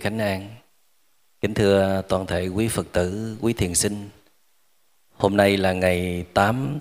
[0.00, 0.48] Khánh An.
[1.40, 4.08] Kính thưa toàn thể quý Phật tử, quý thiền sinh
[5.16, 6.78] Hôm nay là ngày 8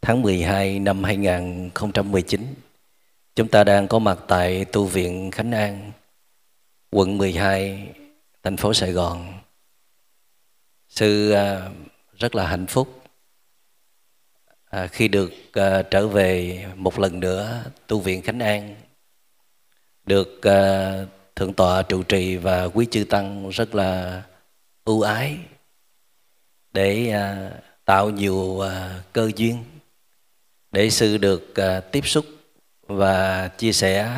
[0.00, 2.54] tháng 12 năm 2019
[3.34, 5.92] Chúng ta đang có mặt tại Tu viện Khánh An
[6.90, 7.92] Quận 12,
[8.42, 9.40] thành phố Sài Gòn.
[10.88, 11.70] Sư à,
[12.18, 13.02] rất là hạnh phúc.
[14.64, 18.76] À, khi được à, trở về một lần nữa tu viện Khánh An
[20.06, 24.22] được uh, thượng tọa trụ trì và quý chư tăng rất là
[24.84, 25.38] ưu ái
[26.72, 27.50] để à,
[27.84, 29.64] tạo nhiều à, cơ duyên
[30.72, 32.26] để sư được à, tiếp xúc
[32.82, 34.10] và chia sẻ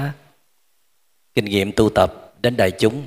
[1.34, 3.06] kinh nghiệm tu tập đến đại chúng.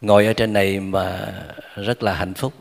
[0.00, 1.32] Ngồi ở trên này mà
[1.76, 2.52] rất là hạnh phúc.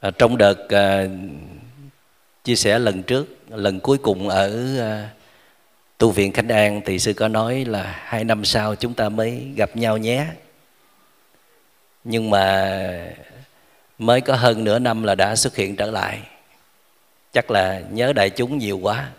[0.00, 1.06] À, trong đợt à,
[2.48, 5.06] chia sẻ lần trước lần cuối cùng ở ờ,
[5.98, 9.52] tu viện khánh an thì sư có nói là hai năm sau chúng ta mới
[9.56, 10.26] gặp nhau nhé.
[12.04, 13.12] Nhưng mà
[13.98, 16.20] mới có hơn nửa năm là đã xuất hiện trở lại.
[17.32, 19.10] Chắc là nhớ đại chúng nhiều quá.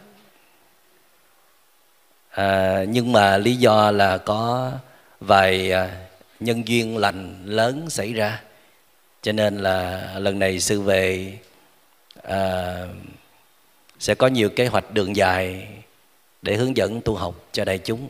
[2.30, 4.72] À, nhưng mà lý do là có
[5.20, 5.90] vài ờ,
[6.40, 8.42] nhân duyên lành lớn xảy ra.
[9.22, 11.34] Cho nên là lần này sư về
[12.24, 12.86] à,
[14.00, 15.68] sẽ có nhiều kế hoạch đường dài
[16.42, 18.10] để hướng dẫn tu học cho đại chúng.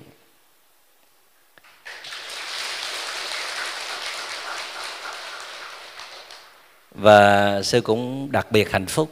[6.91, 9.09] Và sư cũng đặc biệt hạnh phúc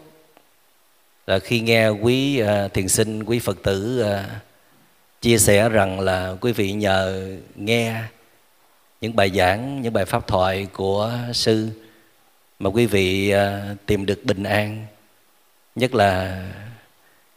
[1.27, 4.41] là khi nghe quý à, thiền sinh, quý phật tử à,
[5.21, 8.03] chia sẻ rằng là quý vị nhờ nghe
[9.01, 11.69] những bài giảng, những bài pháp thoại của sư
[12.59, 14.85] mà quý vị à, tìm được bình an,
[15.75, 16.43] nhất là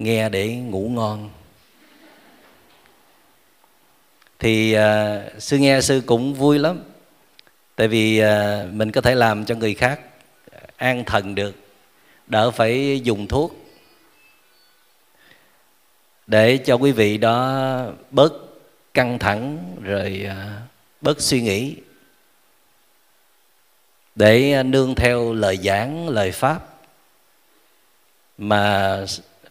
[0.01, 1.31] nghe để ngủ ngon.
[4.39, 6.83] Thì à, sư nghe sư cũng vui lắm
[7.77, 10.01] tại vì à, mình có thể làm cho người khác
[10.77, 11.55] an thần được
[12.27, 13.57] đỡ phải dùng thuốc.
[16.27, 18.33] Để cho quý vị đó bớt
[18.95, 20.61] căng thẳng rồi à,
[21.01, 21.77] bớt suy nghĩ.
[24.15, 26.67] Để nương theo lời giảng lời pháp
[28.39, 28.97] mà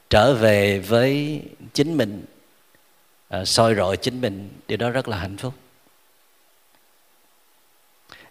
[0.09, 1.41] trở về với
[1.73, 2.25] chính mình
[3.27, 5.53] à, soi rọi chính mình điều đó rất là hạnh phúc.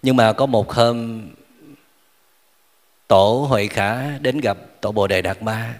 [0.03, 1.29] Nhưng mà có một hôm
[3.07, 5.79] tổ hội khả đến gặp tổ bồ đề đạt ma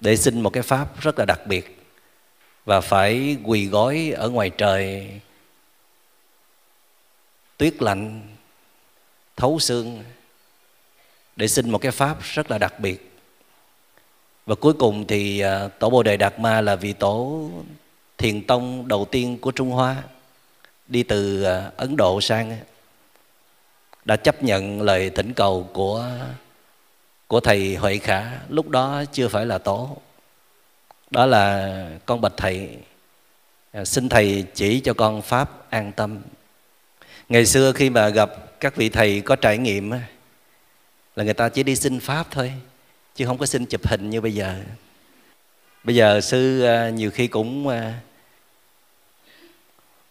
[0.00, 1.78] để xin một cái pháp rất là đặc biệt
[2.64, 5.10] và phải quỳ gối ở ngoài trời
[7.56, 8.22] tuyết lạnh
[9.36, 10.04] thấu xương
[11.36, 13.07] để xin một cái pháp rất là đặc biệt
[14.48, 17.50] và cuối cùng thì à, tổ bồ đề đạt ma là vị tổ
[18.18, 20.02] thiền tông đầu tiên của trung hoa,
[20.86, 22.58] đi từ à, ấn độ sang,
[24.04, 26.10] đã chấp nhận lời thỉnh cầu của
[27.26, 29.96] của thầy huệ khả, lúc đó chưa phải là tổ.
[31.10, 32.68] Đó là con bạch thầy
[33.72, 36.18] à, xin thầy chỉ cho con pháp an tâm.
[37.28, 39.90] Ngày xưa khi mà gặp các vị thầy có trải nghiệm
[41.16, 42.52] là người ta chỉ đi xin pháp thôi
[43.18, 44.60] chứ không có xin chụp hình như bây giờ.
[45.84, 47.92] Bây giờ sư ờ, nhiều khi cũng ờ,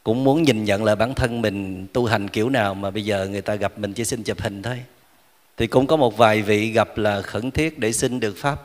[0.03, 3.27] cũng muốn nhìn nhận lại bản thân mình tu hành kiểu nào mà bây giờ
[3.27, 4.83] người ta gặp mình chỉ xin chụp hình thôi.
[5.57, 8.61] Thì cũng có một vài vị gặp là khẩn thiết để xin được pháp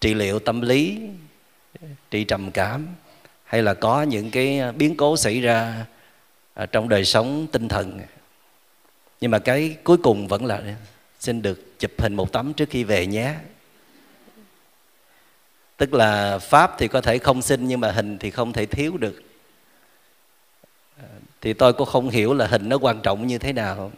[0.00, 1.00] trị liệu tâm lý,
[2.10, 2.86] trị trầm cảm,
[3.44, 5.86] hay là có những cái biến cố xảy ra
[6.72, 8.00] trong đời sống tinh thần.
[9.20, 10.62] Nhưng mà cái cuối cùng vẫn là
[11.18, 13.34] xin được chụp hình một tấm trước khi về nhé.
[15.76, 18.96] Tức là pháp thì có thể không xin nhưng mà hình thì không thể thiếu
[18.96, 19.22] được.
[20.96, 21.08] À,
[21.40, 23.92] thì tôi cũng không hiểu là hình nó quan trọng như thế nào.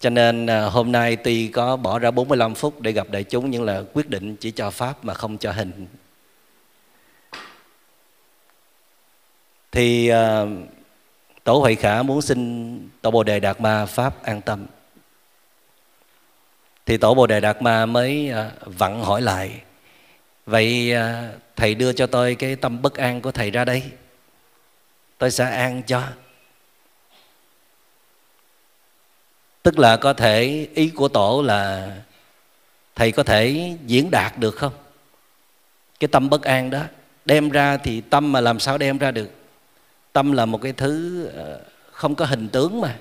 [0.00, 3.50] Cho nên à, hôm nay tuy có bỏ ra 45 phút để gặp đại chúng
[3.50, 5.86] nhưng là quyết định chỉ cho pháp mà không cho hình.
[9.72, 10.48] Thì uh,
[11.44, 14.66] tổ huệ khả muốn xin tổ bồ đề đạt ma pháp an tâm
[16.86, 19.60] thì tổ bồ đề đạt ma mới à, vặn hỏi lại,
[20.46, 23.82] vậy à, thầy đưa cho tôi cái tâm bất an của thầy ra đây.
[25.18, 26.02] Tôi sẽ an cho.
[29.62, 31.92] Tức là có thể ý của tổ là
[32.94, 34.72] thầy có thể diễn đạt được không?
[36.00, 36.82] Cái tâm bất an đó,
[37.24, 39.30] đem ra thì tâm mà làm sao đem ra được?
[40.12, 41.44] Tâm là một cái thứ à,
[41.92, 42.96] không có hình tướng mà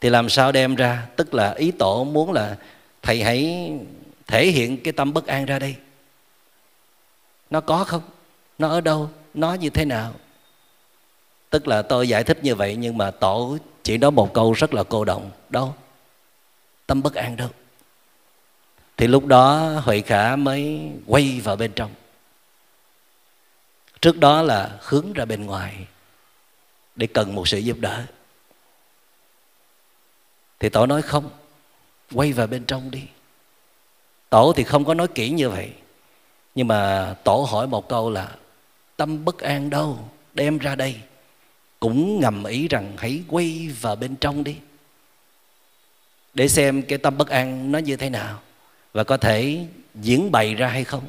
[0.00, 1.06] thì làm sao đem ra?
[1.16, 2.56] Tức là ý tổ muốn là
[3.02, 3.70] thầy hãy
[4.26, 5.76] thể hiện cái tâm bất an ra đây.
[7.50, 8.02] Nó có không?
[8.58, 9.10] Nó ở đâu?
[9.34, 10.14] Nó như thế nào?
[11.50, 14.74] Tức là tôi giải thích như vậy nhưng mà tổ chỉ nói một câu rất
[14.74, 15.30] là cô động.
[15.48, 15.74] Đâu?
[16.86, 17.48] Tâm bất an đâu?
[18.96, 21.90] Thì lúc đó huệ khả mới quay vào bên trong.
[24.00, 25.86] Trước đó là hướng ra bên ngoài
[26.96, 28.04] để cần một sự giúp đỡ
[30.60, 31.30] thì tổ nói không,
[32.12, 33.02] quay vào bên trong đi.
[34.30, 35.72] Tổ thì không có nói kỹ như vậy.
[36.54, 38.28] Nhưng mà tổ hỏi một câu là,
[38.96, 39.98] tâm bất an đâu?
[40.34, 41.00] Đem ra đây.
[41.80, 44.56] Cũng ngầm ý rằng, hãy quay vào bên trong đi.
[46.34, 48.40] Để xem cái tâm bất an nó như thế nào
[48.92, 51.04] và có thể diễn bày ra hay không.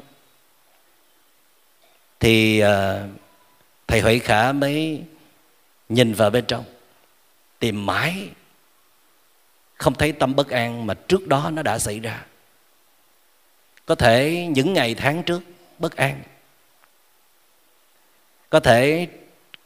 [2.20, 3.08] Thì ờ,
[3.86, 5.02] thầy huệ khả mới
[5.88, 6.64] nhìn vào bên trong,
[7.58, 8.28] tìm mãi
[9.80, 12.24] không thấy tâm bất an mà trước đó nó đã xảy ra.
[13.86, 15.42] Có thể những ngày tháng trước,
[15.78, 16.22] bất an.
[18.50, 19.08] Có thể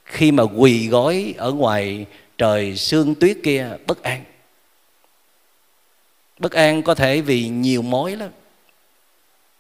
[0.04, 2.06] khi mà quỳ gói ở ngoài
[2.38, 4.24] trời sương tuyết kia, bất an.
[6.38, 8.30] Bất an có thể vì nhiều mối lắm,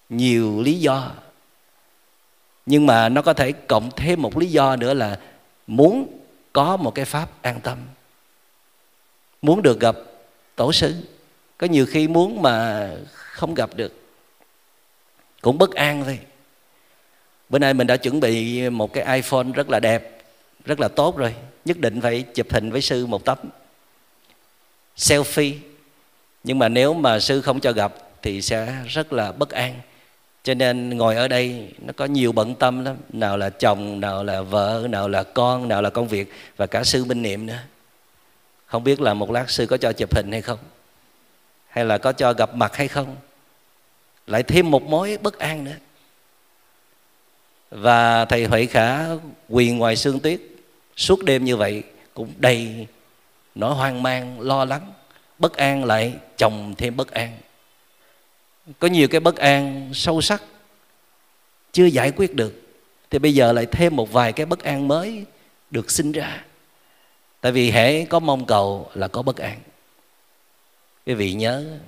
[0.08, 1.12] nhiều lý do.
[2.66, 5.20] Nhưng mà nó có thể cộng thêm một lý do nữa là
[5.66, 6.18] muốn
[6.52, 7.78] có một cái pháp an tâm.
[9.42, 9.96] Muốn được gặp
[10.56, 10.94] tổ sư.
[11.58, 13.92] Có nhiều khi muốn mà không gặp được.
[15.40, 16.18] Cũng bất an thôi.
[17.48, 20.22] Bữa nay mình đã chuẩn bị một cái iphone rất là đẹp,
[20.64, 21.34] rất là tốt rồi.
[21.64, 23.38] Nhất định phải chụp hình với sư một tấm.
[24.96, 25.54] Selfie.
[26.44, 29.80] Nhưng mà nếu mà sư không cho gặp thì sẽ rất là bất an.
[30.42, 32.96] Cho nên ngồi ở đây, nó có nhiều bận tâm lắm.
[33.12, 36.84] Nào là chồng, nào là vợ, nào là con, nào là công việc, và cả
[36.84, 37.58] sư minh niệm nữa
[38.74, 40.58] không biết là một lát sư có cho chụp hình hay không?
[41.68, 43.16] Hay là có cho gặp mặt hay không?
[44.26, 45.76] Lại thêm một mối bất an nữa.
[47.70, 49.06] Và thầy huệ khả
[49.48, 50.40] quỳ ngoài sương tuyết,
[50.96, 51.82] suốt đêm như vậy
[52.14, 52.86] cũng đầy
[53.54, 54.92] nỗi hoang mang, lo lắng,
[55.38, 57.38] bất an lại chồng thêm bất an.
[58.78, 60.42] Có nhiều cái bất an sâu sắc
[61.72, 62.62] chưa giải quyết được,
[63.10, 65.24] thì bây giờ lại thêm một vài cái bất an mới
[65.70, 66.44] được sinh ra
[67.44, 69.60] tại vì hễ có mong cầu là có bất an.
[71.06, 71.78] Quý vị nhớ,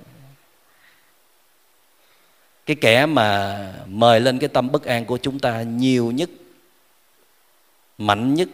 [2.65, 3.57] cái kẻ mà
[3.87, 6.29] mời lên cái tâm bất an của chúng ta nhiều nhất,
[7.97, 8.49] mạnh nhất,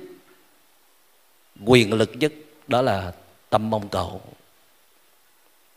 [1.65, 2.33] quyền lực nhất,
[2.67, 3.13] đó là
[3.50, 4.21] tâm mong cầu.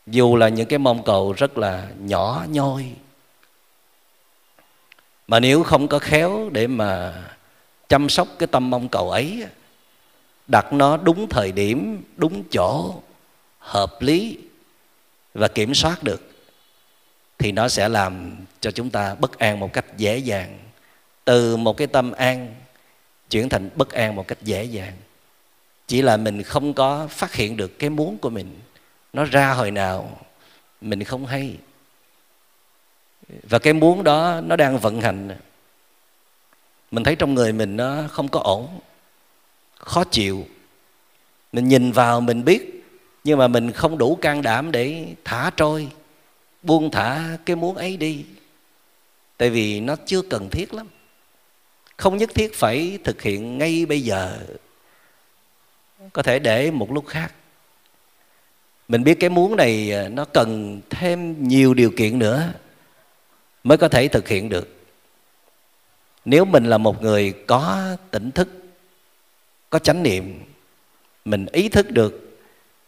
[0.07, 2.93] Dù là những cái mong cầu rất là nhỏ nhoi,
[5.27, 7.23] mà nếu không có khéo để mà
[7.89, 9.47] chăm sóc cái tâm mong cầu ấy
[10.49, 12.95] đặt nó đúng thời điểm, đúng chỗ,
[13.59, 14.39] hợp lý
[15.35, 16.31] và kiểm soát được,
[17.39, 20.59] thì nó sẽ làm cho chúng ta bất an một cách dễ dàng.
[21.25, 22.55] Từ một cái tâm an,
[23.31, 24.93] chuyển thành bất an một cách dễ dàng.
[25.87, 28.61] Chỉ là mình không có phát hiện được cái muốn của mình.
[29.13, 30.21] Nó ra hồi nào,
[30.81, 31.57] mình không hay.
[33.43, 35.37] Và cái muốn đó, nó đang vận hành.
[36.91, 38.81] Mình thấy trong người mình nó không có ổn
[39.77, 40.47] khó chịu.
[41.53, 42.85] Mình nhìn vào, mình biết,
[43.25, 45.89] nhưng mà mình không đủ can đảm để thả trôi,
[46.63, 48.25] buông thả cái muốn ấy đi.
[49.37, 50.89] Tại vì nó chưa cần thiết lắm.
[51.97, 54.39] Không nhất thiết phải thực hiện ngay bây giờ.
[56.13, 57.33] Có thể để một lúc khác.
[58.89, 62.53] Mình biết cái muốn này à, nó cần thêm nhiều điều kiện nữa
[63.65, 64.69] mới có thể thực hiện được.
[66.25, 68.49] Nếu mình là một người có tỉnh thức
[69.77, 70.45] có chánh niệm
[71.25, 72.39] mình ý thức được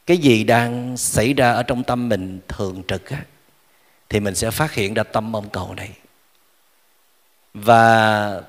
[0.07, 3.25] cái gì đang xảy ra ở trong tâm mình thường trực á,
[4.09, 5.91] thì mình sẽ phát hiện ra tâm mong cầu này.
[7.55, 8.43] Và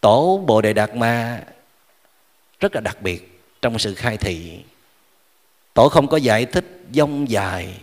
[0.00, 1.42] tổ bồ đề đạt ma
[2.60, 4.60] rất là đặc biệt trong sự khai thị.
[5.74, 7.74] Tổ không có giải thích dông dài.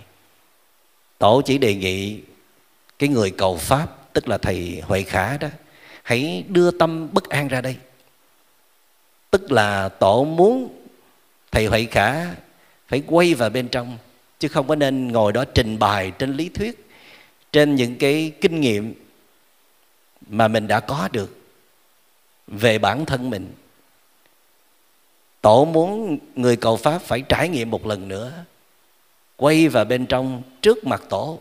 [1.17, 2.21] Tổ chỉ đề nghị
[2.99, 5.47] cái người cầu pháp tức là thầy huệ khả đó
[6.03, 7.75] hãy đưa tâm bất an ra đây
[9.31, 10.85] tức là tổ muốn
[11.51, 12.25] thầy huệ khả
[12.87, 13.97] phải quay vào bên trong,
[14.39, 16.87] chứ không có nên ngồi đó trình bày trên lý thuyết,
[17.51, 18.93] trên những cái kinh nghiệm
[20.27, 21.37] mà mình đã có được
[22.47, 23.53] về bản thân mình.
[25.41, 28.33] Tổ muốn người cầu pháp phải trải nghiệm một lần nữa,
[29.35, 31.39] quay vào bên trong trước mặt tổ,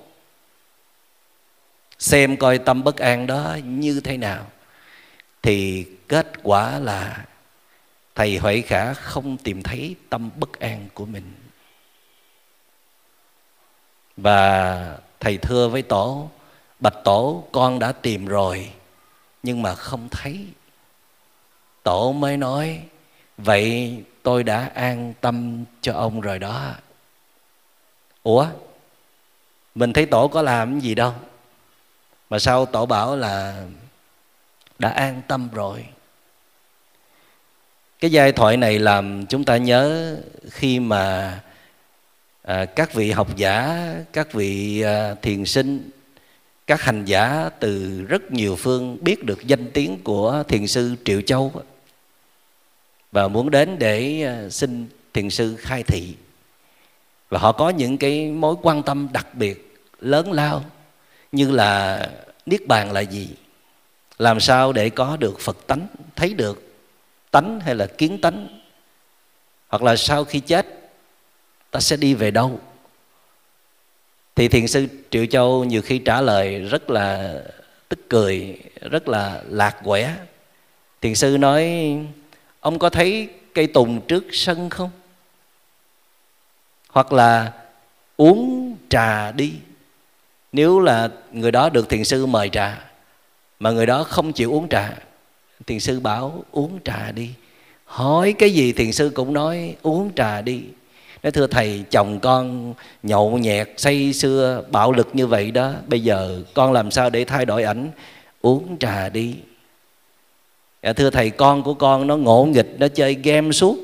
[1.98, 4.46] xem coi tâm bất an đó như thế nào,
[5.42, 7.24] thì kết quả là
[8.18, 11.34] thầy huệ khả không tìm thấy tâm bất an của mình.
[14.16, 16.30] Và thầy thưa với tổ,
[16.80, 18.72] bạch tổ, con đã tìm rồi,
[19.42, 20.46] nhưng mà không thấy.
[21.82, 22.82] Tổ mới nói,
[23.36, 26.74] vậy tôi đã an tâm cho ông rồi đó.
[28.22, 28.46] Ủa?
[29.74, 31.14] Mình thấy tổ có làm gì đâu.
[32.30, 33.64] Mà sao tổ bảo là,
[34.78, 35.86] đã an tâm rồi
[38.00, 40.16] cái giai thoại này làm chúng ta nhớ
[40.50, 41.40] khi mà
[42.42, 45.90] à, các vị học giả các vị à, thiền sinh
[46.66, 51.20] các hành giả từ rất nhiều phương biết được danh tiếng của thiền sư triệu
[51.20, 51.52] châu
[53.12, 56.14] và muốn đến để à, xin thiền sư khai thị.
[57.28, 60.64] Và họ có những cái mối quan tâm đặc biệt lớn lao
[61.32, 62.02] như là
[62.46, 63.30] niết bàn là gì?
[64.18, 65.86] Làm sao để có được phật tánh
[66.16, 66.67] thấy được
[67.30, 68.60] tánh hay là kiến tánh,
[69.68, 70.66] hoặc là sau khi chết,
[71.70, 72.60] ta sẽ đi về đâu?
[74.34, 77.34] Thì thiền sư triệu châu nhiều khi trả lời rất là
[77.88, 80.16] tức cười, rất là lạc quẻ.
[81.00, 81.96] Thiền sư nói,
[82.60, 84.90] ông có thấy cây tùng trước sân không?
[86.88, 87.52] Hoặc là
[88.16, 89.52] uống trà đi.
[90.52, 92.84] Nếu là người đó được thiền sư mời trà,
[93.58, 94.94] mà người đó không chịu uống trà
[95.66, 97.30] thiền sư bảo, uống trà đi.
[97.84, 100.60] Hỏi cái gì thiền sư cũng nói, uống trà đi.
[101.22, 106.00] Nói, thưa thầy, chồng con nhậu nhẹt say xưa bạo lực như vậy đó, bây
[106.02, 107.90] giờ con làm sao để thay đổi ảnh?
[108.40, 109.34] Uống trà đi.
[110.82, 113.76] Dạ, thưa thầy, con của con nó ngộ nghịch, nó chơi game suốt,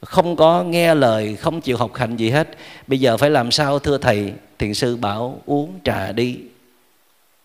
[0.00, 2.48] không có nghe lời, không chịu học hành gì hết.
[2.86, 4.32] Bây giờ phải làm sao, thưa thầy?
[4.58, 6.38] Thiền sư bảo, uống trà đi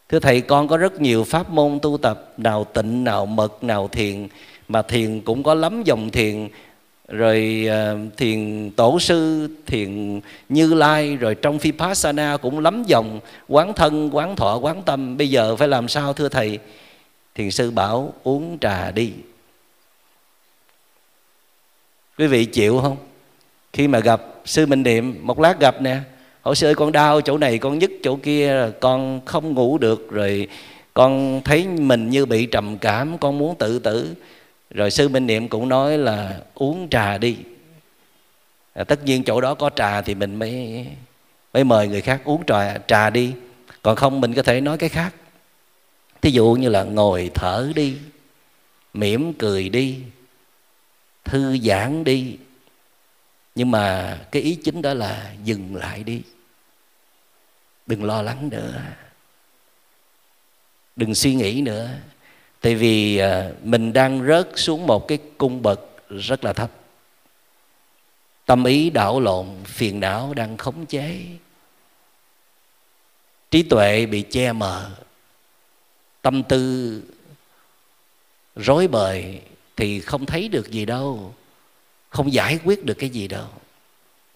[0.09, 3.87] thưa thầy con có rất nhiều pháp môn tu tập nào tịnh nào mật nào
[3.87, 4.27] thiền
[4.67, 6.49] mà thiền cũng có lắm dòng thiền.
[7.07, 13.19] Rồi uh, thiền tổ sư thiền như lai rồi trong vipassana cũng lắm dòng.
[13.47, 15.17] Quán thân quán thọ quán tâm.
[15.17, 16.59] Bây giờ phải làm sao thưa thầy?
[17.35, 19.13] Thiền sư bảo uống trà đi.
[22.17, 22.97] Quý vị chịu không?
[23.73, 25.99] Khi mà gặp sư minh niệm một lát gặp nè
[26.47, 30.47] hỏi sư con đau chỗ này con nhức chỗ kia con không ngủ được rồi
[30.93, 34.15] con thấy mình như bị trầm cảm con muốn tự tử.
[34.69, 37.37] Rồi sư minh niệm cũng nói là uống trà đi.
[38.73, 40.85] À, tất nhiên chỗ đó có trà thì mình mới
[41.53, 43.33] mới mời người khác uống trà trà đi.
[43.81, 45.13] Còn không mình có thể nói cái khác.
[46.21, 47.97] Thí dụ như là ngồi thở đi
[48.93, 49.97] mỉm cười đi
[51.23, 52.37] thư giãn đi.
[53.55, 56.21] Nhưng mà cái ý chính đó là dừng lại đi
[57.87, 58.81] đừng lo lắng nữa.
[60.95, 61.89] Đừng suy nghĩ nữa.
[62.61, 65.79] Tại vì à, mình đang rớt xuống một cái cung bậc
[66.09, 66.71] rất là thấp.
[68.45, 71.19] Tâm ý đảo lộn, phiền não đang khống chế.
[73.51, 74.91] Trí tuệ bị che mờ.
[76.21, 77.01] Tâm tư
[78.55, 79.41] rối bời
[79.75, 81.35] thì không thấy được gì đâu.
[82.09, 83.47] Không giải quyết được cái gì đâu.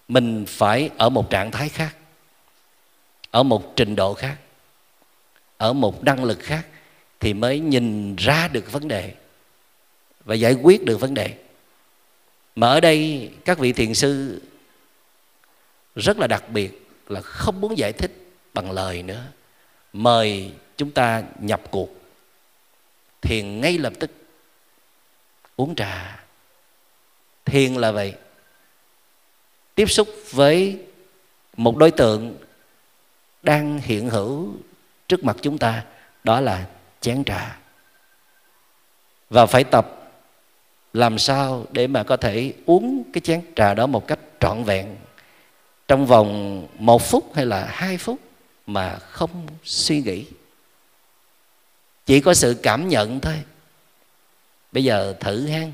[0.08, 1.96] Mình phải ở một trạng thái khác
[3.32, 4.36] ở một trình độ khác,
[5.56, 6.66] ở một năng lực khác
[7.20, 9.14] thì mới nhìn ra được vấn đề
[10.24, 11.34] và giải quyết được vấn đề.
[12.56, 14.42] Mà ở đây các vị thiền sư
[15.96, 19.24] rất là đặc biệt là không muốn giải thích bằng lời nữa.
[19.92, 21.88] Mời chúng ta nhập cuộc,
[23.20, 24.10] thiền ngay lập tức,
[25.56, 26.24] uống trà.
[27.44, 28.14] Thiền là vậy.
[29.74, 30.78] Tiếp xúc với
[31.56, 32.38] một đối tượng
[33.42, 34.54] đang hiện hữu
[35.08, 35.84] trước mặt chúng ta,
[36.24, 36.66] đó là
[37.00, 37.58] chén trà.
[39.30, 40.12] Và phải tập
[40.92, 44.96] làm sao để mà có thể uống cái chén trà đó một cách trọn vẹn
[45.88, 48.18] trong vòng một phút hay là hai phút
[48.66, 50.26] mà không suy nghĩ.
[52.06, 53.42] Chỉ có sự cảm nhận thôi.
[54.72, 55.72] Bây giờ thử hang.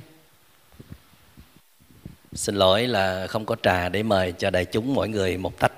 [2.33, 5.73] Xin lỗi là không có trà để mời cho đại chúng mỗi người một tách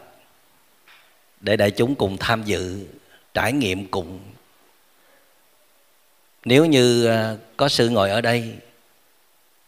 [1.40, 2.86] để đại chúng cùng tham dự,
[3.34, 4.20] trải nghiệm cùng.
[6.44, 8.54] Nếu như à, có sự ngồi ở đây,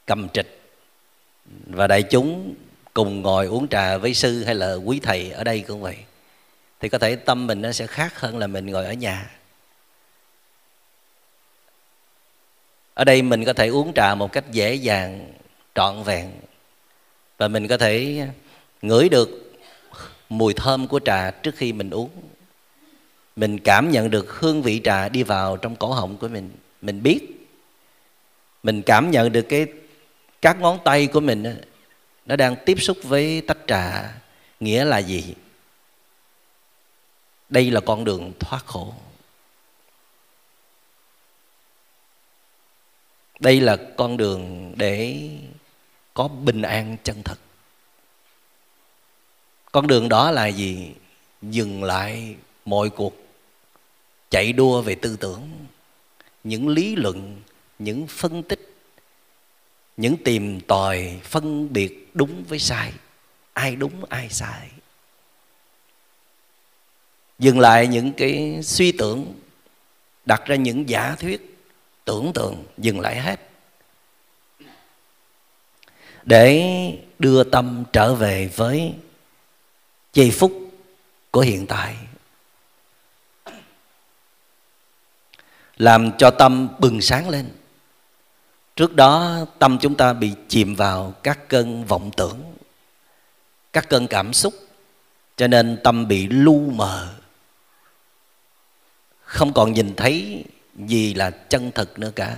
[0.07, 0.61] cầm trịch,
[1.67, 2.55] và đại chúng
[2.95, 5.97] cùng ngồi uống trà với sư hay là quý thầy ở đây cũng vậy,
[6.81, 9.31] thì có thể tâm mình nó sẽ khác hơn là mình ngồi ở nhà.
[12.95, 15.33] Ở đây mình có thể uống trà một cách dễ dàng,
[15.75, 16.31] trọn vẹn,
[17.39, 18.27] và mình có thể
[18.83, 19.42] ngửi được
[20.39, 22.11] mùi thơm của trà trước khi mình uống.
[23.37, 26.51] Mình cảm nhận được hương vị trà đi vào trong cổ họng của mình.
[26.83, 27.49] Mình biết.
[28.63, 29.67] Mình cảm nhận được cái,
[30.43, 31.61] các ngón tay của mình
[32.27, 34.15] nó đang tiếp xúc với tách trà,
[34.61, 35.35] nghĩa là gì?
[37.49, 38.95] Đây là con đường thoát khổ.
[43.39, 45.29] Đây là con đường để
[46.15, 47.39] có bình an chân thật
[49.73, 50.93] con đường đó là gì?
[51.43, 53.17] Dừng lại mọi cuộc
[54.31, 55.49] chạy đua về tư tưởng,
[56.45, 57.41] những lý luận,
[57.79, 58.75] những phân tích,
[59.97, 62.93] những tìm tòi phân biệt đúng với sai.
[63.53, 64.69] Ai đúng, ai sai.
[67.39, 69.35] Dừng lại những cái suy tưởng,
[70.25, 71.59] đặt ra những giả thuyết,
[72.05, 73.41] tưởng tượng, dừng lại hết.
[76.25, 76.65] Để
[77.19, 78.93] đưa tâm trở về với
[80.13, 80.53] giây phút
[81.31, 81.97] của hiện tại.
[85.77, 87.51] Làm cho tâm bừng sáng lên.
[88.77, 92.55] Trước đó, tâm chúng ta bị chìm vào các cơn vọng tưởng,
[93.73, 94.55] các cơn cảm xúc,
[95.37, 97.15] cho nên tâm bị lu mờ.
[99.21, 100.45] Không còn nhìn thấy
[100.77, 102.37] gì là chân thực nữa cả.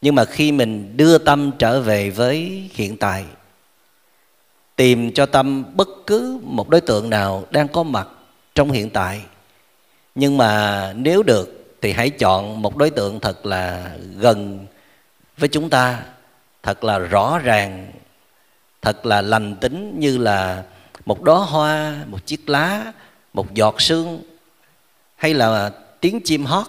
[0.00, 3.24] Nhưng mà khi mình đưa tâm trở về với hiện tại
[4.78, 8.08] tìm cho tâm bất cứ một đối tượng nào đang có mặt
[8.54, 9.22] trong hiện tại.
[10.14, 14.66] Nhưng mà nếu được thì hãy chọn một đối tượng thật là gần
[15.38, 16.02] với chúng ta,
[16.62, 17.92] thật là rõ ràng,
[18.82, 20.62] thật là lành tính như là
[21.06, 22.92] một đóa hoa, một chiếc lá,
[23.32, 24.22] một giọt sương,
[25.16, 26.66] hay là tiếng chim hót,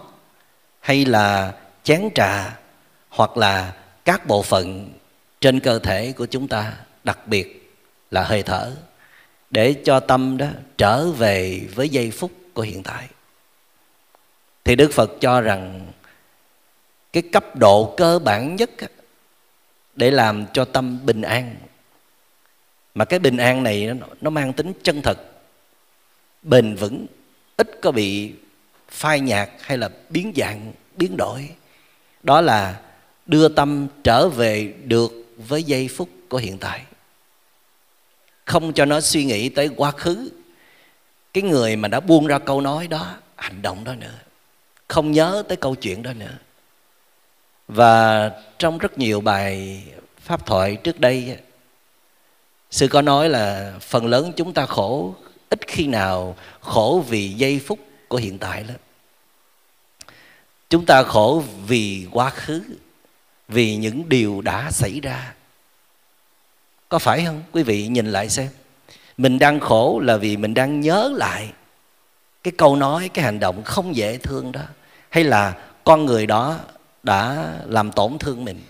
[0.79, 2.57] hay là chén trà,
[3.09, 3.73] hoặc là
[4.05, 4.89] các bộ phận
[5.41, 7.58] trên cơ thể của chúng ta, đặc biệt
[8.11, 8.75] là hơi thở
[9.49, 13.07] để cho tâm đó trở về với giây phút của hiện tại.
[14.63, 15.87] Thì đức phật cho rằng
[17.13, 18.69] cái cấp độ cơ bản nhất
[19.95, 21.55] để làm cho tâm bình an.
[22.93, 23.89] Mà cái bình an này
[24.21, 25.19] nó, mang tính chân thật
[26.41, 27.05] bền vững
[27.57, 28.33] ít có bị
[28.89, 31.49] phai nhạt hay là biến dạng biến đổi.
[32.23, 32.79] Đó là
[33.25, 35.11] đưa tâm trở về được
[35.47, 36.81] với giây phút của hiện tại
[38.49, 40.29] không cho nó suy nghĩ tới quá khứ.
[41.33, 44.13] Cái người mà đã buông ra câu nói đó, hành động đó nữa,
[44.87, 46.37] không nhớ tới câu chuyện đó nữa.
[47.67, 49.83] Và trong rất nhiều bài
[50.19, 51.37] pháp thoại trước đây,
[52.71, 55.15] sư có nói là phần lớn chúng ta khổ,
[55.49, 58.77] ít khi nào khổ vì giây phút của hiện tại lắm.
[60.69, 62.61] Chúng ta khổ vì quá khứ,
[63.47, 65.33] vì những điều đã xảy ra
[66.89, 67.43] có phải không?
[67.51, 68.47] Quý vị nhìn lại xem.
[69.17, 71.53] Mình đang khổ là vì mình đang nhớ lại
[72.43, 74.61] cái câu nói, cái hành động không dễ thương đó.
[75.09, 76.59] Hay là con người đó
[77.03, 78.61] đã làm tổn thương mình.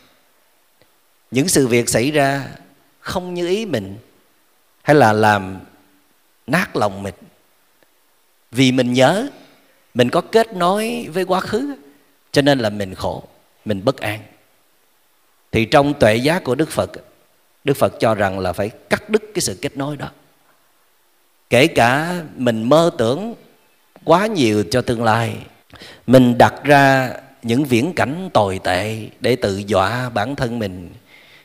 [1.32, 2.48] Những sự việc xảy ra
[3.00, 3.98] không như ý mình.
[4.82, 5.60] Hay là làm
[6.48, 7.16] nát lòng mình.
[8.52, 9.28] Vì mình nhớ,
[9.94, 11.76] mình có kết nối với quá khứ,
[12.32, 13.24] cho nên là mình khổ,
[13.66, 14.20] mình bất an.
[15.52, 16.92] Thì trong tuệ giác của đức phật
[17.64, 20.10] đức phật cho rằng là phải cắt đứt cái sự kết nối đó.
[21.50, 23.34] Kể cả mình mơ tưởng
[24.04, 25.38] quá nhiều cho tương lai,
[26.08, 30.90] mình đặt ra những viễn cảnh tồi tệ để tự dọa bản thân mình,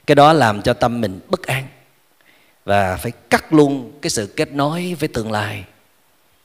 [0.06, 1.66] cái đó làm cho tâm mình bất an
[2.64, 5.64] và phải cắt luôn cái sự kết nối với tương lai.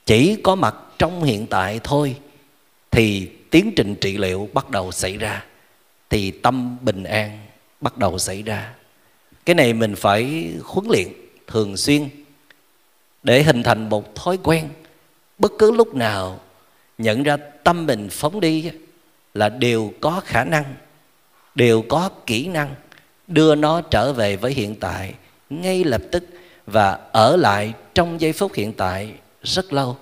[0.06, 2.16] Chỉ có mặt trong hiện tại thôi
[2.92, 5.46] thì tiến trình trị liệu bắt đầu xảy ra,
[6.10, 7.40] thì tâm bình an
[7.82, 8.74] bắt đầu xảy ra
[9.50, 11.08] cái này mình phải huấn luyện
[11.48, 12.10] thường xuyên
[13.24, 14.70] để hình thành một thói quen.
[15.38, 16.40] Bất cứ lúc nào
[16.98, 18.72] nhận ra tâm mình phóng đi
[19.34, 20.64] là đều có khả năng,
[21.56, 22.76] đều có kỹ năng
[23.28, 25.14] đưa nó trở về với hiện tại
[25.50, 26.24] ngay lập tức
[26.66, 29.98] và ở lại trong giây phút hiện tại rất lâu.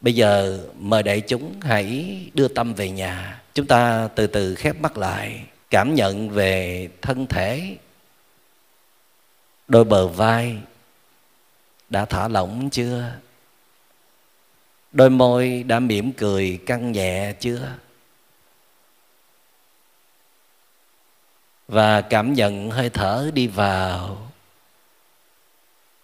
[0.00, 3.42] Bây giờ mời đại chúng hãy đưa tâm về nhà.
[3.54, 7.76] Chúng ta từ từ khép mắt lại, cảm nhận về thân thể
[9.72, 10.58] đôi bờ vai
[11.88, 13.12] đã thả lỏng chưa?
[14.92, 17.72] Đôi môi đã mỉm cười căng nhẹ chưa?
[21.68, 24.32] Và cảm nhận hơi thở đi vào,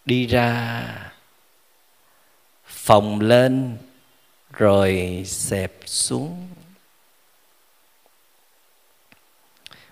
[0.04, 0.84] đi ra,
[2.66, 3.76] phồng lên
[4.52, 6.48] rồi xẹp xuống.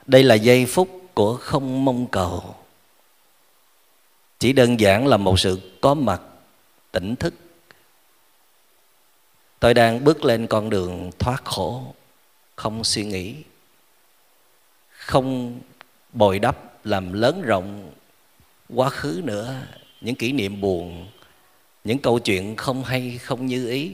[0.06, 2.65] Đây là giây phút của không mong cầu
[4.38, 6.22] chỉ đơn giản là một sự có mặt,
[6.92, 7.34] tỉnh thức.
[9.58, 11.94] Tôi đang bước lên con đường thoát khổ,
[12.56, 13.34] không suy nghĩ,
[14.88, 15.60] không
[16.12, 17.92] bồi đắp làm lớn rộng
[18.68, 19.62] quá khứ nữa.
[20.00, 21.06] Những kỷ niệm buồn,
[21.84, 23.92] những câu chuyện không hay, không như ý.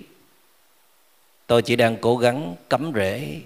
[1.47, 3.41] Tôi chỉ đang cố gắng cắm rễ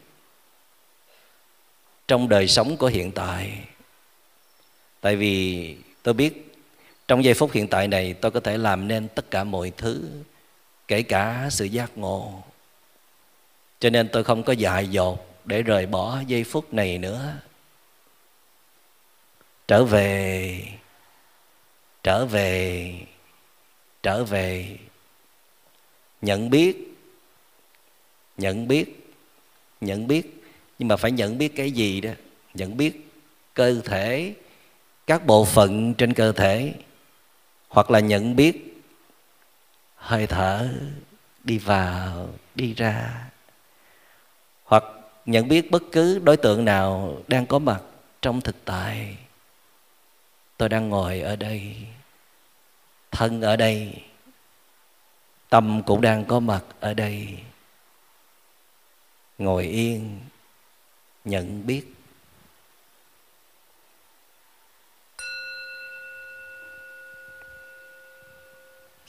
[2.09, 3.59] trong đời sống của hiện tại.
[5.00, 6.45] Tại vì tôi biết
[7.09, 10.11] trong giây phút hiện tại này, tôi có thể làm nên tất cả mọi thứ,
[10.88, 12.42] kể cả sự giác ngộ.
[13.81, 17.35] Cho nên tôi không có dại dột để rời bỏ giây phút này nữa.
[19.69, 20.62] Trở về
[22.03, 22.95] trở về
[24.03, 24.77] trở về.
[26.23, 26.77] Nhận biết
[28.38, 29.07] nhận biết
[29.81, 30.42] nhận biết.
[30.79, 32.11] Nhưng mà phải nhận biết cái gì đó?
[32.55, 33.11] Nhận biết
[33.55, 34.35] cơ thể,
[35.07, 36.73] các bộ phận trên cơ thể
[37.68, 38.83] hoặc là nhận biết.
[39.96, 40.68] Hơi thở
[41.44, 43.24] đi vào, đi ra.
[44.64, 44.85] Hoặc
[45.26, 47.83] nhận biết bất cứ đối tượng nào đang có mặt
[48.22, 49.16] trong thực tại.
[50.57, 51.76] Tôi đang ngồi ở đây,
[53.11, 54.02] thân ở đây,
[55.48, 57.38] tâm cũng đang có mặt ở đây.
[59.38, 60.20] Ngồi yên,
[61.24, 61.95] nhận biết.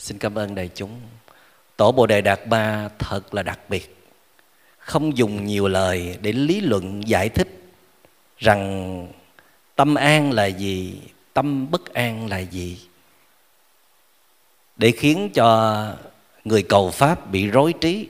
[0.08, 1.00] Xin cảm ơn đại chúng.
[1.78, 3.98] Tổ bồ đề đạt ba thật là đặc biệt.
[4.78, 7.48] Không dùng nhiều lời để lý luận, giải thích
[8.38, 9.08] rằng
[9.76, 11.02] tâm an là gì,
[11.34, 12.80] tâm bất an là gì,
[14.78, 15.88] để khiến cho
[16.44, 18.08] người cầu pháp bị rối trí.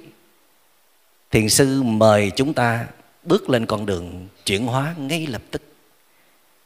[1.32, 2.88] Thiền sư mời chúng ta
[3.24, 5.62] bước lên con đường chuyển hóa ngay lập tức.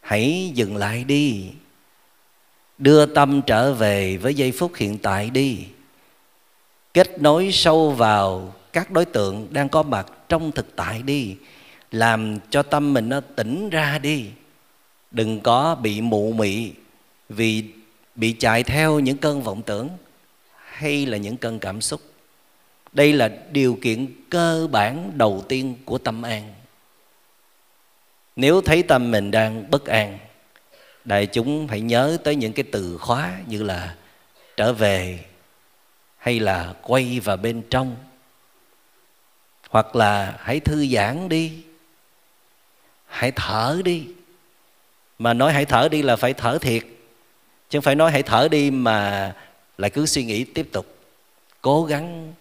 [0.02, 1.52] Hãy dừng lại đi
[2.82, 5.58] đưa tâm trở về với giây phút hiện tại đi.
[6.94, 11.36] Kết nối sâu vào các đối tượng đang có mặt trong thực tại đi.
[11.92, 14.26] Làm cho tâm mình nó tỉnh ra đi.
[15.12, 16.72] Đừng có bị mụ mị
[17.30, 17.64] vì
[18.16, 19.90] bị chạy theo những cơn vọng tưởng
[20.66, 22.02] hay là những cơn cảm xúc.
[22.92, 26.54] Đây là điều kiện cơ bản đầu tiên của tâm an.
[28.36, 30.18] Nếu thấy tâm mình đang bất an
[31.06, 33.96] đại chúng phải nhớ tới những cái từ khóa như là
[34.58, 35.26] trở về
[36.18, 37.96] hay là quay vào bên trong.
[39.70, 41.64] Hoặc là hãy thư giãn đi,
[43.06, 44.08] hãy thở đi.
[45.20, 46.84] Mà nói hãy thở đi là phải thở thiệt,
[47.70, 49.36] chứ không phải nói hãy thở đi mà
[49.78, 50.98] lại cứ suy nghĩ tiếp tục,
[51.62, 52.34] cố gắng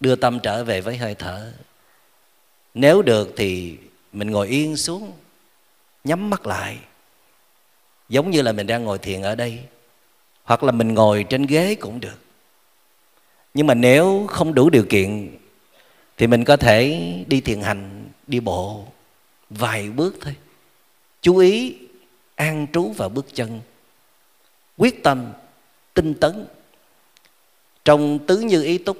[0.00, 1.52] đưa tâm trở về với hơi thở.
[2.74, 3.78] Nếu được thì
[4.12, 5.12] mình ngồi yên xuống,
[6.04, 6.78] nhắm mắt lại
[8.12, 9.58] giống như là mình đang ngồi thiền ở đây.
[10.44, 12.18] Hoặc là mình ngồi trên ghế cũng được.
[13.54, 15.36] Nhưng mà nếu không đủ điều kiện,
[16.16, 18.84] thì mình có thể đi thiền hành, đi bộ
[19.50, 20.34] vài bước thôi.
[21.22, 21.78] Chú ý
[22.34, 23.60] an trú vào bước chân.
[24.76, 25.32] Quyết tâm,
[25.94, 26.46] tinh tấn.
[27.84, 28.96] Trong tứ như ý túc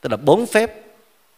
[0.00, 0.72] tức là bốn phép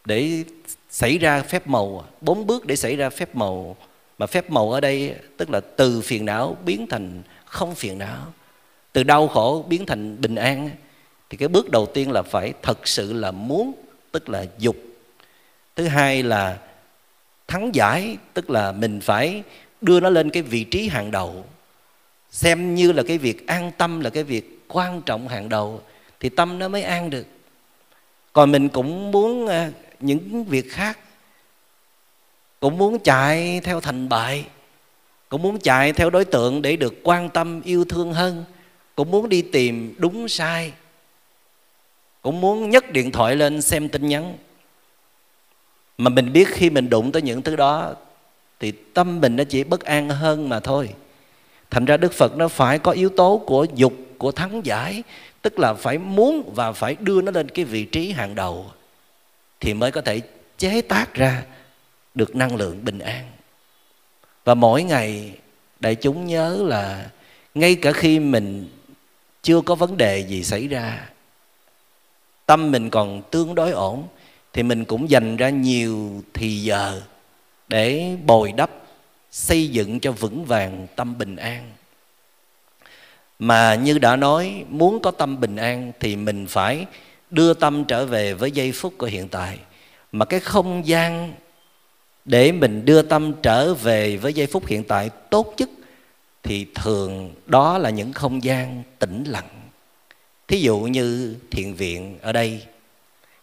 [0.05, 0.45] để
[0.91, 3.77] xảy ra phép màu, bốn bước để xảy ra phép màu
[4.19, 8.33] mà phép màu ở đây, tức là từ phiền não biến thành không phiền não.
[8.93, 10.71] Từ đau khổ biến thành bình an.
[11.31, 13.73] Thì cái bước đầu tiên là phải thật sự là muốn,
[14.13, 14.77] tức là dục.
[15.77, 16.59] Thứ hai là
[17.49, 19.43] thắng giải, tức là mình phải
[19.81, 21.45] đưa nó lên cái vị trí hàng đầu.
[22.31, 25.81] Xem như là cái việc an tâm, là cái việc quan trọng hàng đầu,
[26.21, 27.27] thì tâm nó mới an được.
[28.33, 30.99] Còn mình cũng muốn à, những việc khác
[32.61, 34.47] cũng muốn chạy theo thành bại.
[35.29, 38.45] Cũng muốn chạy theo đối tượng để được quan tâm, yêu thương hơn.
[38.95, 40.73] Cũng muốn đi tìm đúng sai.
[42.23, 44.37] Cũng muốn nhấc điện thoại lên xem tin nhắn.
[45.99, 47.95] Mà mình biết khi mình đụng tới những thứ đó,
[48.61, 50.95] thì tâm mình nó chỉ bất an hơn mà thôi.
[51.71, 55.03] Thành ra đức phật nó phải có yếu tố của dục, của thắng giải.
[55.43, 58.71] Tức là phải muốn và phải đưa nó lên cái vị trí hàng đầu.
[59.61, 60.21] Thì mới có thể
[60.59, 61.45] chế tác ra
[62.15, 63.31] được năng lượng bình an.
[64.45, 65.33] Và mỗi ngày
[65.81, 67.11] đại chúng nhớ là
[67.55, 68.69] ngay cả khi mình
[69.43, 71.09] chưa có vấn đề gì xảy ra,
[72.47, 74.09] tâm mình còn tương đối ổn,
[74.53, 77.03] thì mình cũng dành ra nhiều thì giờ
[77.69, 78.71] để bồi đắp,
[79.31, 81.73] xây dựng cho vững vàng tâm bình an.
[83.39, 86.87] Mà như đã nói, muốn có tâm bình an thì mình phải
[87.31, 89.59] đưa tâm trở về với giây phút của hiện tại.
[90.13, 91.35] Mà cái không gian
[92.29, 95.69] để mình đưa tâm trở về với giây phút hiện tại tốt nhất,
[96.43, 99.49] thì thường đó là những không gian tĩnh lặng.
[100.49, 102.63] Thí dụ như thiền viện ở đây,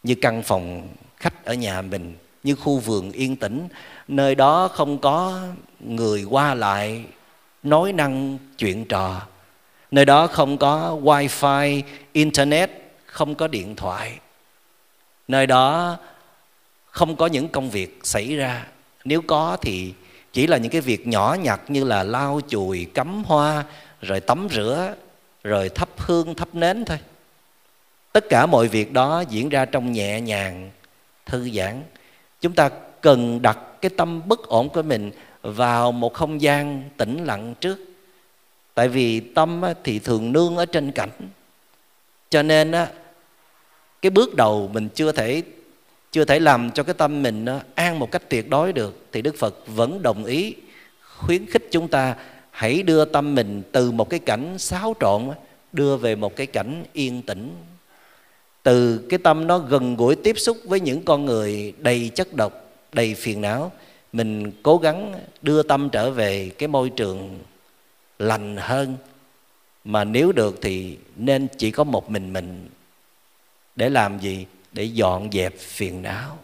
[0.04, 3.68] như căn phòng khách ở nhà mình, như khu vườn yên tĩnh,
[4.08, 5.42] nơi đó không có
[5.80, 7.04] người qua lại
[7.64, 9.22] nói năng chuyện trò.
[9.92, 11.82] Nơi đó không có wifi,
[12.14, 12.72] internet,
[13.06, 14.20] không có điện thoại.
[15.28, 15.98] Nơi đó
[16.86, 18.66] không có những công việc xảy ra
[19.06, 19.94] nếu có thì
[20.34, 23.64] chỉ là những cái việc nhỏ nhặt như là lau chùi, cắm hoa,
[24.02, 24.96] rồi tắm rửa,
[25.44, 26.98] rồi thắp hương, thắp nến thôi.
[28.12, 30.72] Tất cả mọi việc đó diễn ra trong nhẹ nhàng,
[31.26, 31.84] thư giãn.
[32.42, 32.70] Chúng ta
[33.02, 37.80] cần đặt cái tâm bất ổn của mình vào một không gian tĩnh lặng trước.
[38.74, 41.30] Tại vì tâm thì thường nương ở trên cảnh.
[42.30, 42.88] Cho nên á,
[44.02, 45.44] cái bước đầu mình chưa thể
[46.16, 49.22] chưa thể làm cho cái tâm mình nó an một cách tuyệt đối được, thì
[49.22, 50.56] đức phật vẫn đồng ý
[51.18, 52.16] khuyến khích chúng ta
[52.52, 55.30] hãy đưa tâm mình từ một cái cảnh xáo trộn,
[55.74, 57.56] đưa về một cái cảnh yên tĩnh.
[58.64, 62.54] Từ cái tâm nó gần gũi tiếp xúc với những con người đầy chất độc,
[62.94, 63.72] đầy phiền não,
[64.14, 67.40] mình cố gắng đưa tâm trở về cái môi trường
[68.20, 68.96] lành hơn.
[69.84, 72.70] Mà nếu được thì nên chỉ có một mình mình
[73.76, 74.46] để làm gì?
[74.76, 76.40] Để dọn dẹp phiền não.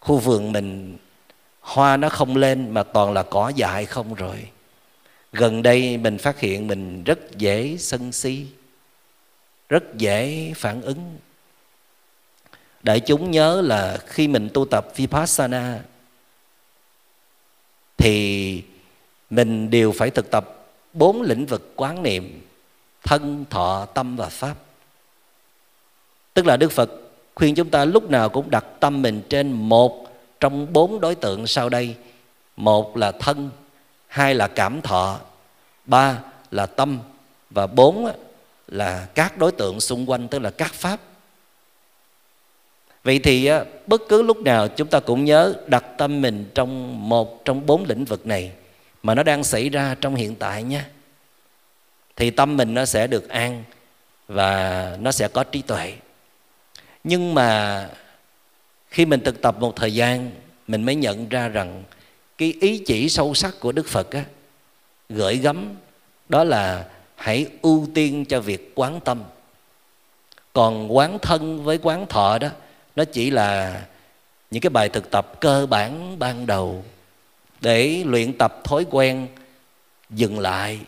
[0.00, 0.96] Khu vườn mình,
[1.60, 4.50] hoa nó không lên mà toàn là cỏ dại không rồi.
[5.32, 8.46] Gần đây mình phát hiện mình rất dễ sân si,
[9.68, 11.18] rất dễ phản ứng.
[12.82, 15.80] Đại chúng nhớ là khi mình tu tập vipassana,
[17.96, 18.62] thì
[19.30, 22.42] mình đều phải thực tập bốn lĩnh vực quán niệm
[23.02, 24.65] thân, thọ, tâm và pháp
[26.36, 26.90] tức là đức phật
[27.34, 30.06] khuyên chúng ta lúc nào cũng đặt tâm mình trên một
[30.40, 31.94] trong bốn đối tượng sau đây.
[32.56, 33.50] Một là thân,
[34.06, 35.18] hai là cảm thọ,
[35.84, 36.18] ba
[36.50, 36.98] là tâm,
[37.50, 38.12] và bốn
[38.68, 41.00] là các đối tượng xung quanh, tức là các pháp.
[43.04, 43.50] Vậy thì
[43.86, 47.84] bất cứ lúc nào chúng ta cũng nhớ đặt tâm mình trong một trong bốn
[47.84, 48.52] lĩnh vực này
[49.02, 50.82] mà nó đang xảy ra trong hiện tại nhé.
[52.16, 53.64] Thì tâm mình nó sẽ được an
[54.28, 55.94] và nó sẽ có trí tuệ
[57.08, 57.88] nhưng mà
[58.88, 60.30] khi mình thực tập một thời gian
[60.66, 61.84] mình mới nhận ra rằng
[62.38, 64.24] cái ý chỉ sâu sắc của đức phật á,
[65.08, 65.74] gửi gắm
[66.28, 69.22] đó là hãy ưu tiên cho việc quán tâm.
[70.52, 72.48] Còn quán thân với quán thọ đó
[72.96, 73.82] nó chỉ là
[74.50, 76.84] những cái bài thực tập cơ bản ban đầu
[77.60, 79.26] để luyện tập thói quen
[80.10, 80.80] dừng lại.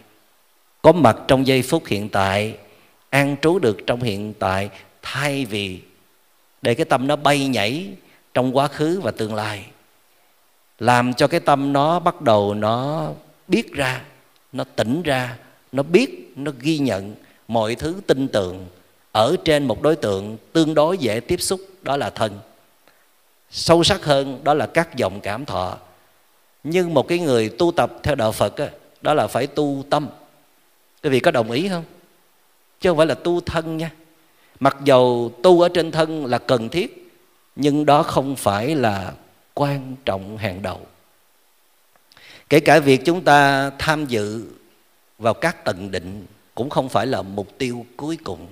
[0.82, 2.56] Có mặt trong giây phút hiện tại
[3.10, 4.70] an trú được trong hiện tại
[5.02, 5.80] thay vì
[6.62, 7.88] để cái tâm nó bay nhảy
[8.34, 9.66] trong quá khứ và tương lai
[10.78, 13.08] làm cho cái tâm nó bắt đầu nó
[13.48, 14.02] biết ra
[14.52, 15.36] nó tỉnh ra
[15.72, 17.14] nó biết nó ghi nhận
[17.48, 18.66] mọi thứ tin tưởng
[19.12, 22.38] ở trên một đối tượng tương đối dễ tiếp xúc đó là thân.
[23.50, 25.78] Sâu sắc hơn đó là các dòng cảm thọ.
[26.64, 28.66] Nhưng một cái người tu tập theo đạo phật đó,
[29.00, 30.08] đó là phải tu tâm.
[31.02, 31.84] Quý vị có đồng ý không?
[32.80, 33.90] Chứ không phải là tu thân nha
[34.60, 37.12] mặc dầu tu ở trên thân là cần thiết,
[37.56, 39.12] nhưng đó không phải là
[39.54, 40.80] quan trọng hàng đầu.
[42.48, 44.44] Kể cả việc chúng ta tham dự
[45.18, 48.46] vào các tầng định cũng không phải là mục tiêu cuối cùng.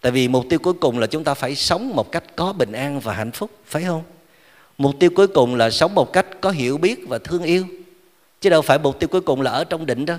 [0.00, 2.72] Tại vì mục tiêu cuối cùng là chúng ta phải sống một cách có bình
[2.72, 4.02] an và hạnh phúc, phải không?
[4.78, 7.66] Mục tiêu cuối cùng là sống một cách có hiểu biết và thương yêu.
[8.40, 10.14] Chứ đâu phải mục tiêu cuối cùng là ở trong định đó.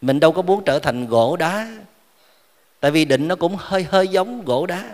[0.00, 1.76] Mình đâu có muốn trở thành gỗ đá
[2.80, 4.84] tại vì định nó cũng hơi hơi giống gỗ đá,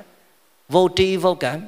[0.68, 1.60] vô tri vô cảm.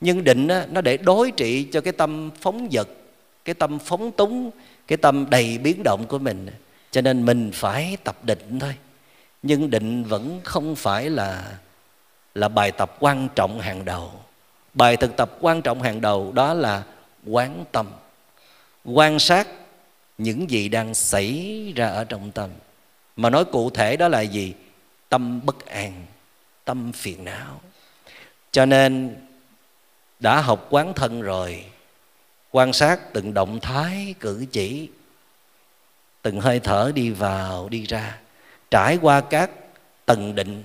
[0.00, 2.88] Nhưng định nó để đối trị cho cái tâm phóng dật
[3.46, 4.50] cái tâm phóng túng,
[4.86, 6.46] cái tâm đầy biến động của mình.
[6.90, 8.74] Cho nên mình phải tập định thôi.
[9.42, 11.52] Nhưng định vẫn không phải là
[12.34, 14.12] là bài tập quan trọng hàng đầu.
[14.74, 16.82] Bài thực tập quan trọng hàng đầu đó là
[17.26, 17.86] quán tâm.
[18.84, 19.48] Quan sát
[20.18, 22.50] những gì đang xảy ra ở trong tâm.
[23.16, 24.54] Mà nói cụ thể đó là gì?
[25.08, 26.06] Tâm bất an
[26.64, 27.60] tâm phiền não.
[28.52, 29.16] Cho nên
[30.20, 31.64] đã học quán thân rồi
[32.50, 34.88] quan sát từng động thái cử chỉ
[36.22, 38.18] từng hơi thở đi vào đi ra
[38.70, 39.50] trải qua các
[40.06, 40.62] tầng định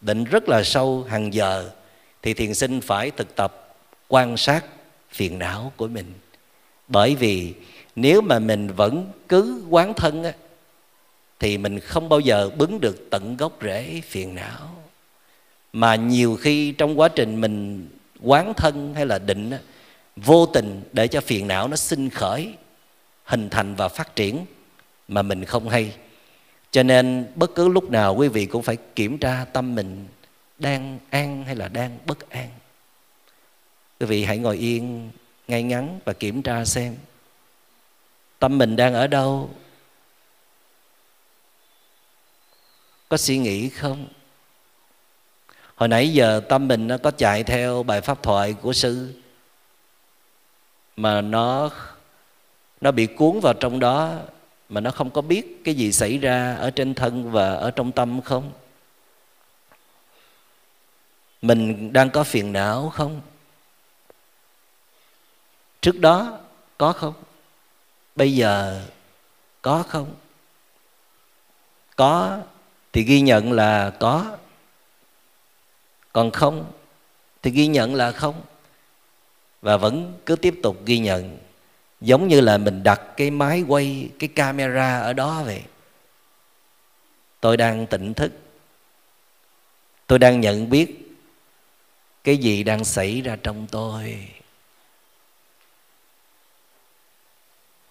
[0.00, 1.70] định rất là sâu hàng giờ
[2.22, 3.74] thì thiền sinh phải thực tập
[4.08, 4.64] quan sát
[5.10, 6.12] phiền não của mình.
[6.88, 7.54] Bởi vì
[7.96, 10.32] nếu mà mình vẫn cứ quán thân á,
[11.44, 14.84] thì mình không bao giờ bứng được tận gốc rễ phiền não.
[15.72, 17.88] Mà nhiều khi trong quá trình mình
[18.20, 19.50] quán thân hay là định
[20.16, 22.54] vô tình để cho phiền não nó sinh khởi,
[23.24, 24.46] hình thành và phát triển
[25.08, 25.94] mà mình không hay.
[26.70, 30.06] Cho nên bất cứ lúc nào quý vị cũng phải kiểm tra tâm mình,
[30.58, 32.48] đang an hay là đang bất an.
[34.00, 35.10] Quý vị hãy ngồi yên
[35.48, 36.94] ngay ngắn và kiểm tra xem
[38.38, 39.50] tâm mình đang ở đâu
[43.08, 44.06] có suy nghĩ không?
[45.74, 49.20] Hồi nãy giờ tâm mình nó có chạy theo bài pháp thoại của sư,
[50.96, 51.70] mà nó
[52.80, 54.18] nó bị cuốn vào trong đó,
[54.68, 57.92] mà nó không có biết cái gì xảy ra ở trên thân và ở trong
[57.92, 58.52] tâm không?
[61.42, 63.20] Mình đang có phiền não không?
[65.80, 66.38] Trước đó
[66.78, 67.14] có không?
[68.16, 68.82] Bây giờ
[69.62, 70.14] có không?
[71.96, 72.40] Có
[72.94, 74.36] thì ghi nhận là có.
[76.12, 76.72] Còn không,
[77.42, 78.42] thì ghi nhận là không.
[79.62, 81.38] Và vẫn cứ tiếp tục ghi nhận.
[82.00, 85.62] Giống như là mình đặt cái máy quay cái camera ở đó vậy.
[87.40, 88.32] Tôi đang tỉnh thức.
[90.06, 91.16] Tôi đang nhận biết
[92.24, 94.28] cái gì đang xảy ra trong tôi.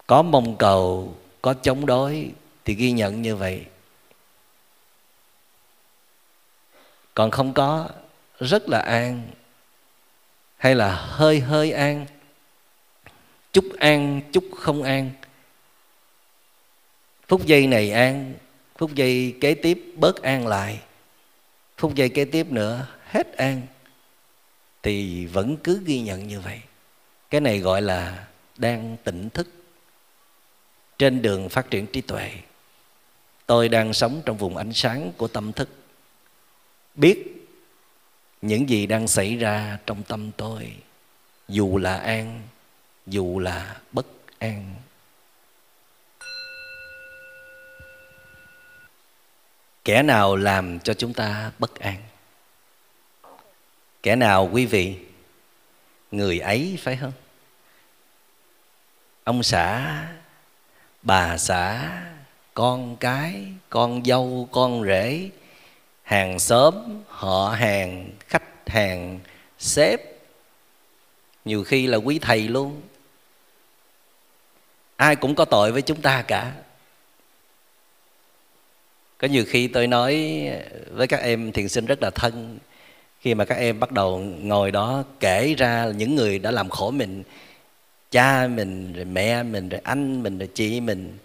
[0.07, 2.31] Có mong cầu, có chống đối
[2.65, 3.65] thì ghi nhận như vậy.
[7.13, 7.89] Còn không có,
[8.39, 9.31] rất là an.
[10.57, 12.05] Hay là hơi hơi an.
[13.53, 15.11] Chút an, chút không an.
[17.27, 18.33] Phút giây này an,
[18.77, 20.79] phút giây kế tiếp bớt an lại.
[21.77, 23.61] Phút giây kế tiếp nữa, hết an.
[24.83, 26.61] Thì vẫn cứ ghi nhận như vậy.
[27.29, 29.47] Cái này gọi là đang tỉnh thức.
[30.97, 32.31] Trên đường phát triển trí tuệ,
[33.45, 35.69] tôi đang sống trong vùng ánh sáng của tâm thức
[36.95, 37.47] biết
[38.41, 40.75] những gì đang xảy ra trong tâm tôi,
[41.47, 42.41] dù là an,
[43.07, 44.05] dù là bất
[44.39, 44.75] an.
[49.85, 51.97] Kẻ nào làm cho chúng ta bất an?
[54.03, 54.97] Kẻ nào, quý vị,
[56.11, 57.13] người ấy phải không?
[59.23, 60.07] Ông xã,
[61.01, 61.91] bà xã,
[62.53, 65.29] con cái, con dâu, con rể
[66.03, 66.73] hàng xóm,
[67.07, 69.19] họ hàng, khách hàng,
[69.59, 70.01] sếp.
[71.45, 72.81] Nhiều khi là quý thầy luôn.
[74.95, 76.53] Ai cũng có tội với chúng ta cả.
[79.17, 80.41] Có nhiều khi tôi nói
[80.91, 82.59] với các em thiền sinh rất là thân.
[83.19, 86.91] Khi mà các em bắt đầu ngồi đó kể ra những người đã làm khổ
[86.91, 87.23] mình.
[88.11, 91.17] Cha mình, rồi mẹ mình, rồi anh mình, rồi chị mình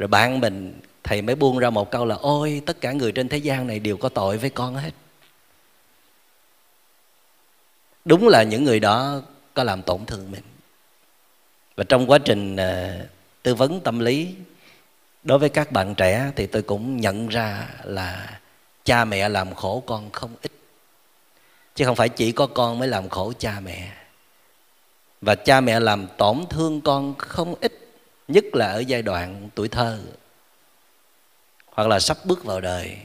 [0.00, 3.28] rồi bạn mình thầy mới buông ra một câu là ôi tất cả người trên
[3.28, 4.90] thế gian này đều có tội với con hết.
[8.04, 9.22] Đúng là những người đó
[9.54, 10.42] có làm tổn thương mình.
[11.76, 13.06] Và trong quá trình uh,
[13.42, 14.34] tư vấn tâm lý
[15.22, 18.40] đối với các bạn trẻ thì tôi cũng nhận ra là
[18.84, 20.52] cha mẹ làm khổ con không ít.
[21.74, 23.92] Chứ không phải chỉ có con mới làm khổ cha mẹ.
[25.20, 27.79] Và cha mẹ làm tổn thương con không ít
[28.32, 30.00] nhất là ở giai đoạn tuổi thơ.
[31.66, 32.98] Hoặc là sắp bước vào đời.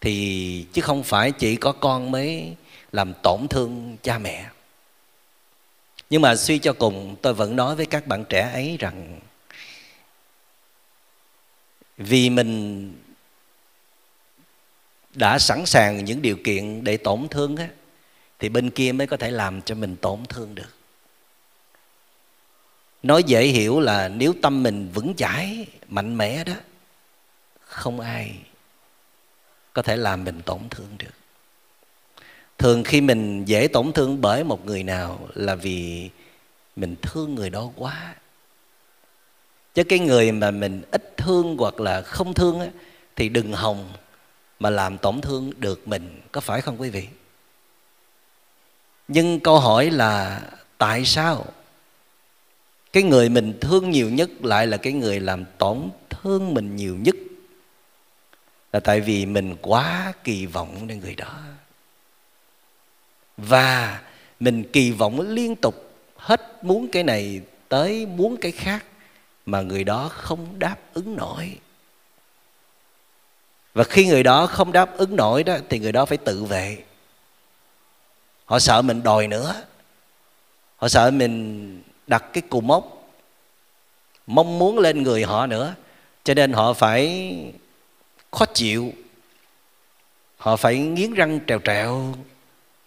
[0.00, 2.56] Thì chứ không phải chỉ có con mới
[2.92, 4.50] làm tổn thương cha mẹ.
[6.10, 9.20] Nhưng mà suy cho cùng, tôi vẫn nói với các bạn trẻ ấy rằng,
[11.96, 12.92] vì mình
[15.14, 17.68] đã sẵn sàng những điều kiện để tổn thương á,
[18.38, 20.79] thì bên kia mới có thể làm cho mình tổn thương được
[23.02, 26.54] nói dễ hiểu là nếu tâm mình vững chãi mạnh mẽ đó
[27.60, 28.38] không ai
[29.72, 31.10] có thể làm mình tổn thương được.
[32.58, 36.10] Thường khi mình dễ tổn thương bởi một người nào là vì
[36.76, 38.14] mình thương người đó quá.
[39.74, 42.66] Chứ cái người mà mình ít thương hoặc là không thương á,
[43.16, 43.92] thì đừng hòng
[44.58, 47.08] mà làm tổn thương được mình có phải không quý vị?
[49.08, 50.40] Nhưng câu hỏi là
[50.78, 51.46] tại sao
[52.92, 56.96] cái người mình thương nhiều nhất lại là cái người làm tổn thương mình nhiều
[56.96, 57.14] nhất.
[58.72, 61.38] Là tại vì mình quá kỳ vọng đến người đó.
[63.36, 64.00] Và
[64.40, 68.84] mình kỳ vọng liên tục hết muốn cái này tới muốn cái khác
[69.46, 71.56] mà người đó không đáp ứng nổi.
[73.74, 76.84] Và khi người đó không đáp ứng nổi đó thì người đó phải tự vệ.
[78.44, 79.62] Họ sợ mình đòi nữa.
[80.76, 83.12] Họ sợ mình đặt cái cù mốc,
[84.26, 85.74] mong muốn lên người họ nữa.
[86.24, 87.34] Cho nên họ phải
[88.30, 88.92] khó chịu,
[90.36, 92.14] họ phải nghiến răng trèo trèo,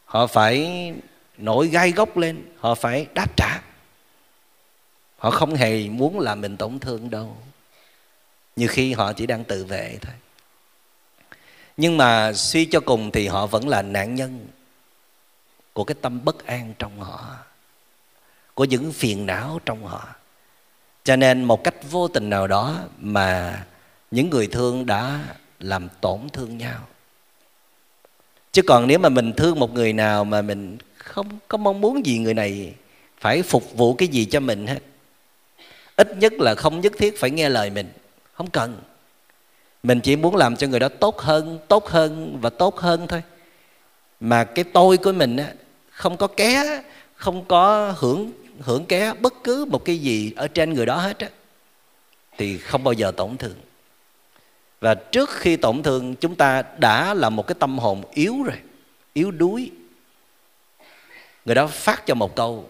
[0.05, 0.93] họ phải
[1.37, 3.61] nổi gai gốc lên, họ phải đáp trả.
[5.17, 7.37] Họ không hề muốn làm mình tổn thương đâu.
[8.55, 10.13] Nhiều khi họ chỉ đang tự vệ thôi.
[11.77, 14.47] Nhưng mà suy cho cùng thì họ vẫn là nạn nhân
[15.73, 17.35] của cái tâm bất an trong họ
[18.53, 20.07] của những phiền não trong họ.
[21.03, 23.63] Cho nên một cách vô tình nào đó mà
[24.11, 25.19] những người thương đã
[25.59, 26.79] làm tổn thương nhau.
[28.51, 32.05] Chứ còn nếu mà mình thương một người nào mà mình không có mong muốn
[32.05, 32.73] gì người này
[33.19, 34.79] phải phục vụ cái gì cho mình hết.
[35.95, 37.91] Ít nhất là không nhất thiết phải nghe lời mình
[38.33, 38.81] không cần.
[39.83, 43.21] Mình chỉ muốn làm cho người đó tốt hơn tốt hơn và tốt hơn thôi.
[44.19, 45.53] Mà cái tôi của mình á,
[45.89, 46.81] không có ké
[47.15, 48.31] không có hưởng
[48.65, 51.29] hưởng ké bất cứ một cái gì ở trên người đó hết á,
[52.37, 53.55] thì không bao giờ tổn thương.
[54.79, 58.57] Và trước khi tổn thương, chúng ta đã là một cái tâm hồn yếu rồi,
[59.13, 59.71] yếu đuối.
[61.45, 62.69] Người đó phát cho một câu,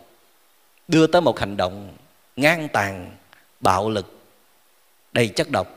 [0.87, 1.93] đưa tới một hành động
[2.35, 3.11] ngang tàn,
[3.59, 4.19] bạo lực,
[5.11, 5.67] đầy chất độc.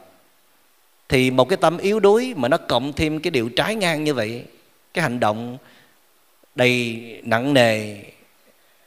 [1.09, 4.15] Thì một cái tâm yếu đuối mà nó cộng thêm cái điều trái ngang như
[4.15, 4.45] vậy,
[4.95, 5.59] cái hành động
[6.55, 8.03] đầy nặng nề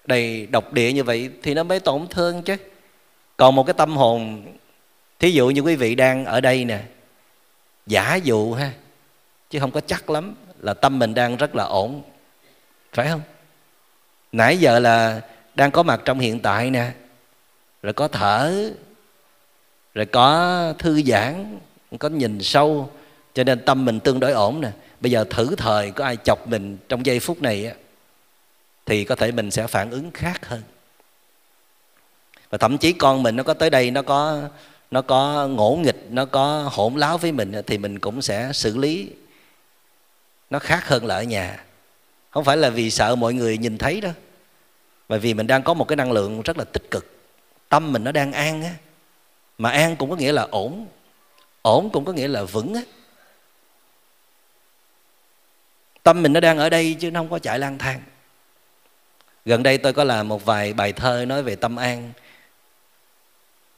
[0.09, 2.55] đầy độc địa như vậy thì nó mới tổn thương chứ.
[3.37, 4.43] Còn một cái tâm hồn,
[5.19, 6.79] thí dụ như quý vị đang ở đây nè,
[7.85, 8.71] giả dụ ha,
[9.49, 12.01] chứ không có chắc lắm là tâm mình đang rất là ổn,
[12.93, 13.21] phải không?
[14.31, 15.21] Nãy giờ là
[15.55, 16.91] đang có mặt trong hiện tại nè,
[17.83, 18.71] rồi có thở,
[19.93, 21.57] rồi có thư giãn,
[21.99, 22.89] có nhìn sâu,
[23.33, 24.71] cho nên tâm mình tương đối ổn nè.
[25.01, 27.73] Bây giờ thử thời, có ai chọc mình trong giây phút này á
[28.89, 30.61] thì có thể mình sẽ phản ứng khác hơn.
[32.49, 34.49] Và thậm chí con mình nó có tới đây, nó có
[34.91, 38.77] nó có ngỗ nghịch, nó có hỗn láo với mình, thì mình cũng sẽ xử
[38.77, 39.09] lý
[40.49, 41.63] nó khác hơn là ở nhà.
[42.29, 44.13] Không phải là vì sợ mọi người nhìn thấy đâu,
[45.09, 47.05] mà vì mình đang có một cái năng lượng rất là tích cực.
[47.69, 48.73] Tâm mình nó đang an á.
[49.57, 50.87] Mà an cũng có nghĩa là ổn
[51.61, 52.81] ổn cũng có nghĩa là vững á.
[56.03, 58.01] Tâm mình nó đang ở đây chứ nó không có chạy lang thang
[59.49, 62.11] gần đây tôi có làm một vài bài thơ nói về tâm an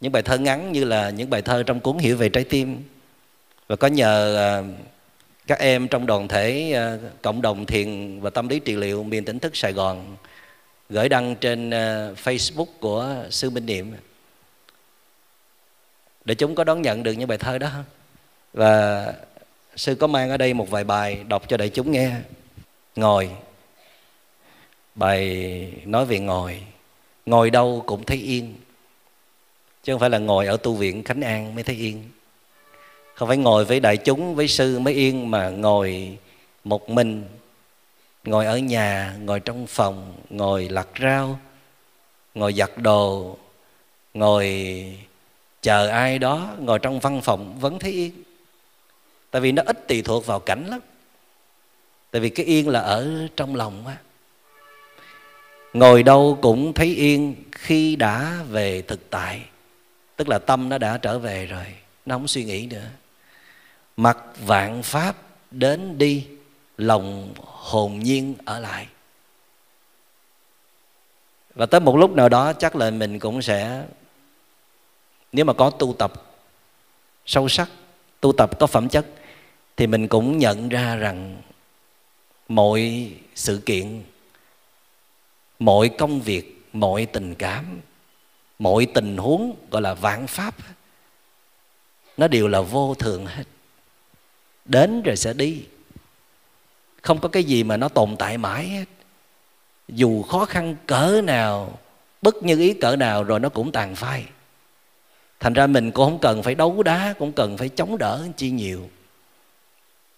[0.02, 2.84] những bài thơ ngắn như là những bài thơ trong cuốn hiểu về trái tim
[3.68, 4.52] và có nhờ à,
[5.48, 9.26] các em trong đoàn thể à, cộng đồng thiền và tâm lý trị liệu miền
[9.26, 10.16] tỉnh thức Sài Gòn
[10.90, 13.94] gửi đăng trên à, Facebook của sư Minh Niệm
[16.26, 17.70] để chúng có đón nhận được những bài thơ đó?
[18.54, 19.06] Và
[19.76, 22.12] sư có mang ở đây một vài bài đọc cho đại chúng nghe.
[22.96, 23.30] Ngồi.
[24.96, 26.62] Bài nói về ngồi.
[27.26, 28.56] Ngồi đâu cũng thấy yên.
[29.84, 32.04] Chứ không phải là ngồi ở tu viện Khánh An mới thấy yên.
[33.14, 36.18] Không phải ngồi với đại chúng, với sư mới yên mà ngồi
[36.64, 37.24] một mình
[38.24, 41.40] ngồi ở nhà ngồi trong phòng ngồi lặt rau
[42.36, 43.38] ngồi giặt đồ
[44.14, 44.68] ngồi
[45.62, 48.24] chờ ai đó ngồi trong văn phòng vẫn thấy yên
[49.32, 50.80] tại vì nó ít tùy thuộc vào cảnh lắm
[52.12, 53.98] tại vì cái yên là ở trong lòng á
[55.74, 59.42] ngồi đâu cũng thấy yên khi đã về thực tại.
[60.16, 61.66] Tức là tâm nó đã trở về rồi,
[62.06, 62.86] nó không suy nghĩ nữa.
[63.98, 65.16] Mặc vạn pháp
[65.52, 66.28] đến đi,
[66.78, 68.88] lòng hồn nhiên ở lại.
[71.56, 73.84] Và tới một lúc nào đó, chắc là mình cũng sẽ,
[75.32, 76.14] nếu mà có tu tập
[77.26, 77.70] sâu sắc,
[78.20, 79.06] tu tập có phẩm chất,
[79.78, 81.42] thì mình cũng nhận ra rằng
[82.48, 84.04] mọi sự kiện
[85.62, 87.80] mọi công việc, mọi tình cảm,
[88.60, 90.56] mọi tình huống gọi là vạn pháp,
[92.18, 93.44] nó đều là vô thường hết.
[94.66, 95.64] Đến rồi sẽ đi.
[97.02, 98.86] Không có cái gì mà nó tồn tại mãi hết.
[99.88, 101.80] Dù khó khăn cỡ nào,
[102.22, 104.26] bất như ý cỡ nào rồi nó cũng tàn phai.
[105.40, 108.50] Thành ra mình cũng không cần phải đấu đá, cũng cần phải chống đỡ chi
[108.50, 108.90] nhiều.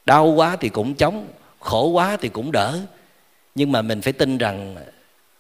[0.06, 1.28] Đau quá thì cũng chống,
[1.60, 2.80] khổ quá thì cũng đỡ.
[3.56, 4.76] Nhưng mà mình phải tin rằng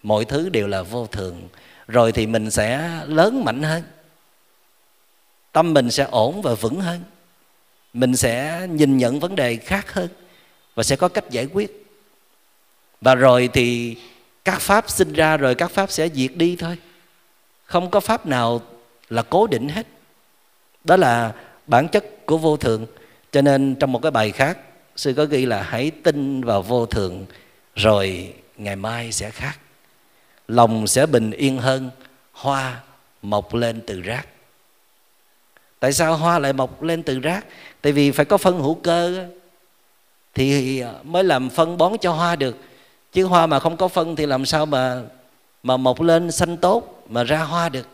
[0.03, 1.41] mọi thứ đều là vô thường.
[1.87, 3.83] Rồi thì mình sẽ lớn mạnh hơn.
[5.51, 7.01] Tâm mình sẽ ổn và vững hơn.
[7.93, 10.07] Mình sẽ nhìn nhận vấn đề khác hơn
[10.75, 11.85] và sẽ có cách giải quyết.
[13.01, 13.97] Và rồi thì
[14.45, 16.77] các pháp sinh ra rồi các pháp sẽ diệt đi thôi.
[17.65, 18.61] Không có pháp nào
[19.09, 19.87] là cố định hết.
[20.83, 21.33] Đó là
[21.67, 22.85] bản chất của vô thường.
[23.31, 24.57] Cho nên trong một cái bài khác,
[24.95, 27.25] sư có ghi là hãy tin vào vô thường,
[27.75, 29.59] rồi ngày mai sẽ khác
[30.53, 31.89] lòng sẽ bình yên hơn,
[32.31, 32.81] hoa
[33.21, 34.27] mọc lên từ rác.
[35.79, 37.45] Tại sao hoa lại mọc lên từ rác?
[37.81, 39.27] Tại vì phải có phân hữu cơ
[40.33, 42.57] thì à, mới làm phân bón cho hoa được.
[43.11, 45.01] Chứ hoa mà không có phân thì làm sao mà
[45.63, 47.87] mà mọc lên xanh tốt, mà ra hoa được?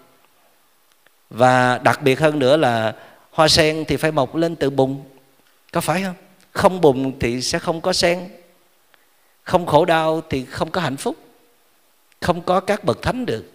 [1.29, 2.95] Và đặc biệt hơn nữa là
[3.31, 5.03] hoa sen thì phải mọc lên từ bùn.
[5.71, 6.15] Có phải không?
[6.51, 8.29] Không bùn thì sẽ không có sen.
[9.43, 11.15] Không khổ đau thì không có hạnh phúc
[12.21, 13.45] không có các bậc thánh được.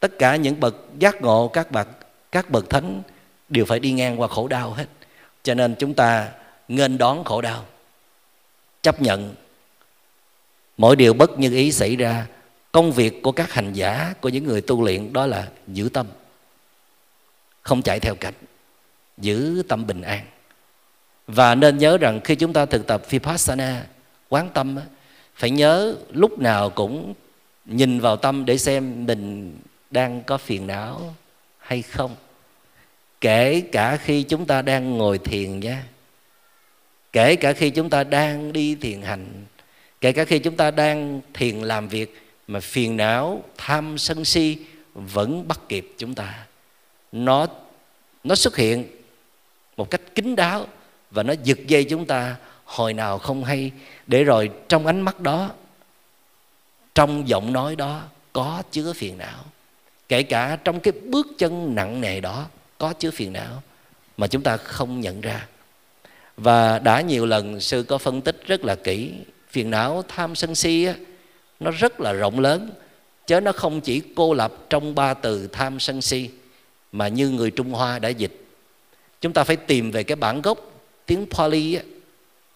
[0.00, 1.88] Tất cả những bậc giác ngộ, các bậc
[2.32, 3.02] các bậc thánh
[3.48, 4.86] đều phải đi ngang qua khổ đau hết.
[5.42, 6.28] Cho nên chúng ta
[6.68, 7.64] nghênh đón khổ đau,
[8.82, 9.34] chấp nhận
[10.76, 12.26] mỗi điều bất như ý xảy ra.
[12.72, 16.06] Công việc của các hành giả, của những người tu luyện, đó là giữ tâm,
[17.62, 18.34] không chạy theo cảnh,
[19.18, 20.26] giữ tâm bình an.
[21.26, 23.86] Và nên nhớ rằng khi chúng ta thực tập vipassana,
[24.28, 24.78] quán tâm
[25.34, 27.14] phải nhớ lúc nào cũng
[27.66, 29.56] nhìn vào tâm để xem mình
[29.90, 31.14] đang có phiền não
[31.58, 32.16] hay không.
[33.20, 35.76] Kể cả khi chúng ta đang ngồi thiền nhé,
[37.12, 39.44] kể cả khi chúng ta đang đi thiền hành.
[40.00, 44.58] Kể cả khi chúng ta đang thiền làm việc mà phiền não tham sân si
[44.94, 46.46] vẫn bắt kịp chúng ta.
[47.12, 47.46] Nó
[48.24, 48.84] nó xuất hiện
[49.76, 50.66] một cách kín đáo
[51.10, 53.70] và nó giật dây chúng ta hồi nào không hay.
[54.06, 55.50] Để rồi trong ánh mắt đó
[56.96, 59.44] trong giọng nói đó có chứa phiền não.
[60.08, 62.46] Kể cả trong cái bước chân nặng nề đó
[62.78, 63.62] có chứa phiền não
[64.16, 65.46] mà chúng ta không nhận ra.
[66.36, 69.12] Và đã nhiều lần sư có phân tích rất là kỹ
[69.48, 70.94] phiền não tham sân si á,
[71.60, 72.70] nó rất là rộng lớn.
[73.26, 76.30] Chứ nó không chỉ cô lập trong ba từ tham sân si
[76.92, 78.44] mà như người Trung Hoa đã dịch.
[79.20, 80.58] Chúng ta phải tìm về cái bản gốc
[81.06, 81.82] tiếng Pali á,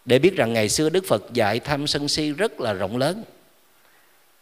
[0.04, 3.24] để biết rằng ngày xưa Đức Phật dạy tham sân si rất là rộng lớn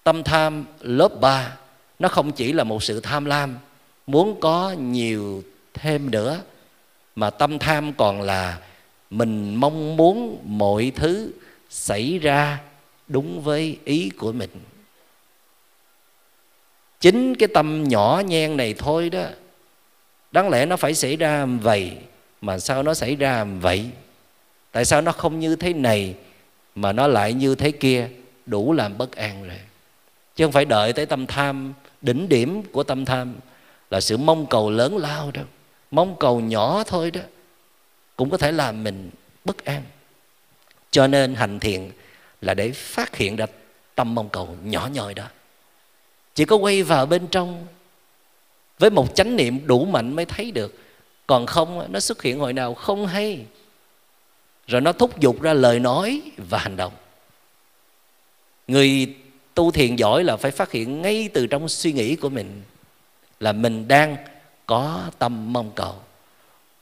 [0.08, 1.56] tâm tham lớp 3
[1.98, 3.58] nó không chỉ là một sự tham lam,
[4.06, 5.42] muốn có nhiều
[5.74, 6.40] thêm nữa,
[7.16, 8.58] mà tâm tham còn là
[9.10, 11.32] mình mong muốn mọi thứ
[11.70, 12.58] xảy ra
[13.08, 14.50] đúng với ý của mình.
[17.00, 19.24] Chính cái tâm nhỏ nhen này thôi đó,
[20.32, 21.96] đáng lẽ nó phải xảy ra vậy,
[22.40, 23.90] mà sao nó xảy ra vậy?
[24.72, 26.14] Tại sao nó không như thế này,
[26.74, 28.08] mà nó lại như thế kia?
[28.46, 29.58] Đủ làm bất an rồi
[30.38, 33.34] chứ không phải đợi tới tâm tham, đỉnh điểm của tâm tham
[33.90, 35.44] là sự mong cầu lớn lao đâu.
[35.90, 37.20] Mong cầu nhỏ thôi đó
[38.16, 39.10] cũng có thể làm mình
[39.44, 39.82] bất an.
[40.90, 41.90] Cho nên hành thiện
[42.40, 43.46] là để phát hiện ra
[43.94, 45.24] tâm mong cầu nhỏ nhoi đó.
[46.34, 47.66] Chỉ có quay vào bên trong
[48.78, 50.78] với một chánh niệm đủ mạnh mới thấy được.
[51.26, 53.44] Còn không, nó xuất hiện hồi nào không hay.
[54.66, 56.92] Rồi nó thúc giục ra lời nói và hành động.
[58.68, 59.14] Người
[59.58, 62.62] tu thiền giỏi là phải phát hiện ngay từ trong suy nghĩ của mình
[63.40, 64.16] là mình đang
[64.66, 65.94] có tâm mong cầu.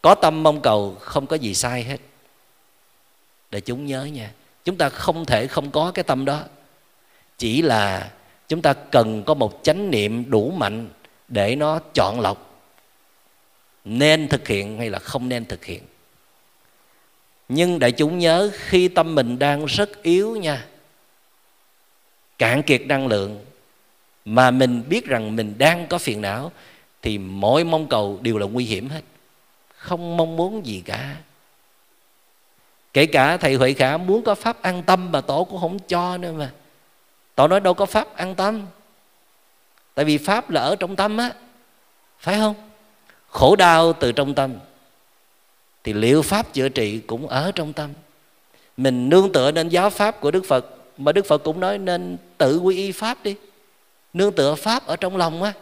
[0.02, 1.96] Có tâm mong cầu không có gì sai hết.
[3.50, 4.30] Để chúng nhớ nha,
[4.64, 6.42] chúng ta không thể không có cái tâm đó.
[7.38, 8.10] Chỉ là
[8.48, 10.88] chúng ta cần có một chánh niệm đủ mạnh
[11.28, 12.62] để nó chọn lọc.
[13.84, 15.82] Nên thực hiện hay là không nên thực hiện.
[17.48, 20.66] Nhưng đại chúng nhớ khi tâm mình đang rất yếu nha
[22.38, 23.44] cạn kiệt năng lượng,
[24.24, 26.52] mà mình biết rằng mình đang có phiền não,
[27.02, 29.02] thì mỗi mong cầu đều là nguy hiểm hết.
[29.76, 31.16] Không mong muốn gì cả.
[32.92, 36.18] Kể cả thầy huệ khả muốn có pháp an tâm mà tổ cũng không cho
[36.18, 36.50] nữa mà.
[37.34, 38.66] Tổ nói đâu có pháp an tâm.
[39.94, 41.30] Tại vì pháp là ở trong tâm á,
[42.18, 42.54] phải không?
[43.28, 44.54] Khổ đau từ trong tâm,
[45.84, 47.90] thì liệu pháp chữa trị cũng ở trong tâm?
[48.76, 52.16] Mình nương tựa nên giáo pháp của đức phật mà đức phật cũng nói nên
[52.38, 53.34] tự quy y pháp đi.
[54.14, 55.52] Nương tựa pháp ở trong lòng á.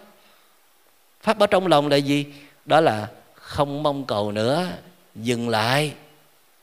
[1.21, 2.27] Pháp ở trong lòng là gì?
[2.65, 4.67] Đó là không mong cầu nữa,
[5.15, 5.93] dừng lại,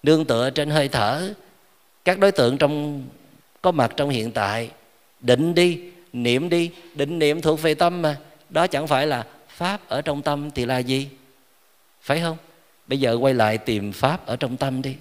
[0.03, 1.33] nương tựa trên hơi thở.
[2.05, 3.03] Các đối tượng trong,
[3.61, 4.69] có mặt trong hiện tại,
[5.19, 5.79] định đi,
[6.13, 8.17] niệm đi, định niệm thuộc về tâm mà.
[8.49, 11.09] Đó chẳng phải là pháp ở trong tâm thì là gì?
[12.01, 12.37] Phải không?
[12.87, 14.95] Bây giờ quay lại tìm pháp ở trong tâm đi.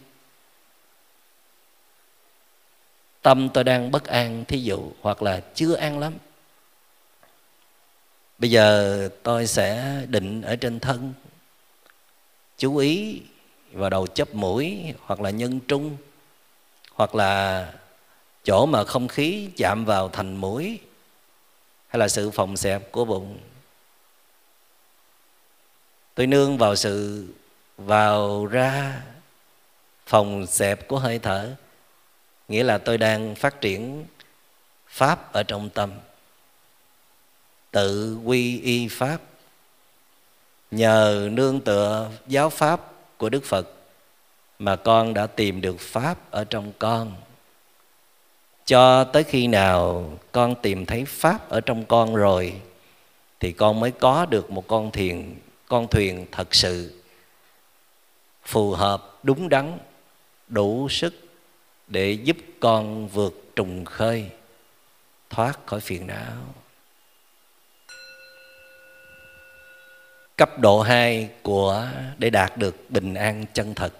[3.22, 6.12] Tâm tôi đang bất an, thí dụ, hoặc là chưa an lắm.
[8.38, 11.12] Bây giờ tôi sẽ định ở trên thân,
[12.58, 13.22] chú ý
[13.72, 15.96] vào đầu chóp mũi, hoặc là nhân trung,
[16.94, 17.72] hoặc là
[18.44, 20.80] chỗ mà không khí chạm vào thành mũi,
[21.88, 23.38] hay là sự phòng xẹp của bụng.
[26.14, 27.26] Tôi nương vào sự,
[27.76, 29.02] vào ra
[30.06, 31.54] phòng xẹp của hơi thở
[32.50, 34.04] nghĩa là tôi đang phát triển
[34.86, 35.90] pháp ở trong tâm.
[37.70, 39.20] Tự quy y pháp.
[40.70, 42.80] Nhờ nương tựa giáo pháp
[43.16, 43.68] của đức phật
[44.58, 47.14] mà con đã tìm được pháp ở trong con.
[48.64, 52.60] Cho tới khi nào con tìm thấy pháp ở trong con rồi,
[53.40, 55.36] thì con mới có được một con thuyền
[55.66, 57.02] con thuyền thật sự
[58.44, 59.78] phù hợp, đúng đắn,
[60.48, 61.29] đủ sức
[61.90, 64.30] để giúp con vượt trùng khơi,
[65.30, 66.54] thoát khỏi phiền não.
[70.36, 71.88] Cấp độ 2 của
[72.18, 73.92] để đạt được bình an chân thật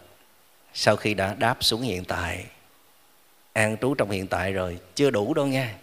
[0.75, 2.47] sau khi đã đáp xuống hiện tại.
[3.53, 5.77] An trú trong hiện tại rồi, chưa đủ đâu nha.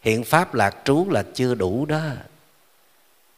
[0.00, 2.02] Hiện pháp lạc trú là chưa đủ đó.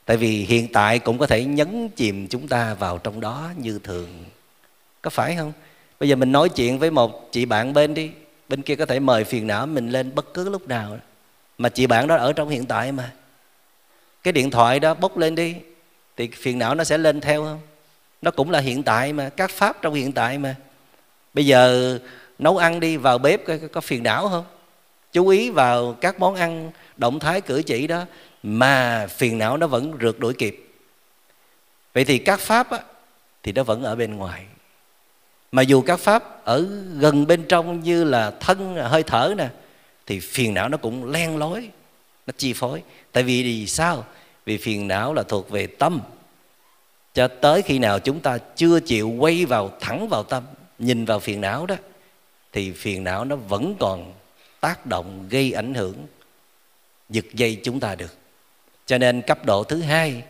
[0.04, 3.80] Tại vì hiện tại cũng có thể nhấn chìm chúng ta vào trong đó như
[3.84, 4.24] thường.
[5.02, 5.52] Có phải không?
[6.00, 8.10] Bây giờ mình nói chuyện với một chị bạn bên đi.
[8.48, 10.98] Bên kia có thể mời phiền não mình lên bất cứ lúc nào.
[11.58, 13.12] Mà chị bạn đó ở trong hiện tại mà.
[14.22, 15.54] Cái điện thoại đó bốc lên đi
[16.16, 17.60] thì phiền não nó sẽ lên theo không?
[18.22, 20.54] Nó cũng là hiện tại mà các pháp trong hiện tại mà.
[21.34, 21.98] Bây giờ
[22.38, 24.44] nấu ăn đi vào bếp có, có phiền não không?
[25.12, 28.04] Chú ý vào các món ăn động thái cử chỉ đó
[28.42, 30.68] mà phiền não nó vẫn rượt đuổi kịp.
[31.94, 32.78] Vậy thì các pháp á,
[33.42, 34.46] thì nó vẫn ở bên ngoài
[35.52, 36.68] mà dù các pháp ở
[36.98, 39.48] gần bên trong như là thân, hơi thở nè,
[40.06, 41.70] thì phiền não nó cũng len lối,
[42.26, 42.82] nó chi phối.
[43.12, 44.04] Tại vì vì sao?
[44.44, 46.00] Vì phiền não là thuộc về tâm.
[47.14, 50.42] Cho tới khi nào chúng ta chưa chịu quay vào, thẳng vào tâm,
[50.78, 51.76] nhìn vào phiền não đó,
[52.52, 54.14] thì phiền não nó vẫn còn
[54.60, 56.06] tác động, gây ảnh hưởng,
[57.08, 58.14] giật dây chúng ta được.
[58.86, 60.22] Cho nên cấp độ thứ hai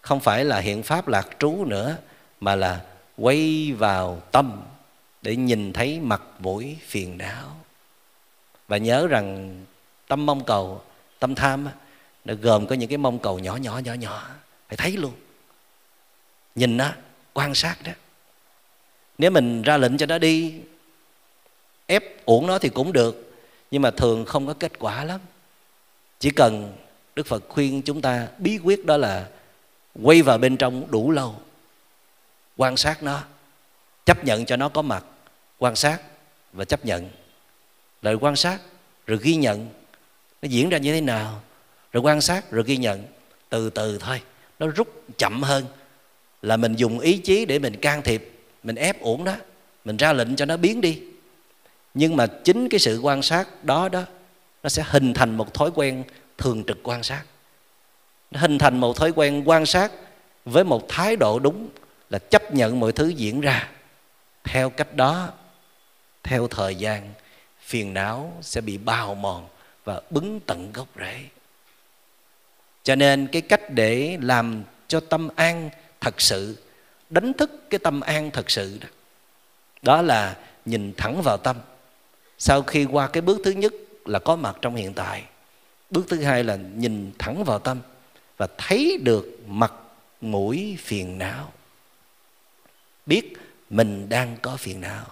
[0.00, 1.96] không phải là hiện pháp lạc trú nữa,
[2.40, 2.80] mà là
[3.22, 4.62] quay vào tâm
[5.22, 7.56] để nhìn thấy mặt mũi phiền não
[8.68, 9.56] và nhớ rằng
[10.08, 10.82] tâm mong cầu,
[11.18, 11.68] tâm tham
[12.24, 14.28] nó gồm có những cái mong cầu nhỏ nhỏ nhỏ nhỏ.
[14.68, 15.12] Phải thấy luôn.
[16.54, 16.92] Nhìn nó
[17.32, 17.92] quan sát đó.
[19.18, 20.54] Nếu mình ra lệnh cho nó đi,
[21.86, 23.34] ép uổng nó thì cũng được,
[23.70, 25.20] nhưng mà thường không có kết quả lắm.
[26.18, 26.76] Chỉ cần
[27.16, 29.28] đức phật khuyên chúng ta bí quyết đó là
[30.02, 31.36] quay vào bên trong đủ lâu
[32.56, 33.22] quan sát nó,
[34.06, 35.04] chấp nhận cho nó có mặt,
[35.58, 36.00] quan sát
[36.52, 37.10] và chấp nhận.
[38.02, 38.58] Rồi quan sát
[39.06, 39.68] rồi ghi nhận,
[40.42, 41.42] nó diễn ra như thế nào?
[41.92, 43.04] Rồi quan sát rồi ghi nhận,
[43.48, 44.22] từ từ thôi,
[44.58, 44.88] nó rút
[45.18, 45.64] chậm hơn.
[46.42, 48.32] Là mình dùng ý chí để mình can thiệp,
[48.62, 49.34] mình ép uổng đó,
[49.84, 51.02] mình ra lệnh cho nó biến đi.
[51.94, 54.02] Nhưng mà chính cái sự quan sát đó đó,
[54.62, 56.04] nó sẽ hình thành một thói quen
[56.38, 57.22] thường trực quan sát.
[58.30, 59.92] Nó hình thành một thói quen quan sát
[60.44, 61.68] với một thái độ đúng
[62.12, 63.68] là chấp nhận mọi thứ diễn ra.
[64.44, 65.32] Theo cách đó,
[66.22, 67.12] theo thời gian,
[67.60, 69.48] phiền não sẽ bị bào mòn
[69.84, 71.24] và bứng tận gốc rễ.
[72.82, 76.62] Cho nên cái cách để làm cho tâm an thật sự,
[77.10, 78.88] đánh thức cái tâm an thật sự đó
[79.82, 81.56] đó là nhìn thẳng vào tâm.
[82.38, 83.72] Sau khi qua cái bước thứ nhất
[84.04, 85.24] là có mặt trong hiện tại,
[85.90, 87.80] bước thứ hai là nhìn thẳng vào tâm
[88.36, 89.72] và thấy được mặt
[90.20, 91.52] mũi phiền não
[93.06, 93.32] biết
[93.70, 95.06] mình đang có phiền não.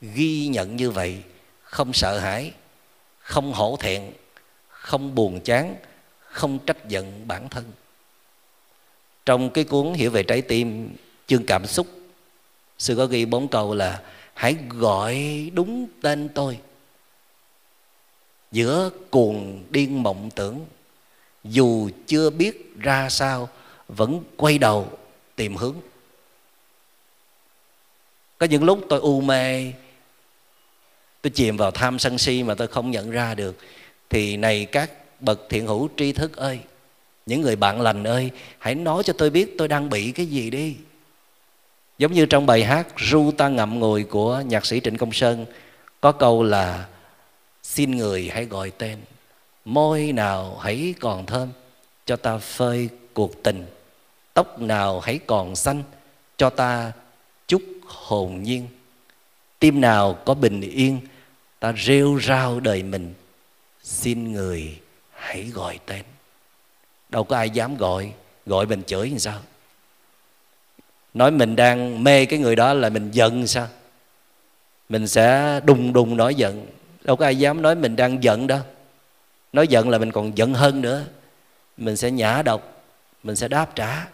[0.00, 1.22] Ghi nhận như vậy,
[1.62, 2.52] không sợ hãi,
[3.18, 4.12] không hổ thẹn,
[4.68, 5.76] không buồn chán,
[6.20, 7.64] không trách giận bản thân.
[9.26, 11.86] Trong cái cuốn hiểu về trái tim, chương cảm xúc,
[12.78, 14.02] sư có ghi bốn câu là,
[14.34, 15.16] hãy gọi
[15.54, 16.58] đúng tên tôi.
[18.52, 20.66] Giữa cuồng điên mộng tưởng,
[21.44, 23.48] dù chưa biết ra sao,
[23.88, 24.98] vẫn quay đầu
[25.36, 25.76] tìm hướng
[28.38, 29.72] có những lúc tôi u mê,
[31.22, 33.56] tôi chìm vào tham sân si mà tôi không nhận ra được.
[34.10, 36.60] Thì này các bậc thiện hữu tri thức ơi,
[37.26, 40.50] những người bạn lành ơi, hãy nói cho tôi biết tôi đang bị cái gì
[40.50, 40.76] đi.
[41.98, 45.46] Giống như trong bài hát ru ta ngậm ngùi của nhạc sĩ trịnh công sơn,
[46.00, 46.86] có câu là,
[47.62, 48.98] xin người hãy gọi tên,
[49.64, 51.48] môi nào hãy còn thơm,
[52.06, 53.66] cho ta phơi cuộc tình,
[54.34, 55.82] tóc nào hãy còn xanh,
[56.36, 56.92] cho ta
[57.48, 58.68] chúc hồn nhiên.
[59.58, 61.00] Tim nào có bình yên,
[61.60, 63.14] ta rêu rao đời mình.
[63.82, 64.80] Xin người
[65.10, 66.02] hãy gọi tên.
[67.08, 68.12] Đâu có ai dám gọi
[68.46, 69.40] gọi mình chửi làm sao?
[71.14, 73.68] Nói mình đang mê cái người đó là mình giận sao?
[74.88, 76.66] Mình sẽ đùng đùng nói giận.
[77.04, 78.60] Đâu có ai dám nói mình đang giận đâu.
[79.52, 81.04] Nói giận là mình còn giận hơn nữa.
[81.76, 82.84] Mình sẽ nhả độc,
[83.22, 84.06] mình sẽ đáp trả.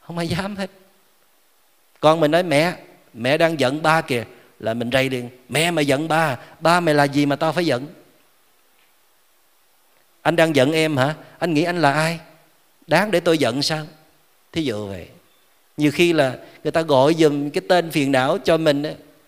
[0.00, 0.70] Không ai dám hết
[2.06, 2.76] con mình nói, mẹ
[3.14, 4.24] mẹ đang giận ba kìa.
[4.58, 7.66] Là mình rây liền, mẹ mày giận ba ba mày là gì mà tao phải
[7.66, 7.86] giận?
[10.22, 11.14] Anh đang giận em hả?
[11.38, 12.18] Anh nghĩ anh là ai?
[12.86, 13.86] Đáng để tôi giận sao?
[14.52, 15.08] Thí dụ vậy.
[15.76, 18.82] Nhiều khi là người ta gọi dùm cái tên phiền não cho mình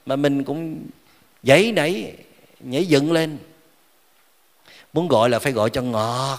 [0.06, 0.86] mà mình cũng
[1.42, 2.12] giấy nảy,
[2.60, 3.38] nhảy dựng lên.
[4.92, 6.38] Muốn gọi là phải gọi cho ngọt,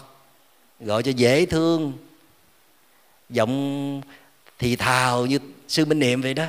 [0.80, 1.94] gọi cho dễ thương.
[3.30, 4.02] Giọng
[4.60, 5.40] thì thào như
[5.70, 6.46] sư minh niệm vậy đó.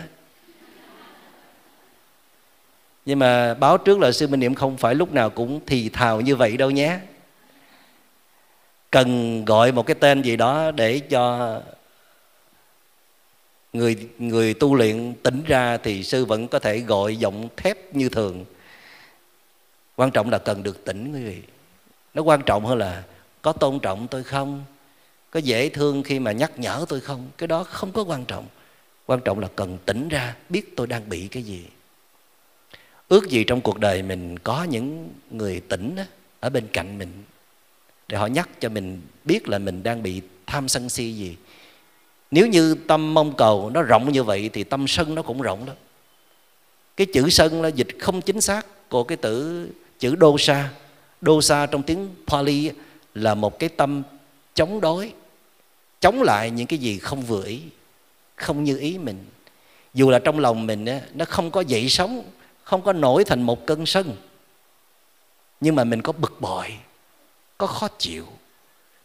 [3.06, 6.20] Nhưng mà báo trước là sư minh niệm không phải lúc nào cũng thì thào
[6.20, 6.98] như vậy đâu nhé.
[8.90, 11.54] Cần gọi một cái tên gì đó để cho
[13.72, 18.08] người người tu luyện tỉnh ra thì sư vẫn có thể gọi giọng thép như
[18.08, 18.44] thường.
[19.96, 21.42] Quan trọng là cần được tỉnh quý vị.
[22.14, 23.02] Nó quan trọng hơn là
[23.42, 24.64] có tôn trọng tôi không?
[25.30, 27.28] Có dễ thương khi mà nhắc nhở tôi không?
[27.38, 28.46] Cái đó không có quan trọng
[29.10, 31.64] quan trọng là cần tỉnh ra biết tôi đang bị cái gì.
[33.08, 36.02] Ước gì trong cuộc đời mình có những người tỉnh đó,
[36.40, 37.08] ở bên cạnh mình
[38.08, 41.36] để họ nhắc cho mình biết là mình đang bị tham sân si gì.
[42.30, 45.66] Nếu như tâm mong cầu nó rộng như vậy thì tâm sân nó cũng rộng
[45.66, 45.72] đó.
[46.96, 50.70] Cái chữ sân là dịch không chính xác của cái tử chữ dosa.
[51.22, 52.70] Dosa trong tiếng Pali
[53.14, 54.02] là một cái tâm
[54.54, 55.12] chống đối
[56.00, 57.60] chống lại những cái gì không vừa ý
[58.40, 59.26] không như ý mình.
[59.94, 62.22] Dù là trong lòng mình nó không có dậy sống
[62.70, 64.16] không có nổi thành một cơn sân.
[65.60, 66.78] Nhưng mà mình có bực bội,
[67.58, 68.26] có khó chịu.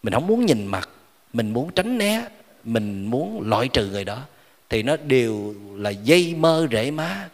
[0.04, 0.90] Mình không muốn nhìn mặt,
[1.34, 2.28] mình muốn tránh né,
[2.64, 4.22] mình muốn loại trừ người đó.
[4.70, 7.30] Thì nó đều là dây mơ rễ má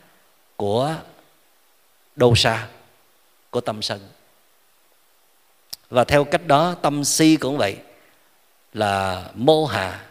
[0.55, 0.95] của
[2.15, 2.67] đô sa,
[3.49, 3.99] của tâm sân.
[5.89, 7.77] Và theo cách đó, tâm si cũng vậy,
[8.73, 10.05] là mô hà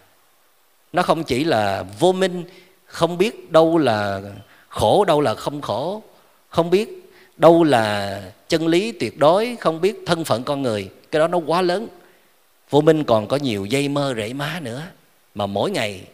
[0.92, 2.44] nó không chỉ là vô minh,
[2.86, 4.20] không biết đâu là
[4.68, 6.02] khổ, đâu là không khổ,
[6.48, 10.90] không biết đâu là chân lý tuyệt đối, không biết thân phận con người.
[11.10, 11.88] Cái đó nó quá lớn.
[12.70, 14.82] Vô minh còn có nhiều dây mơ rễ má nữa.
[15.34, 16.04] Mà mỗi ngày,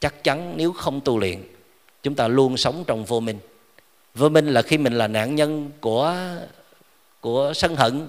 [0.00, 1.42] chắc chắn nếu không tu luyện,
[2.02, 3.38] chúng ta luôn sống trong vô minh.
[4.14, 6.14] Vô minh là khi mình là nạn nhân của
[7.20, 8.08] của sân hận,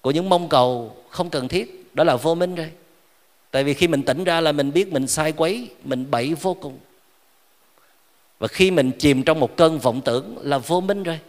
[0.00, 1.94] của những mong cầu không cần thiết.
[1.94, 2.70] Đó là vô minh rồi
[3.50, 6.54] tại vì khi mình tỉnh ra là mình biết mình sai quấy, mình bậy vô
[6.54, 6.78] cùng.
[8.38, 11.20] Và khi mình chìm trong một cơn vọng tưởng là vô minh rồi.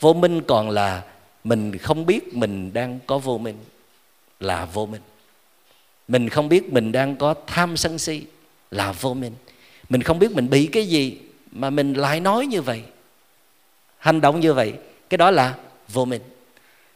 [0.00, 1.02] Vô minh còn là
[1.44, 3.56] mình không biết mình đang có vô minh
[4.40, 5.02] là vô minh.
[6.08, 8.22] Mình không biết mình đang có tham sân si
[8.70, 9.32] là vô minh.
[9.88, 11.18] Mình không biết mình bị cái gì
[11.52, 12.82] mà mình lại nói như vậy,
[13.98, 14.74] hành động như vậy.
[15.10, 15.54] Cái đó là
[15.88, 16.22] vô minh.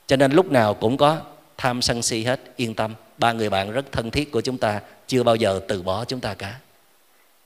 [0.06, 1.20] Cho nên lúc nào cũng có
[1.56, 4.80] tham sân si hết, yên tâm ba người bạn rất thân thiết của chúng ta,
[5.06, 6.58] chưa bao giờ từ bỏ chúng ta cả.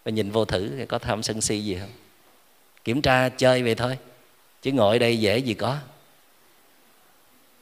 [0.05, 1.91] Và nhìn vô thử, có tham sân si gì không?
[2.85, 3.99] Kiểm tra chơi vậy thôi,
[4.62, 5.79] chứ ngồi đây dễ gì có.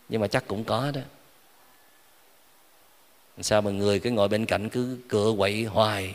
[0.08, 1.00] Nhưng mà chắc cũng có đó.
[3.40, 6.14] Sao mà người cứ ngồi bên cạnh cứ cựa quậy hoài?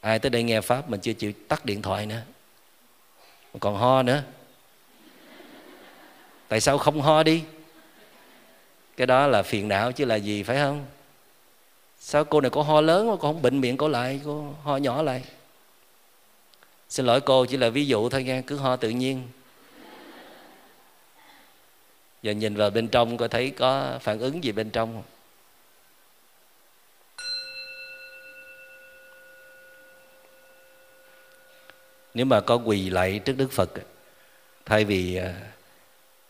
[0.00, 2.20] Ai tới đây nghe pháp mình chưa chịu tắt điện thoại nữa?
[3.60, 4.22] Còn ho nữa.
[6.48, 7.44] Tại sao không ho đi?
[8.96, 10.86] Cái đó là phiền não chứ là gì, phải không?
[11.98, 14.76] Sao cô này có ho lớn mà cô không bệnh miệng cô lại, cô ho
[14.76, 15.24] nhỏ lại?
[16.88, 19.28] Xin lỗi cô, chỉ là ví dụ thôi nha, cứ ho tự nhiên.
[22.22, 25.02] Giờ nhìn vào bên trong có thấy có phản ứng gì bên trong không?
[32.14, 33.70] Nếu mà có quỳ lại trước đức phật
[34.66, 35.34] thay vì à,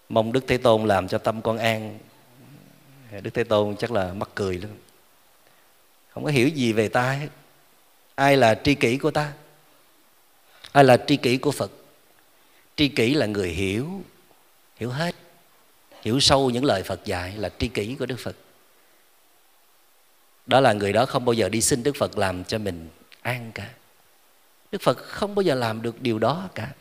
[0.08, 1.98] mong đức thế tôn làm cho tâm con an
[3.22, 4.70] đức thế tôn chắc là mắc cười lắm.
[6.10, 7.28] Không có hiểu gì về ta hết.
[8.14, 9.32] Ai là tri kỷ của ta?
[10.72, 11.70] Ai là tri kỷ của phật?
[12.76, 14.02] Tri kỷ là người hiểu
[14.76, 15.14] hiểu hết,
[16.02, 18.36] hiểu sâu những lời phật dạy, là tri kỷ của đức phật.
[20.46, 22.88] Đó là người đó không bao giờ đi xin đức phật làm cho mình
[23.22, 23.70] an cả.
[24.72, 26.72] Đức phật không bao giờ làm được điều đó cả.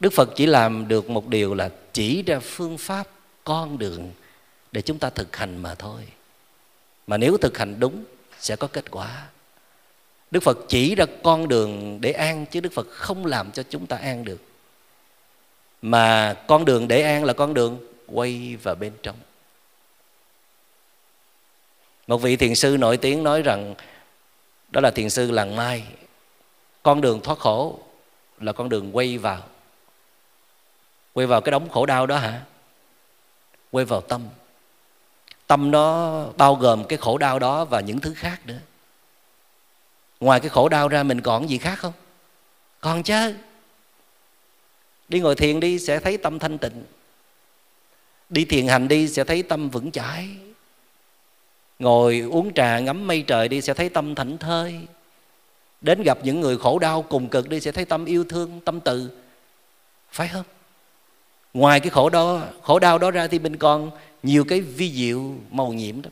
[0.00, 3.08] Đức phật chỉ làm được một điều là chỉ ra phương pháp
[3.48, 4.12] con đường
[4.72, 6.02] để chúng ta thực hành mà thôi.
[7.06, 8.04] Mà nếu thực hành đúng,
[8.40, 9.26] sẽ có kết quả.
[10.30, 13.86] Đức phật chỉ ra con đường để an, chứ đức phật không làm cho chúng
[13.86, 14.40] ta an được.
[15.82, 19.16] Mà con đường để an là con đường quay vào bên trong.
[22.06, 23.74] Một vị thiền sư nổi tiếng nói rằng,
[24.70, 25.84] đó là thiền sư làng mai,
[26.82, 27.80] con đường thoát khổ
[28.40, 29.42] là con đường quay vào.
[31.12, 32.42] Quay vào cái đống khổ đau đó hả?
[33.70, 34.22] Quay vào tâm.
[35.46, 38.58] Tâm nó bao gồm cái khổ đau đó và những thứ khác nữa.
[40.20, 41.92] Ngoài cái khổ đau ra mình còn gì khác không?
[42.80, 43.34] Còn chứ
[45.08, 46.84] đi ngồi thiền đi sẽ thấy tâm thanh tịnh.
[48.28, 50.28] Đi thiền hành đi sẽ thấy tâm vững chãi.
[51.78, 54.80] Ngồi uống trà ngắm mây trời đi sẽ thấy tâm thảnh thơi.
[55.80, 58.80] Đến gặp những người khổ đau cùng cực đi sẽ thấy tâm yêu thương, tâm
[58.80, 59.10] từ.
[60.10, 60.44] Phải không?
[61.54, 63.90] Ngoài cái khổ đó, khổ đau đó ra thì mình còn
[64.22, 66.10] nhiều cái vi diệu màu nhiệm đó.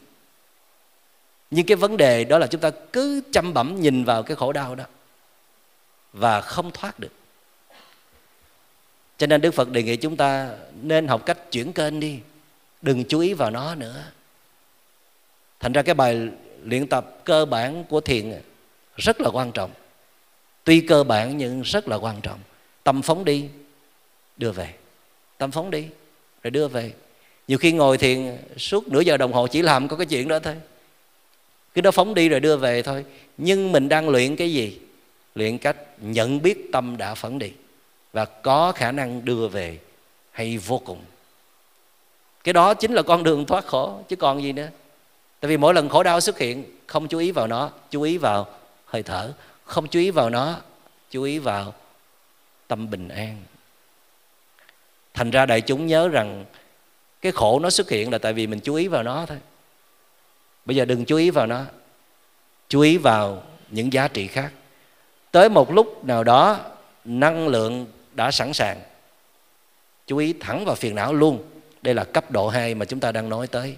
[1.51, 4.53] Nhưng cái vấn đề đó là chúng ta cứ chăm bẩm nhìn vào cái khổ
[4.53, 4.85] đau đó
[6.13, 7.13] và không thoát được.
[9.19, 10.51] Cho nên đức phật đề nghị chúng ta
[10.83, 12.21] nên học cách chuyển kênh đi,
[12.83, 14.05] đừng chú ý vào nó nữa.
[15.61, 16.29] Thành ra cái bài
[16.63, 18.41] luyện tập cơ bản của thiền
[18.97, 19.71] rất là quan trọng.
[20.65, 22.41] Tuy cơ bản nhưng rất là quan trọng.
[22.85, 23.49] Tâm phóng đi,
[24.37, 24.75] đưa về
[25.39, 25.87] tâm phóng đi,
[26.43, 26.93] rồi đưa về.
[27.49, 30.39] Nhiều khi ngồi thiền suốt nửa giờ đồng hồ chỉ làm có cái chuyện đó
[30.39, 30.55] thôi.
[31.75, 33.05] Cứ đó phóng đi rồi đưa về thôi.
[33.37, 34.79] Nhưng mình đang luyện cái gì?
[35.35, 37.53] Luyện cách nhận biết tâm đã phóng đi
[38.13, 39.79] và có khả năng đưa về
[40.31, 40.99] hay vô cùng.
[42.45, 44.69] Cái đó chính là con đường thoát khổ, chứ còn gì nữa.
[45.41, 48.19] Tại vì mỗi lần khổ đau xuất hiện, không chú ý vào nó, chú ý
[48.19, 48.49] vào
[48.87, 49.33] hơi thở.
[49.65, 50.61] Không chú ý vào nó,
[51.11, 51.75] chú ý vào
[52.69, 53.37] tâm bình an
[55.17, 56.45] thành ra đại chúng nhớ rằng
[57.21, 59.39] cái khổ nó xuất hiện là tại vì mình chú ý vào nó thôi.
[60.65, 61.65] Bây giờ đừng chú ý vào nó,
[62.69, 64.53] chú ý vào những giá trị khác.
[65.31, 66.61] Tới một lúc nào đó,
[67.05, 68.81] năng lượng đã sẵn sàng.
[70.07, 71.45] Chú ý thẳng vào phiền não luôn.
[71.83, 73.77] Đây là cấp độ 2 mà chúng ta đang nói tới.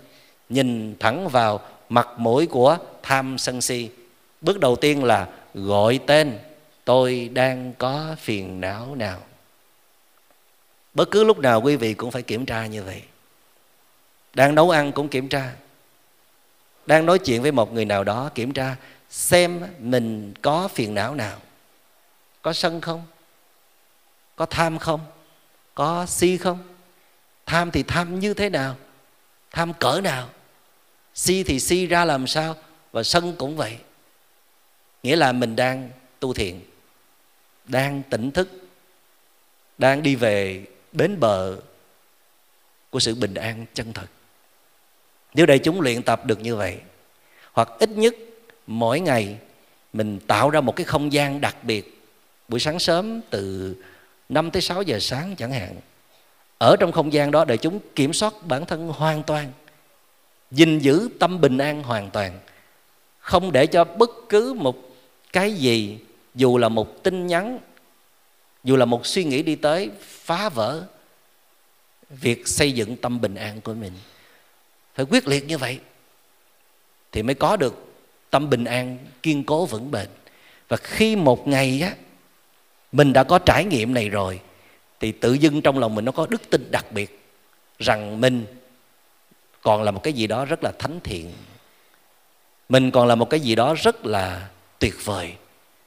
[0.49, 3.91] Nhìn thẳng vào mặt mũi của tham sân si.
[4.41, 6.39] Bước đầu tiên là gọi tên,
[6.84, 9.18] tôi đang có phiền não nào
[10.95, 13.03] bất cứ lúc nào quý vị cũng phải kiểm tra như vậy.
[14.34, 15.53] Đang nấu ăn cũng kiểm tra.
[16.86, 18.76] Đang nói chuyện với một người nào đó, kiểm tra
[19.11, 21.41] xem mình có phiền não nào.
[22.43, 23.03] Có sân không?
[24.36, 25.01] Có tham không?
[25.74, 26.59] Có si không?
[27.47, 28.76] Tham thì tham như thế nào?
[29.51, 30.28] Tham cỡ nào?
[31.14, 32.57] Si thì si ra làm sao?
[32.93, 33.78] Và sân cũng vậy.
[35.03, 36.61] Nghĩa là mình đang tu thiện,
[37.64, 38.49] đang tỉnh thức,
[39.78, 41.57] đang đi về bến bờ
[42.91, 44.07] của sự bình an chân thật.
[45.34, 46.78] Nếu đây chúng luyện tập được như vậy,
[47.53, 48.14] hoặc ít nhất
[48.66, 49.39] mỗi ngày
[49.93, 52.01] mình tạo ra một cái không gian đặc biệt,
[52.49, 53.74] buổi sáng sớm từ
[54.28, 55.74] 5 tới 6 giờ sáng chẳng hạn,
[56.59, 59.53] ở trong không gian đó để chúng kiểm soát bản thân hoàn toàn,
[60.51, 62.39] gìn giữ tâm bình an hoàn toàn,
[63.18, 64.76] không để cho bất cứ một
[65.32, 65.99] cái gì,
[66.34, 67.59] dù là một tin nhắn
[68.65, 70.87] dù là một suy nghĩ đi tới phá vỡ
[72.11, 73.93] việc xây dựng tâm bình an của mình,
[74.95, 75.79] phải quyết liệt như vậy
[77.13, 77.75] thì mới có được
[78.31, 80.09] tâm bình an, kiên cố, vững bền.
[80.69, 81.95] Và khi một ngày á,
[82.93, 84.41] mình đã có trải nghiệm này rồi,
[85.01, 87.21] thì tự dưng trong lòng mình nó có đức tin đặc biệt
[87.79, 88.47] rằng mình
[89.63, 91.33] còn là một cái gì đó rất là thánh thiện.
[92.69, 94.49] Mình còn là một cái gì đó rất là
[94.79, 95.33] tuyệt vời,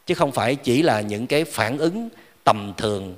[0.05, 2.09] chứ không phải chỉ là những cái phản ứng
[2.43, 3.15] tầm thường,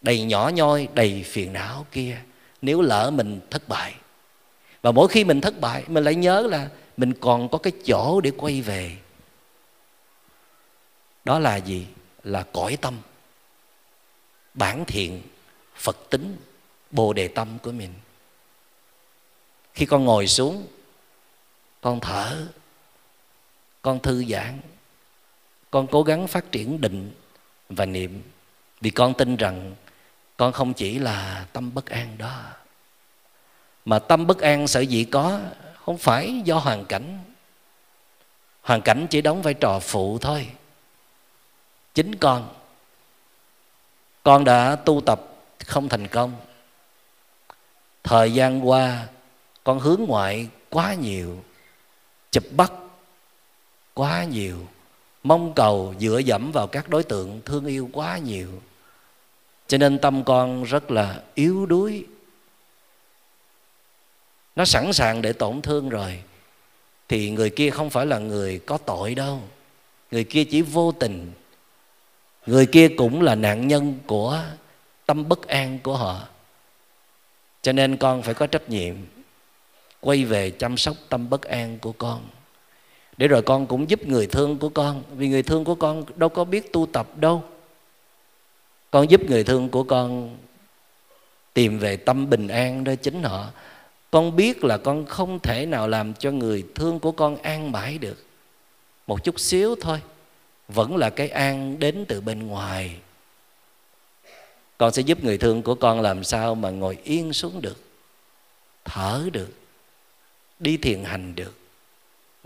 [0.00, 2.18] đầy nhỏ nhoi, đầy phiền não kia.
[2.62, 3.94] Nếu lỡ mình thất bại,
[4.82, 8.20] và mỗi khi mình thất bại, mình lại nhớ là mình còn có cái chỗ
[8.20, 8.96] để quay về.
[11.24, 11.86] Đó là gì?
[12.22, 12.98] Là cõi tâm.
[14.54, 15.22] Bản thiện,
[15.76, 16.36] phật tính,
[16.90, 17.94] bồ đề tâm của mình.
[19.74, 20.66] Khi con ngồi xuống,
[21.80, 22.46] con thở,
[23.82, 24.60] con thư giãn,
[25.70, 27.12] con cố gắng phát triển định
[27.68, 28.22] và niệm.
[28.80, 29.74] Vì con tin rằng
[30.36, 32.42] con không chỉ là tâm bất an đó,
[33.84, 35.40] mà tâm bất an sở dĩ có
[35.84, 37.18] không phải do hoàn cảnh.
[38.62, 40.48] Hoàn cảnh chỉ đóng vai trò phụ thôi,
[41.94, 42.54] chính con.
[44.22, 45.20] Con đã tu tập
[45.66, 46.36] không thành công.
[48.02, 49.06] Thời gian qua,
[49.64, 51.44] con hướng ngoại quá nhiều,
[52.30, 52.72] chụp bắt
[53.94, 54.66] quá nhiều
[55.28, 58.48] mong cầu dựa dẫm vào các đối tượng thương yêu quá nhiều.
[59.68, 62.04] Cho nên tâm con rất là yếu đuối.
[64.56, 66.22] Nó sẵn sàng để tổn thương rồi.
[67.08, 69.42] Thì người kia không phải là người có tội đâu.
[70.10, 71.32] Người kia chỉ vô tình.
[72.46, 74.44] Người kia cũng là nạn nhân của
[75.06, 76.28] tâm bất an của họ.
[77.62, 78.94] Cho nên con phải có trách nhiệm
[80.00, 82.28] quay về chăm sóc tâm bất an của con
[83.16, 85.02] để rồi con cũng giúp người thương của con.
[85.16, 87.44] Vì người thương của con đâu có biết tu tập đâu.
[88.90, 90.36] Con giúp người thương của con
[91.54, 93.46] tìm về tâm bình an đó chính họ.
[94.10, 97.98] Con biết là con không thể nào làm cho người thương của con an mãi
[97.98, 98.24] được.
[99.06, 100.00] Một chút xíu thôi.
[100.68, 102.96] Vẫn là cái an đến từ bên ngoài.
[104.78, 107.80] Con sẽ giúp người thương của con làm sao mà ngồi yên xuống được,
[108.84, 109.48] thở được,
[110.58, 111.52] đi thiền hành được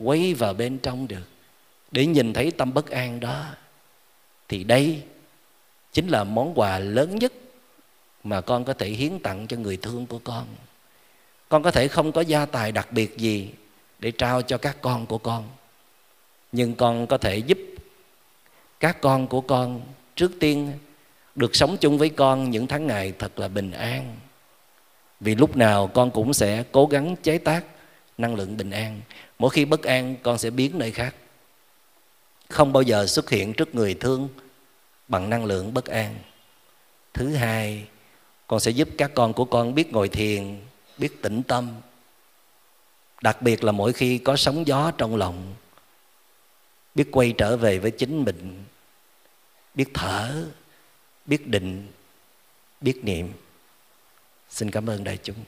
[0.04, 1.28] quay vào bên trong được.
[1.90, 3.44] Để nhìn thấy tâm bất an đó,
[4.48, 5.02] thì đây
[5.92, 7.32] chính là món quà lớn nhất
[8.24, 10.46] mà con có thể hiến tặng cho người thương của con.
[11.48, 13.50] Con có thể không có gia tài đặc biệt gì
[13.98, 15.48] để trao cho các con của con,
[16.52, 17.58] nhưng con có thể giúp
[18.80, 19.80] các con của con
[20.16, 20.72] trước tiên
[21.34, 24.16] được sống chung với con những tháng ngày thật là bình an.
[25.20, 27.64] Vì lúc nào con cũng sẽ cố gắng chế tác
[28.18, 29.00] năng lượng bình an
[29.40, 31.14] mỗi khi bất an, con sẽ biến nơi khác.
[32.48, 34.28] Không bao giờ xuất hiện trước người thương
[35.08, 36.18] bằng năng lượng bất an.
[37.14, 37.88] Thứ hai,
[38.46, 40.60] con sẽ giúp các con của con biết ngồi thiền,
[40.98, 41.80] biết tĩnh tâm.
[43.22, 45.54] Đặc biệt là mỗi khi có sóng gió trong lòng,
[46.94, 48.64] biết quay trở về với chính mình,
[49.74, 50.46] biết thở,
[51.26, 51.88] biết định,
[52.80, 53.32] biết niệm.
[54.48, 55.44] Xin cảm ơn đại chúng.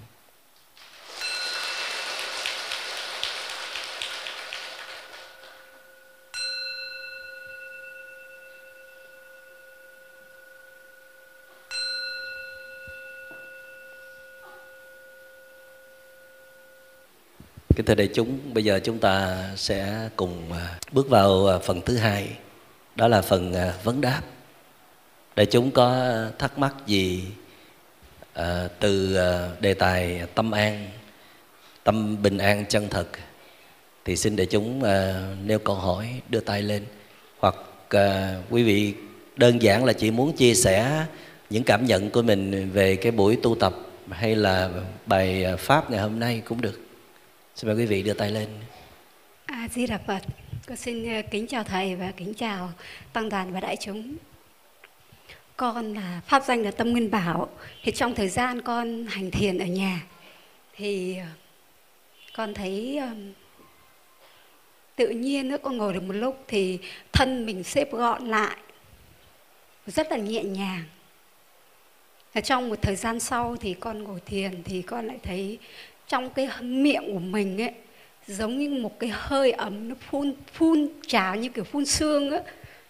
[17.83, 21.81] Kính thưa đại chúng, bây giờ chúng ta sẽ cùng à, bước vào à, phần
[21.81, 22.29] thứ hai,
[22.97, 24.23] đó là phần à, vấn đáp.
[25.37, 27.25] Đại chúng có thắc mắc gì
[28.81, 29.19] từ
[29.61, 30.89] đề tài tâm an,
[31.85, 33.07] tâm bình an chân thật,
[34.05, 34.83] thì xin đại chúng
[35.47, 36.85] nêu câu hỏi, đưa tay lên.
[37.39, 37.55] Hoặc
[38.51, 38.95] quý vị
[39.37, 41.07] đơn giản là chỉ muốn chia sẻ
[41.51, 43.75] những cảm nhận của mình về cái buổi tu tập
[44.11, 44.71] hay là
[45.07, 46.81] bài pháp ngày hôm nay cũng được.
[47.55, 48.49] Xin mời quý vị đưa tay lên.
[49.47, 50.23] A Di Đà Phật.
[50.67, 52.73] Con xin ờ, kính chào thầy và kính chào
[53.13, 54.17] tăng đoàn và đại chúng.
[55.57, 57.49] Con là pháp danh là Tâm Nguyên Bảo.
[57.83, 60.03] Thì trong thời gian con hành thiền ở nhà,
[60.77, 61.27] thì ờ,
[62.37, 63.09] con thấy ờ,
[64.97, 66.79] tự nhiên nữa con ngồi được một lúc thì
[67.13, 68.57] thân mình xếp gọn lại,
[69.87, 70.85] rất là nhẹ nhàng
[72.33, 75.59] và trong một thời gian sau thì con ngồi thiền thì con lại thấy
[76.13, 77.73] trong cái miệng của mình ấy
[78.27, 82.41] giống như một cái hơi ấm nó phun phun trào như kiểu phun xương ấy,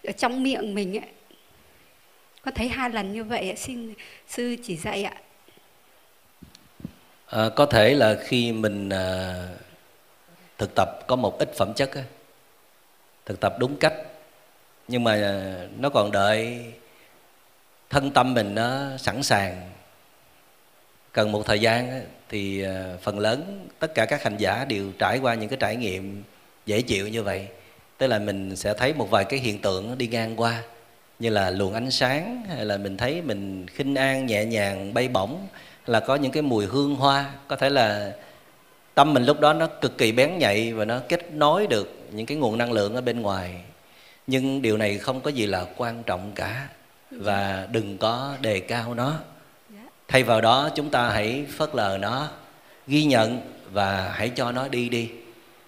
[0.03, 1.09] ở trong miệng mình ấy.
[2.41, 3.93] Con thấy hai lần như vậy xin
[4.27, 5.13] sư chỉ dạy ạ.
[7.25, 9.35] À, có thể là khi mình à,
[10.57, 12.05] thực tập có một ít phẩm chất ấy,
[13.25, 13.93] thực tập đúng cách
[14.87, 16.65] nhưng mà ờ, nó còn đợi
[17.89, 19.69] thân tâm mình nó sẵn sàng
[21.13, 25.19] cần một thời gian thì ờ, phần lớn tất cả các hành giả đều trải
[25.19, 26.23] qua những cái trải nghiệm
[26.65, 27.47] dễ chịu như vậy.
[27.97, 30.63] Tức là mình sẽ thấy một vài cái hiện tượng đi ngang qua,
[31.19, 35.07] như là luồng ánh sáng, hay là mình thấy mình khinh an, nhẹ nhàng, bay
[35.07, 35.47] bổng
[35.87, 37.31] là có những cái mùi hương hoa.
[37.47, 38.11] Có thể là
[38.93, 42.25] tâm mình lúc đó nó cực kỳ bén nhạy và nó kết nối được những
[42.25, 43.55] cái nguồn năng lượng ở bên ngoài.
[44.27, 46.67] Nhưng điều này không có gì là quan trọng cả
[47.11, 49.19] và đừng có đề cao nó
[50.13, 52.27] thay vào đó, chúng ta hãy phớt lờ nó,
[52.87, 53.41] ghi nhận
[53.71, 55.09] và hãy cho nó đi đi.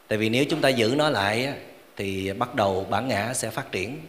[0.08, 1.54] Tại vì nếu chúng ta giữ nó lại
[1.98, 4.00] thì bắt đầu bản ngã sẽ phát triển.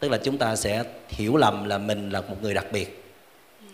[0.00, 3.04] Tức là chúng ta sẽ hiểu lầm là mình là một người đặc biệt.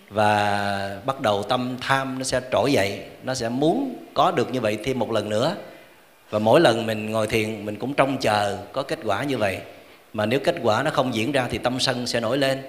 [0.09, 4.61] Và bắt đầu tâm tham nó sẽ trỗi dậy, nó sẽ muốn có được như
[4.61, 5.57] vậy thêm một lần nữa.
[6.31, 9.59] Và mỗi lần mình ngồi thiền, mình cũng trông chờ có kết quả như vậy.
[10.13, 12.63] Mà nếu kết quả nó không diễn ra thì tâm sân sẽ nổi lên.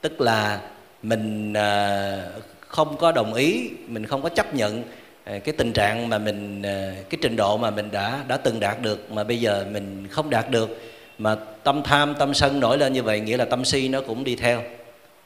[0.00, 0.60] Tức là
[1.02, 2.22] mình à,
[2.68, 4.82] không có đồng ý, mình không có chấp nhận
[5.24, 8.60] à, cái tình trạng mà mình à, cái trình độ mà mình đã đã từng
[8.60, 10.80] đạt được mà bây giờ mình không đạt được,
[11.18, 14.24] mà tâm tham, tâm sân nổi lên như vậy nghĩa là tâm si nó cũng
[14.24, 14.62] đi theo.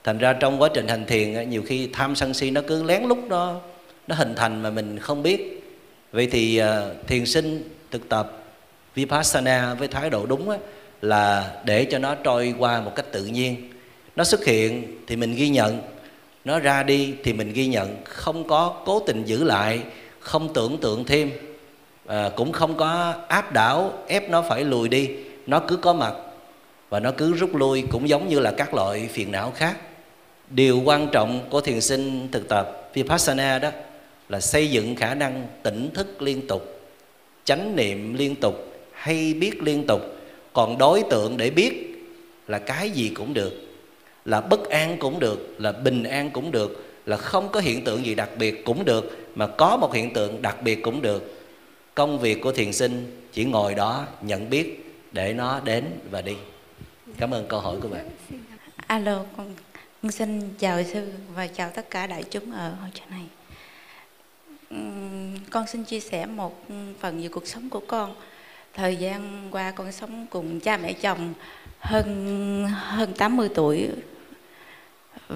[0.04, 3.02] Thành ra trong quá trình hành thiền nhiều khi tham sân si nó cứ lén
[3.02, 3.60] lút nó
[4.08, 5.62] nó hình thành mà mình không biết.
[6.12, 8.38] Vậy thì à, thiền sinh thực tập
[8.94, 10.50] vipassana với thái độ đúng
[11.02, 13.68] là để cho nó trôi qua một cách tự nhiên.
[14.16, 15.80] Nó xuất hiện thì mình ghi nhận
[16.44, 19.80] nó ra đi thì mình ghi nhận không có cố tình giữ lại
[20.20, 21.30] không tưởng tượng thêm.
[22.06, 25.10] À, cũng không có áp đảo ép nó phải lùi đi.
[25.46, 26.14] Nó cứ có mặt
[26.88, 29.76] và nó cứ rút lui cũng giống như là các loại phiền não khác.
[30.50, 33.70] Điều quan trọng của thiền sinh thực tập vipassana đó
[34.28, 36.80] là xây dựng khả năng tỉnh thức liên tục
[37.44, 38.54] chánh niệm liên tục
[38.92, 40.00] hay biết liên tục.
[40.52, 41.94] Còn đối tượng để biết
[42.48, 43.71] là cái gì cũng được
[44.24, 48.06] là bất an cũng được là bình an cũng được là không có hiện tượng
[48.06, 51.38] gì đặc biệt cũng được mà có một hiện tượng đặc biệt cũng được.
[51.94, 56.36] Công việc của thiền sinh chỉ ngồi đó nhận biết để nó đến và đi.
[57.18, 58.10] Cảm ơn câu hỏi của bạn.
[58.86, 59.54] Alo con,
[60.02, 63.26] con xin chào sư và chào tất cả đại chúng ở hội trường này.
[65.50, 66.66] Con xin chia sẻ một
[67.00, 68.14] phần về cuộc sống của con.
[68.74, 71.34] Thời gian qua con sống cùng cha mẹ chồng
[71.78, 73.88] hơn hơn 80 tuổi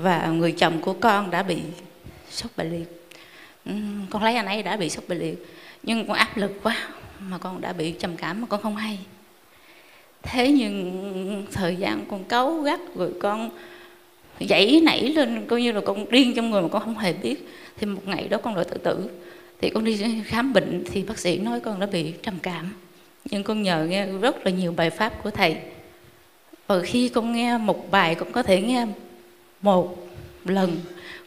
[0.03, 1.59] và người chồng của con đã bị
[2.30, 3.11] sốc bệnh liệt.
[3.64, 3.72] Ừ,
[4.11, 5.47] con lấy anh ấy đã bị sốc bệnh liệt.
[5.82, 6.88] Nhưng con áp lực quá
[7.20, 8.99] mà con đã bị trầm cảm mà con không hay.
[10.22, 13.51] Thế nhưng thời gian con cấu gắt rồi con
[14.40, 17.49] dãy nảy lên, coi như là con điên trong người mà con không hề biết.
[17.76, 19.11] Thì một ngày đó con lại tự tử.
[19.61, 22.74] Thì con đi khám bệnh thì bác sĩ nói con đã bị trầm cảm.
[23.24, 25.57] Nhưng con nhờ nghe rất là nhiều bài pháp của thầy.
[26.66, 28.86] Và khi con nghe một bài con có thể nghe
[29.66, 29.96] một
[30.44, 30.76] lần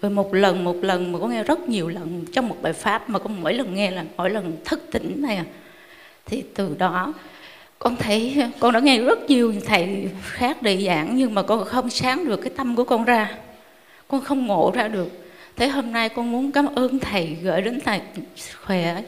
[0.01, 3.09] rồi một lần một lần mà con nghe rất nhiều lần trong một bài pháp
[3.09, 5.45] mà con mỗi lần nghe là mỗi lần thức tỉnh này à.
[6.25, 7.13] thì từ đó,
[7.79, 11.89] con thấy con đã nghe rất nhiều thầy khác đề giảng nhưng mà con không
[11.89, 13.35] sáng được cái tâm của con ra.
[14.07, 15.07] Con không ngộ ra được.
[15.55, 18.01] Thế hôm nay con muốn cảm ơn thầy gửi đến thầy
[18.65, 19.01] khỏe,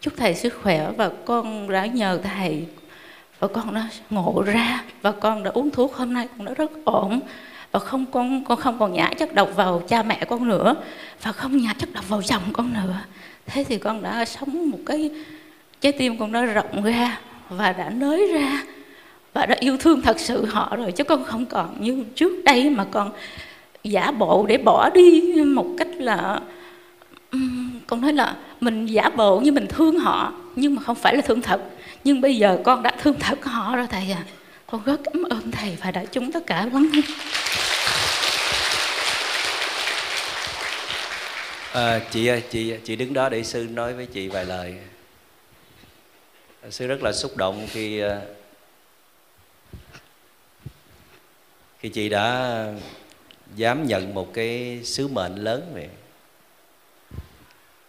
[0.00, 2.64] chúc thầy sức khỏe và con đã nhờ thầy
[3.38, 6.70] và con đã ngộ ra và con đã uống thuốc hôm nay con đã rất
[6.84, 7.20] ổn
[7.72, 10.74] và không con con không còn nhả chất độc vào cha mẹ con nữa.
[11.22, 13.00] Và không nhả chất độc vào chồng con nữa.
[13.46, 15.10] Thế thì con đã sống một cái,
[15.80, 18.62] trái tim con đã rộng ra và đã nới ra
[19.34, 22.70] và đã yêu thương thật sự họ rồi, chứ con không còn như trước đây
[22.70, 23.12] mà con
[23.84, 26.40] giả bộ để bỏ đi một cách là
[27.86, 31.22] con nói là mình giả bộ như mình thương họ, nhưng mà không phải là
[31.22, 31.60] thương thật.
[32.04, 34.22] Nhưng bây giờ con đã thương thật họ rồi thầy à
[34.66, 37.02] con rất cảm ơn thầy và đại chúng tất cả lắng nghe
[41.72, 44.74] à, chị ơi chị chị đứng đó để sư nói với chị vài lời.
[46.70, 48.20] Sư rất là xúc động khi ờ,
[51.78, 52.66] khi chị đã
[53.56, 55.88] dám nhận một cái sứ mệnh lớn vậy.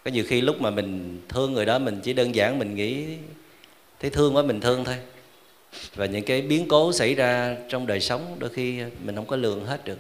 [0.04, 3.18] Có nhiều khi lúc mà mình thương người đó mình chỉ đơn giản mình nghĩ
[4.00, 4.98] thấy thương quá mình thương thôi
[5.96, 9.36] và những cái biến cố xảy ra trong đời sống đôi khi mình không có
[9.36, 10.00] lường hết được.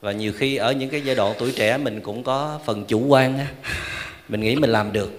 [0.00, 3.06] Và nhiều khi ở những cái giai đoạn tuổi trẻ mình cũng có phần chủ
[3.06, 3.46] quan á.
[4.28, 5.10] Mình nghĩ mình làm được.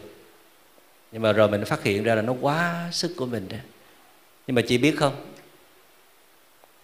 [1.12, 3.58] Nhưng mà rồi mình phát hiện ra là nó quá sức của mình đó
[4.48, 5.26] nhưng mà chị biết không?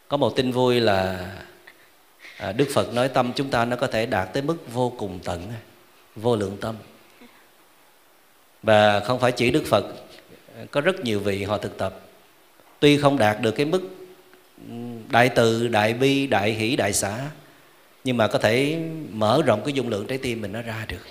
[0.08, 1.30] Có một tin vui là
[2.38, 5.20] à, đức phật nói tâm chúng ta nó có thể đạt tới mức vô cùng
[5.24, 5.54] tận
[6.16, 6.76] vô lượng tâm.
[8.64, 9.86] Và không phải chỉ đức phật
[10.72, 12.00] có rất nhiều vị họ thực tập
[12.80, 13.82] tuy không đạt được cái mức
[14.70, 14.74] ừ,
[15.10, 17.30] đại từ đại bi đại hỷ đại xã
[18.04, 18.80] nhưng mà có thể
[19.12, 21.02] mở rộng cái dung lượng trái tim mình nó ra được.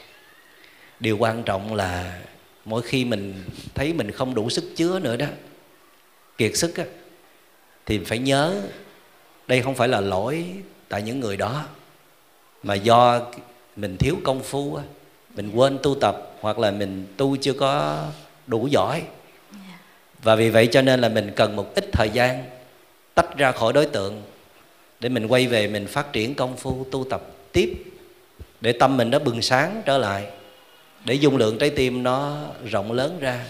[1.00, 2.20] Điều quan trọng là
[2.64, 3.34] mỗi khi mình
[3.74, 5.26] thấy mình không đủ sức chứa nữa đó
[6.38, 6.84] kiệt sức á,
[7.86, 8.62] thì phải nhớ
[9.46, 10.44] đây không phải là lỗi
[10.88, 11.64] tại những người đó
[12.62, 13.20] mà do
[13.76, 14.84] mình thiếu công phu á,
[15.34, 18.04] mình quên tu tập hoặc là mình tu chưa có
[18.46, 19.02] đủ giỏi
[20.22, 22.44] và vì vậy cho nên là mình cần một ít thời gian
[23.14, 24.22] tách ra khỏi đối tượng
[25.00, 27.84] để mình quay về mình phát triển công phu tu tập tiếp
[28.60, 30.26] để tâm mình nó bừng sáng trở lại
[31.04, 33.44] để dung lượng trái tim nó rộng lớn ra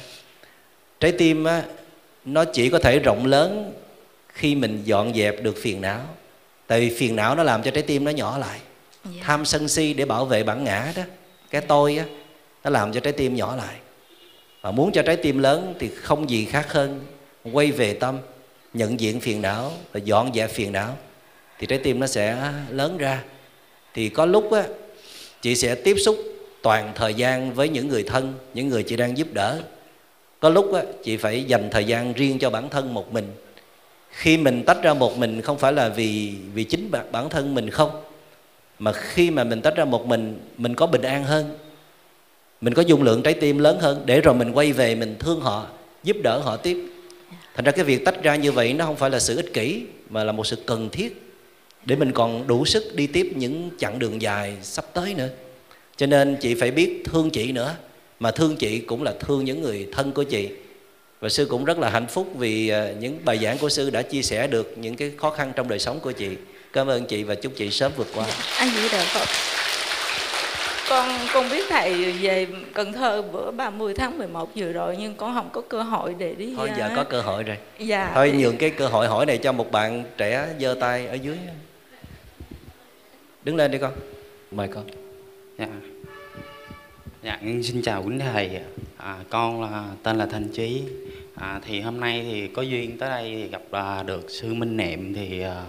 [1.00, 1.62] trái tim á
[2.24, 3.72] nó chỉ có thể rộng lớn
[4.28, 6.00] khi mình dọn dẹp được phiền não
[6.66, 8.60] tại vì phiền não nó làm cho trái tim nó nhỏ lại.
[9.04, 9.22] Dạ.
[9.22, 11.02] tham sân si để bảo vệ bản ngã đó
[11.50, 12.04] cái tôi á
[12.64, 13.74] nó làm cho trái tim nhỏ lại
[14.60, 17.00] và muốn cho trái tim lớn thì không gì khác hơn
[17.52, 18.18] quay về tâm
[18.74, 20.96] nhận diện phiền não và dọn dẹp phiền não.
[21.58, 23.22] Thì trái tim nó sẽ lớn ra.
[23.94, 24.64] Thì có lúc á
[25.42, 26.16] chị sẽ tiếp xúc
[26.62, 29.60] toàn thời gian với những người thân những người chị đang giúp đỡ.
[30.40, 33.32] Có lúc á, chị phải dành thời gian riêng cho bản thân một mình.
[34.10, 37.70] Khi mình tách ra một mình không phải là vì vì chính bản thân mình
[37.70, 38.02] không
[38.78, 41.58] mà khi mà mình tách ra một mình mình có bình an hơn
[42.60, 45.40] mình có dung lượng trái tim lớn hơn, để rồi mình quay về mình thương
[45.40, 45.66] họ,
[46.04, 46.78] giúp đỡ họ tiếp.
[47.54, 49.82] Thành ra cái việc tách ra như vậy nó không phải là sự ích kỷ,
[50.10, 51.22] mà là một sự cần thiết
[51.84, 55.28] để mình còn đủ sức đi tiếp những chặng đường dài sắp tới nữa.
[55.96, 57.74] Cho nên chị phải biết thương chị nữa,
[58.20, 60.48] mà thương chị cũng là thương những người thân của chị.
[61.20, 64.02] Và sư cũng rất là hạnh phúc vì à, những bài giảng của sư đã
[64.02, 66.28] chia sẻ được những cái khó khăn trong đời sống của chị.
[66.72, 68.26] Cảm ơn chị và chúc chị sớm vượt qua.
[68.58, 69.57] Anh nghĩ được
[70.88, 75.34] con con biết thầy về Cần Thơ bữa 30 tháng 11 vừa rồi nhưng con
[75.34, 77.56] không có cơ hội để đi thôi giờ à, có cơ hội rồi.
[77.78, 78.12] Dạ.
[78.14, 81.38] Thôi nhường cái cơ hội hỏi này cho một bạn trẻ giơ tay ở dưới.
[83.44, 83.92] Đứng lên đi con.
[84.50, 84.84] Mời con.
[85.58, 85.68] Dạ.
[87.22, 88.60] Dạ xin chào quý thầy.
[88.96, 90.82] À, con là tên là thanh trí
[91.34, 94.76] à, thì hôm nay thì có duyên tới đây thì gặp à, được sư minh
[94.76, 95.64] niệm thì à,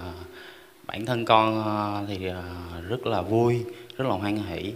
[0.87, 2.43] bản thân con à, thì à,
[2.89, 3.65] rất là vui
[3.97, 4.73] rất là hoan hỷ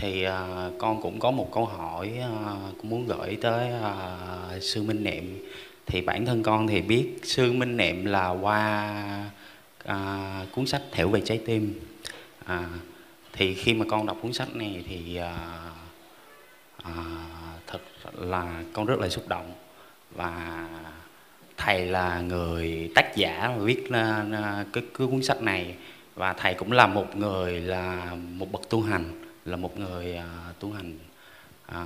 [0.00, 4.16] thì à, con cũng có một câu hỏi à, cũng muốn gửi tới à,
[4.60, 5.48] sư minh niệm.
[5.86, 8.94] Thì bản thân con thì biết sư minh niệm là qua
[9.84, 11.80] à, cuốn sách thẻo về trái tim.
[12.44, 12.68] À,
[13.32, 15.48] thì khi mà con đọc cuốn sách này thì à,
[16.82, 16.92] à,
[17.66, 17.80] thật
[18.14, 19.52] là con rất là xúc động.
[20.14, 20.66] Và
[21.56, 23.88] thầy là người tác giả và viết
[24.72, 25.74] cái, cái cuốn sách này.
[26.14, 30.28] Và thầy cũng là một người là một bậc tu hành là một người à,
[30.60, 30.98] tu hành.
[31.66, 31.84] À,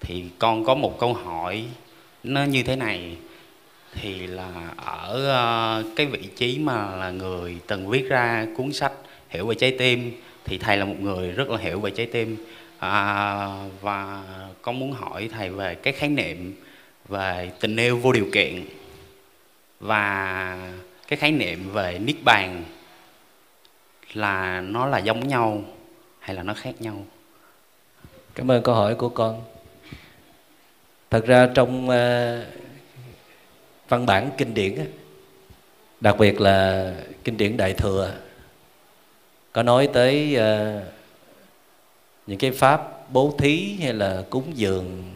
[0.00, 1.64] thì con có một câu hỏi
[2.22, 3.16] nó như thế này.
[3.94, 8.92] Thì là ở à, cái vị trí mà là người từng viết ra cuốn sách
[9.28, 10.12] hiểu về trái tim
[10.44, 12.36] thì thầy là một người rất là hiểu về trái tim.
[12.78, 13.46] À,
[13.80, 14.22] và
[14.62, 16.54] con muốn hỏi thầy về cái khái niệm
[17.08, 18.64] về tình yêu vô điều kiện
[19.80, 20.56] và
[21.08, 22.64] cái khái niệm về niết bàn
[24.14, 25.64] là nó là giống nhau
[26.22, 27.06] hay là nó khác nhau?
[28.34, 29.42] Cảm ơn câu hỏi của con.
[31.10, 31.94] Thật ra trong uh,
[33.88, 34.86] văn bản kinh điển
[36.00, 36.94] đặc biệt là
[37.24, 38.14] kinh điển đại thừa
[39.52, 40.82] có nói tới uh,
[42.26, 45.14] những cái pháp bố thí hay là cúng dường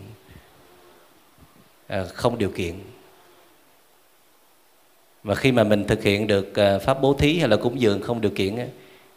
[1.93, 2.74] uh, không điều kiện.
[5.23, 8.03] Và khi mà mình thực hiện được uh, pháp bố thí hay là cúng dường
[8.03, 8.69] không điều kiện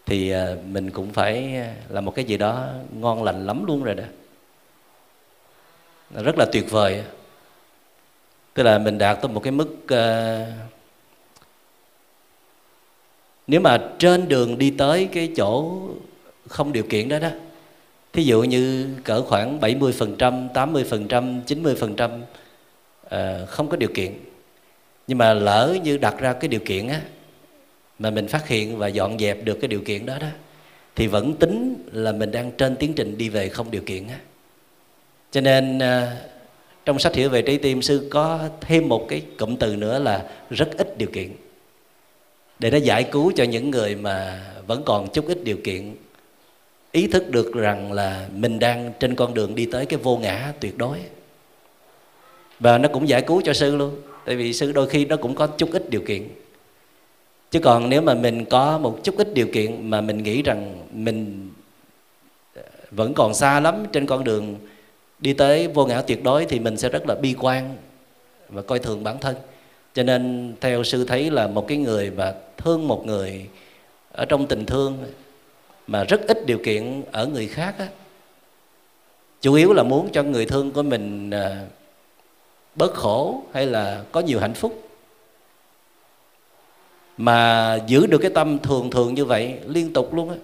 [0.09, 3.83] thì ờ, mình cũng phải ờ, là một cái gì đó ngon lành lắm luôn
[3.83, 4.03] rồi đó.
[6.23, 7.03] Rất là tuyệt vời
[8.53, 10.69] tức là mình đạt tới một cái mức uh,
[13.47, 15.79] nếu mà trên đường đi tới cái chỗ
[16.47, 17.29] không điều kiện đó đó
[18.13, 22.21] thí dụ như cỡ khoảng 70%, 80%, 90%
[23.05, 24.13] uh, không có điều kiện
[25.07, 27.01] nhưng mà lỡ như đặt ra cái điều kiện á
[27.99, 30.27] mà mình phát hiện và dọn dẹp được cái điều kiện đó đó,
[30.95, 34.19] thì vẫn tính là mình đang trên tiến trình đi về không điều kiện á.
[35.31, 36.17] Cho nên à,
[36.85, 40.23] trong sách hiểu về trái tim, sư có thêm một cái cụm từ nữa là
[40.49, 41.31] rất ít điều kiện.
[42.59, 45.95] Để nó giải cứu cho những người mà vẫn còn chút ít điều kiện,
[46.91, 50.53] ý thức được rằng là mình đang trên con đường đi tới cái vô ngã
[50.59, 50.97] tuyệt đối.
[52.59, 53.95] Và nó cũng giải cứu cho sư luôn,
[54.25, 56.27] tại vì sư đôi khi nó cũng có chút ít điều kiện
[57.51, 60.87] chứ còn nếu mà mình có một chút ít điều kiện mà mình nghĩ rằng
[60.91, 61.49] mình
[62.55, 62.61] ờ,
[62.91, 64.55] vẫn còn xa lắm trên con đường
[65.19, 67.75] đi tới vô ngã tuyệt đối thì mình sẽ rất là bi quan
[68.49, 69.35] và coi thường bản thân.
[69.93, 73.49] Cho nên theo sư thấy là một cái người mà thương một người
[74.11, 74.97] ở trong tình thương
[75.87, 77.87] mà rất ít điều kiện ở người khác á,
[79.41, 81.65] chủ yếu là muốn cho người thương của mình ờ,
[82.75, 84.88] bớt khổ hay là có nhiều hạnh phúc
[87.19, 90.35] mà giữ được cái tâm thường thường như vậy liên tục luôn á,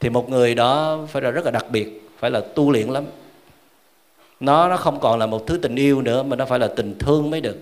[0.00, 3.04] thì một người đó phải là rất là đặc biệt, phải là tu luyện lắm.
[4.40, 6.98] Nó nó không còn là một thứ tình yêu nữa, mà nó phải là tình
[6.98, 7.56] thương mới được.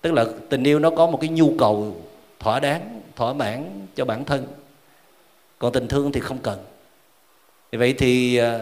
[0.00, 1.96] Tức là tình yêu nó có một cái nhu cầu
[2.38, 4.46] thỏa đáng, thỏa mãn cho bản thân.
[5.58, 6.58] Còn tình thương thì không cần.
[7.72, 8.60] Vì vậy thì à,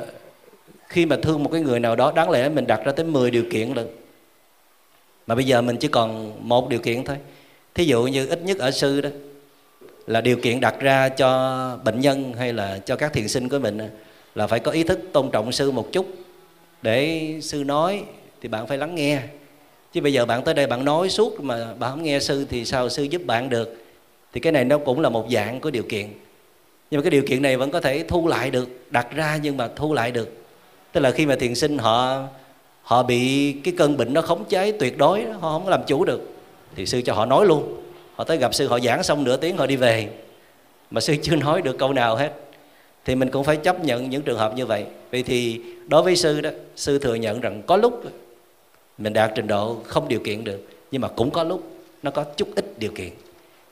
[0.89, 3.31] khi mà thương một cái người nào đó, đáng lẽ mình đặt ra tới 10
[3.31, 3.89] điều kiện lần
[5.27, 7.17] mà bây giờ mình chỉ còn một điều kiện thôi
[7.77, 9.09] thí dụ như ít nhất ở sư đó,
[10.07, 13.59] là điều kiện đặt ra cho bệnh nhân hay là cho các thiền sinh của
[13.59, 13.79] mình
[14.35, 16.07] là phải có ý thức tôn trọng sư một chút
[16.83, 18.03] để sư nói
[18.41, 19.21] thì bạn phải lắng nghe.
[19.93, 22.65] Chứ bây giờ bạn tới đây bạn nói suốt mà bạn không nghe sư thì
[22.65, 23.77] sao sư giúp bạn được?
[24.33, 26.07] Thì cái này nó cũng là một dạng của điều kiện.
[26.91, 29.57] Nhưng mà cái điều kiện này vẫn có thể thu lại được, đặt ra nhưng
[29.57, 30.45] mà thu lại được.
[30.93, 32.23] Tức là khi mà thiền sinh họ
[32.83, 36.36] họ bị cái cơn bệnh nó khống chế tuyệt đối, họ không làm chủ được
[36.77, 37.83] thì sư cho họ nói luôn.
[38.15, 40.09] Họ tới gặp sư, họ giảng xong nửa tiếng, họ đi về.
[40.91, 42.33] Mà sư chưa nói được câu nào hết.
[43.05, 44.85] Thì mình cũng phải chấp nhận những trường hợp như vậy.
[45.11, 48.05] Vậy thì đối với sư đó, sư thừa nhận rằng có lúc
[48.99, 51.63] mình đạt trình độ không điều kiện được, nhưng mà cũng có lúc
[52.03, 53.11] nó có chút ít điều kiện.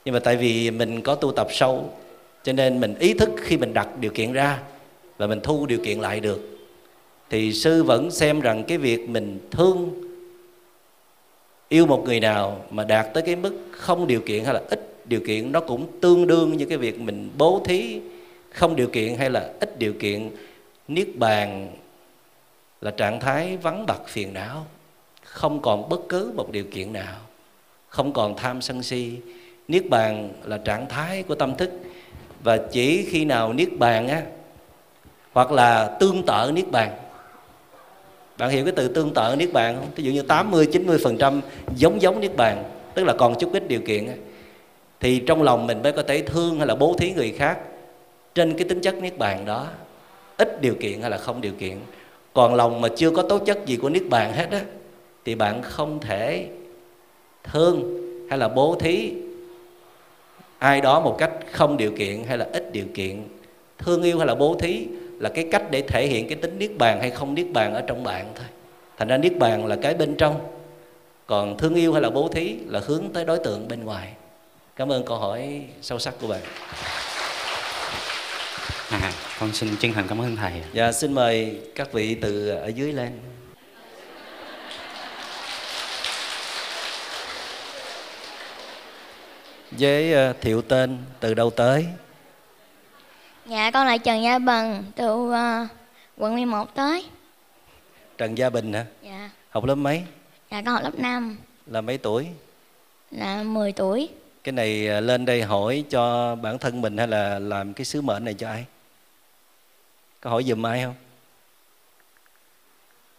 [0.05, 1.89] Nhưng mà tại vì mình có tu tập sâu,
[2.43, 4.59] cho nên mình ý thức khi mình đặt điều kiện ra
[5.17, 6.41] và mình thu điều kiện lại được.
[7.29, 10.04] Thì sư vẫn xem rằng cái việc mình thương
[11.69, 14.91] yêu một người nào mà đạt tới cái mức không điều kiện hay là ít
[15.05, 17.99] điều kiện, nó cũng tương đương như cái việc mình bố thí
[18.51, 20.31] không điều kiện hay là ít điều kiện.
[20.87, 21.71] Niết bàn
[22.81, 24.65] là trạng thái vắng bặt phiền não,
[25.23, 27.15] không còn bất cứ một điều kiện nào,
[27.87, 29.17] không còn tham sân si.
[29.67, 31.71] Niết bàn là trạng thái của tâm thức,
[32.43, 34.23] và chỉ khi nào niết bàn á,
[35.33, 36.91] hoặc là tương tự niết bàn
[38.37, 39.87] bạn hiểu cái từ tương tự niết bàn không?
[39.95, 41.41] Ví dụ như 80 90 phần trăm
[41.75, 42.63] giống giống niết bàn,
[42.93, 44.07] tức là còn chút ít điều kiện
[44.99, 47.57] thì trong lòng mình mới có thể thương hay là bố thí người khác
[48.35, 49.67] trên cái tính chất niết bàn đó.
[50.37, 51.77] Ít điều kiện hay là không điều kiện.
[52.33, 54.61] Còn lòng mà chưa có tố chất gì của niết bàn hết á,
[55.25, 56.47] thì bạn không thể
[57.43, 59.13] thương hay là bố thí
[60.59, 63.23] ai đó một cách không điều kiện hay là ít điều kiện.
[63.77, 64.87] Thương yêu hay là bố thí
[65.19, 67.81] là cái cách để thể hiện cái tính niết bàn hay không niết bàn ở
[67.81, 68.45] trong bạn thôi.
[68.97, 70.47] Thành ra niết bàn là cái bên trong
[71.27, 74.13] còn thương yêu hay là bố thí là hướng tới đối tượng bên ngoài.
[74.75, 76.41] Cảm ơn câu hỏi sâu sắc của bạn.
[78.89, 82.67] À, con xin chân thành cảm ơn thầy dạ xin mời các vị từ ở
[82.67, 83.19] dưới lên.
[89.71, 91.85] Với ờ, thiệu tên từ đâu tới
[93.45, 95.35] Dạ con là Trần Gia Bần từ uh,
[96.17, 97.05] quận 11 tới.
[98.17, 98.85] trần gia bình hả?
[99.01, 99.29] Dạ.
[99.49, 100.03] học lớp mấy?
[100.51, 102.27] Dạ con học lớp 5 là mấy tuổi?
[103.11, 104.09] Là 10 tuổi.
[104.43, 108.01] cái này ờ, lên đây hỏi cho bản thân mình hay là làm cái sứ
[108.01, 108.65] mệnh này cho ai?
[110.21, 110.95] Có hỏi giùm ai không?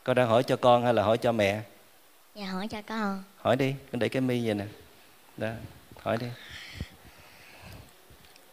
[0.05, 1.61] Con đang hỏi cho con hay là hỏi cho mẹ?
[2.35, 3.23] Dạ hỏi cho con.
[3.37, 4.65] hỏi đi con để cái mi vậy nè.
[5.37, 5.49] Đó
[6.03, 6.27] hỏi đi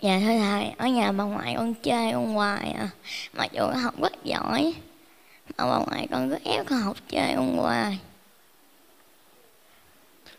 [0.04, 2.90] Dạ thưa thầy, ở nhà bà ngoại con chơi con hoài à.
[3.34, 4.74] Mặc dù con học rất giỏi
[5.58, 8.00] mà bà ngoại con cứ ép con học chơi con hoài.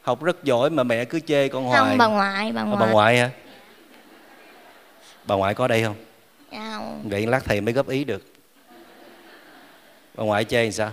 [0.02, 2.76] học rất giỏi mà mẹ cứ chê con hoài Không bà ngoại, bà ngoại.
[2.80, 3.30] bà ngoại hả
[5.26, 5.96] bà ngoại có đây không
[6.52, 7.08] Dạ không.
[7.10, 8.22] vậy lát thầy mới góp ý được
[10.14, 10.92] bà ngoại chê làm sao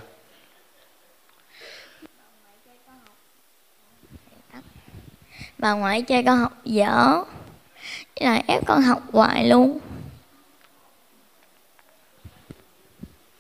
[5.58, 7.24] Bà ngoại chơi con học dở.
[8.22, 9.80] Lại ép con học hoài luôn.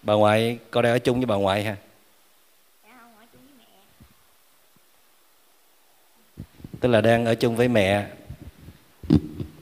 [0.03, 1.75] bà ngoại con đang ở chung với bà ngoại ha
[6.79, 8.05] tức là đang ở chung với mẹ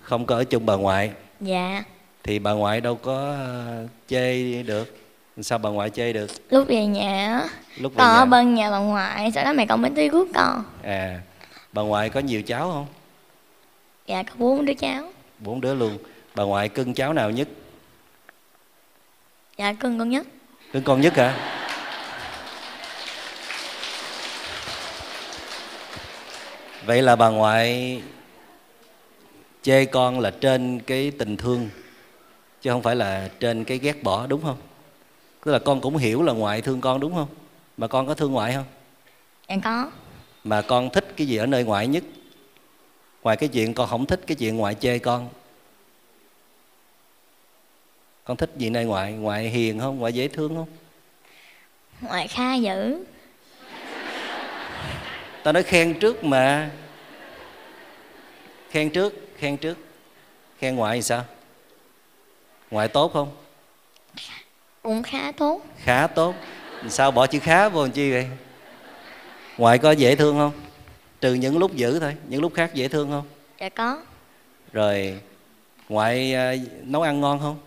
[0.02, 1.12] không có ở chung bà ngoại.
[1.42, 1.84] Dạ.
[2.24, 4.98] thì bà ngoại đâu có ờ, chê được.
[5.42, 6.32] Sao bà ngoại chê được?
[6.50, 8.26] Lúc về nhà á, lúc về con ở nhà.
[8.26, 10.64] bên nhà bà ngoại, sau đó mẹ con mới tới cứu con.
[10.84, 11.20] à
[11.74, 12.86] bà ngoại có nhiều cháu không
[14.10, 15.12] Dạ có bốn đứa cháu.
[15.40, 15.98] bốn đứa luôn.
[16.36, 17.48] Bà ngoại cưng cháu nào nhất?
[19.58, 20.28] Dạ cưng con nhất.
[20.74, 21.56] cưng con nhất hả?
[26.86, 28.02] Vậy là bà ngoại
[29.62, 31.70] chê con là trên cái tình thương
[32.62, 34.58] chứ không phải là trên cái ghét bỏ đúng không?
[35.46, 37.28] Tức là con cũng hiểu là ngoại thương con đúng không?
[37.78, 38.66] Mà con có thương ngoại không?
[39.50, 39.92] Dạ có.
[40.44, 42.04] mà con thích cái gì ở nơi ngoại nhất
[43.24, 45.30] ngoài cái chuyện con không thích cái chuyện ngoại chê con.
[48.24, 49.12] Con thích gì nơi ngoại?
[49.12, 50.00] Ngoại hiền không?
[50.00, 50.68] Ngoại dễ thương không?
[52.02, 53.04] Ngoại kha dữ.
[55.44, 56.72] tao nói khen trước mà.
[58.70, 59.78] Khen trước khen trước.
[60.60, 61.26] Khen ngoại thì sao?
[62.72, 63.32] Ngoại tốt không?
[64.82, 65.62] Cũng khá tốt.
[65.84, 66.36] khá tốt.
[66.90, 68.28] Sao bỏ chữ khá vô làm chi vậy?
[69.58, 70.69] Ngoại có dễ thương không
[71.22, 73.26] trừ những lúc dữ thôi những lúc khác dễ thương không?
[73.60, 74.02] Dạ có.
[74.74, 75.20] rồi
[75.90, 77.58] ngoại à, nấu ăn ngon không?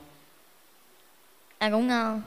[1.58, 2.22] À cũng ngon.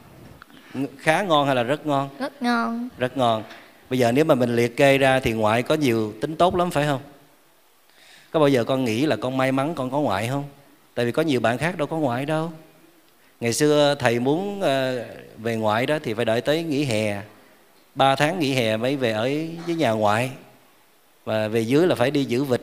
[0.97, 2.09] khá ngon hay là rất ngon?
[2.19, 2.89] Rất ngon.
[2.97, 3.43] rất ngon.
[3.89, 6.71] Bây giờ nếu mà mình liệt kê ra thì ngoại có nhiều tính tốt lắm
[6.71, 7.01] phải không?
[8.31, 10.43] Có bao giờ con nghĩ là con may mắn con có ngoại không?
[10.93, 12.51] Tại vì có nhiều bạn khác đâu có ngoại đâu.
[13.39, 15.05] Ngày xưa thầy muốn ờ,
[15.37, 17.21] về ngoại đó thì phải đợi tới nghỉ hè.
[17.95, 19.29] Ba tháng nghỉ hè mới về ở
[19.65, 20.31] với nhà ngoại
[21.25, 22.61] và về dưới là phải đi giữ vịt,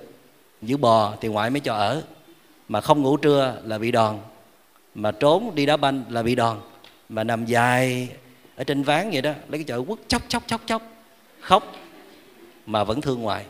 [0.63, 2.03] giữ bò thì ngoại mới cho ở.
[2.69, 4.19] Mà không ngủ trưa là bị đòn.
[4.95, 6.59] Mà trốn đi đá banh là bị đòn.
[7.09, 8.09] Mà nằm dài
[8.57, 10.83] ở trên ván vậy đó, lấy cái chợ quất chóc chóc chóc chóc.
[11.41, 11.73] Khóc,
[12.67, 13.45] mà vẫn thương ngoại.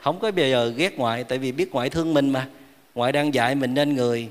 [0.00, 2.48] Không có bây giờ ghét ngoại, tại vì biết ngoại thương mình mà.
[2.94, 4.28] Ngoại đang dạy mình nên người.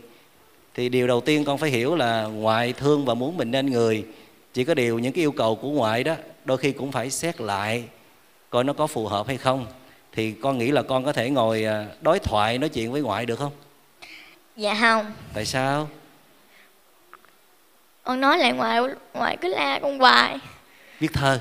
[0.74, 4.06] Thì điều đầu tiên con phải hiểu là ngoại thương và muốn mình nên người.
[4.54, 6.16] Chỉ có điều những cái yêu cầu của ngoại đó,
[6.46, 7.84] đôi khi cũng phải xét lại
[8.50, 9.66] coi nó có phù hợp hay không
[10.12, 13.26] thì con nghĩ là con có thể ngồi à, đối thoại nói chuyện với ngoại
[13.26, 13.52] được không?
[14.56, 15.12] Dạ không.
[15.34, 15.90] tại sao?
[18.04, 18.80] Con nói lại ngoại
[19.14, 20.38] ngoại cứ la con hoài.
[21.00, 21.40] viết thơ.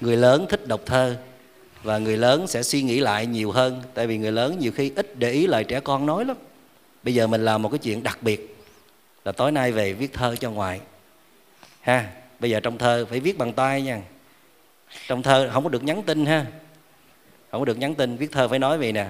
[0.00, 1.16] Người lớn thích đọc thơ
[1.82, 4.92] và người lớn sẽ suy nghĩ lại nhiều hơn tại vì người lớn nhiều khi
[4.96, 6.36] ít để ý lời trẻ con nói lắm.
[7.02, 8.56] Bây giờ mình làm một cái chuyện đặc biệt
[9.24, 10.80] là tối nay về viết thơ cho ngoại.
[11.80, 12.10] Ha
[12.40, 14.00] bây giờ trong thơ phải viết bằng tay nha
[15.06, 16.46] trong thơ không có được nhắn tin ha.
[17.50, 19.06] Không có được nhắn tin, viết thơ phải nói vậy nè.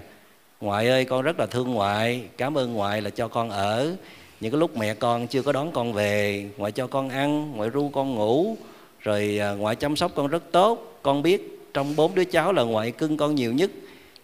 [0.60, 3.96] Ngoại ơi, con rất là thương ngoại, cảm ơn ngoại là cho con ở.
[4.40, 7.70] Những cái lúc mẹ con chưa có đón con về, ngoại cho con ăn, ngoại
[7.70, 8.56] ru con ngủ.
[9.00, 10.98] Rồi à, ngoại chăm sóc con rất tốt.
[11.02, 13.70] Con biết trong bốn đứa cháu là ngoại cưng con nhiều nhất.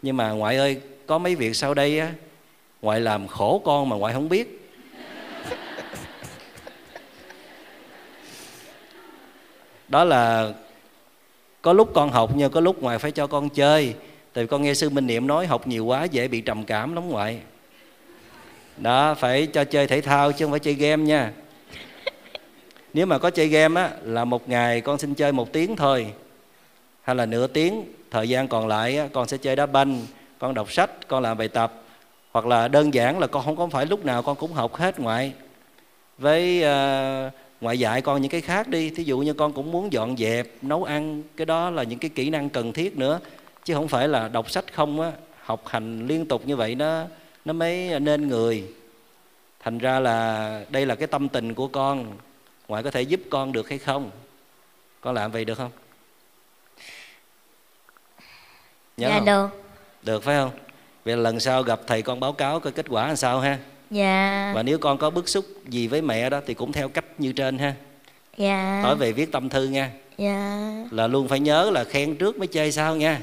[0.02, 2.12] Nhưng mà ngoại ơi, có mấy việc sau đây á.
[2.82, 4.70] Ngoại làm khổ con mà ngoại không biết.
[9.88, 10.52] Đó là
[11.64, 13.94] có lúc con học nhưng có lúc ngoại phải cho con chơi.
[14.32, 16.94] Tại vì con nghe sư minh niệm nói học nhiều quá dễ bị trầm cảm
[16.94, 17.38] lắm ngoại.
[18.76, 21.32] Đó phải cho chơi thể thao chứ không phải chơi game nha.
[22.94, 26.06] Nếu mà có chơi game á là một ngày con xin chơi một tiếng thôi.
[27.02, 30.00] Hay là nửa tiếng thời gian còn lại á, con sẽ chơi đá banh
[30.38, 31.72] con đọc sách con làm bài tập.
[32.32, 35.00] Hoặc là đơn giản là con không có phải lúc nào con cũng học hết
[35.00, 35.32] ngoại.
[36.18, 38.90] Với uh, ngoại dạy con những cái khác đi.
[38.90, 42.10] Thí dụ như con cũng muốn dọn dẹp nấu ăn cái đó là những cái
[42.14, 43.20] kỹ năng cần thiết nữa.
[43.64, 47.04] Chứ không phải là đọc sách không á học hành liên tục như vậy nó
[47.44, 48.64] nó mới nên người.
[49.60, 52.16] Thành ra là đây là cái tâm tình của con.
[52.68, 54.10] Ngoại có thể giúp con được hay không?
[55.00, 55.70] Con làm vậy được không?
[58.96, 59.26] Nhớ dạ không?
[59.26, 59.48] được.
[60.02, 60.50] Được phải không?
[61.04, 63.58] Vậy lần sau gặp thầy con báo cáo coi kết quả làm sao ha
[63.90, 64.52] dạ.
[64.54, 67.32] Và nếu con có bức xúc gì với mẹ đó thì cũng theo cách như
[67.32, 67.74] trên ha.
[68.36, 68.80] Dạ.
[68.82, 69.90] Nói về viết tâm thư nha.
[70.18, 70.72] Dạ.
[70.90, 73.20] Là luôn phải nhớ là khen trước mới chơi sao nha.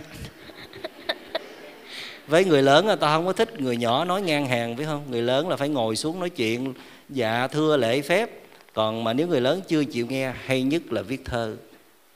[2.27, 5.03] Với người lớn người ta không có thích người nhỏ nói ngang hàng phải không?
[5.09, 6.73] Người lớn là phải ngồi xuống nói chuyện
[7.09, 8.29] dạ thưa lễ phép.
[8.73, 11.55] Còn mà nếu người lớn chưa chịu nghe hay nhất là viết thơ.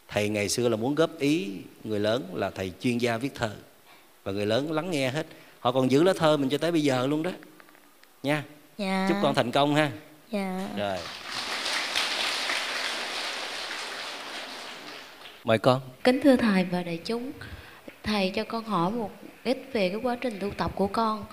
[0.07, 1.49] Thầy ngày xưa là muốn góp ý
[1.83, 3.51] người lớn là thầy chuyên gia viết thơ.
[4.23, 5.25] Và người lớn lắng nghe hết.
[5.59, 7.31] Họ còn giữ lá thơ mình cho tới bây giờ luôn đó
[8.25, 8.43] nha.
[8.77, 9.05] Dạ.
[9.09, 9.91] chúc con thành công ha.
[10.31, 10.67] Dạ.
[10.77, 10.97] Rồi.
[15.43, 15.81] Mời con.
[16.03, 17.31] Kính thưa thầy và đại chúng
[18.03, 19.11] thầy cho con hỏi một
[19.43, 21.25] ít về cái quá trình tu tập của con.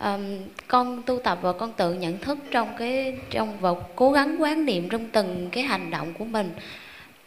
[0.00, 4.42] Um, con tu tập và con tự nhận thức trong cái trong và cố gắng
[4.42, 6.50] quán niệm trong từng cái hành động của mình.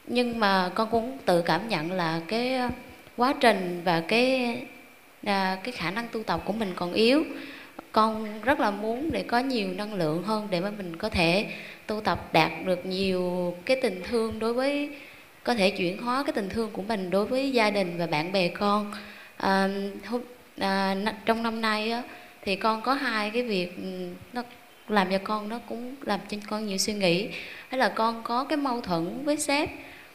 [0.08, 2.60] Nhưng mà con cũng tự cảm nhận là cái
[3.18, 4.58] quá trình và cái
[5.24, 7.24] à, cái khả năng tu tập của mình còn yếu
[7.92, 11.48] con rất là muốn để có nhiều năng lượng hơn để mà mình có thể
[11.88, 14.90] tu tập đạt được nhiều cái tình thương đối với
[15.44, 18.32] có thể chuyển hóa cái tình thương của mình đối với gia đình và bạn
[18.32, 18.94] bè con.
[19.38, 19.70] À,
[20.06, 20.22] hôm,
[20.58, 20.96] à,
[21.26, 22.04] trong năm nay á,
[22.42, 24.44] thì con có hai cái việc ừ, nó
[24.88, 27.30] làm cho con nó cũng làm cho con nhiều suy nghĩ.
[27.70, 29.70] Hay là con có cái mâu thuẫn với sếp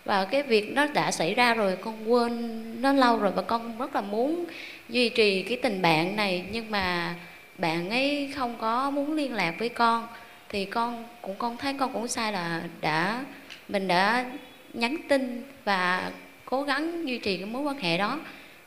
[0.04, 3.78] và cái việc nó đã xảy ra rồi con quên nó lâu rồi và con
[3.78, 4.44] rất là muốn
[4.88, 6.44] duy trì cái tình bạn này.
[6.52, 7.14] Nhưng mà
[7.58, 10.06] bạn ấy không có muốn liên lạc với con,
[10.48, 13.24] thì con cũng, con thấy con cũng sai là đã,
[13.68, 14.24] mình đã
[14.72, 16.10] nhắn tin và
[16.44, 18.20] cố gắng duy trì cái mối quan hệ đó.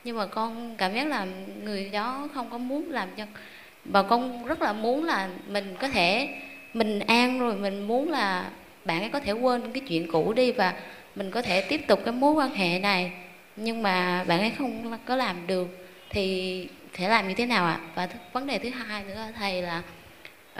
[0.03, 1.27] Nhưng mà con cảm giác là
[1.63, 3.23] người đó không có muốn làm cho,
[3.85, 6.29] và con rất là muốn là mình có thể
[6.73, 8.49] mình an rồi mình muốn là
[8.85, 10.73] bạn ấy có thể quên cái chuyện cũ đi và
[11.15, 13.11] mình có thể tiếp tục cái mối quan hệ này.
[13.55, 15.67] Nhưng mà bạn ấy không có làm được,
[16.09, 16.67] thì
[16.97, 17.87] thể làm như thế nào ạ à?
[17.95, 19.81] và vấn đề thứ hai nữa thầy là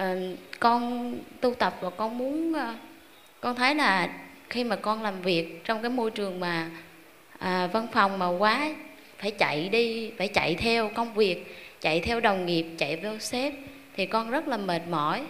[0.02, 2.76] uh, con tu tập và con muốn uh,
[3.42, 4.10] con thấy là
[4.50, 6.70] khi mà con làm việc trong cái môi trường mà
[7.36, 8.70] uh, văn phòng mà quá
[9.18, 13.54] phải chạy đi phải chạy theo công việc chạy theo đồng nghiệp chạy theo sếp
[13.96, 15.24] thì con rất là mệt mỏi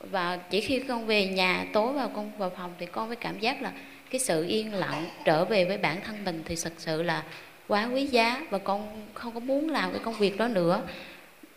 [0.00, 3.38] và chỉ khi con về nhà tối vào con vào phòng thì con mới cảm
[3.38, 3.72] giác là
[4.10, 7.22] cái sự yên lặng trở về với bản thân mình thì thật sự là
[7.68, 10.82] quá quý giá và con không có muốn làm cái công việc đó nữa.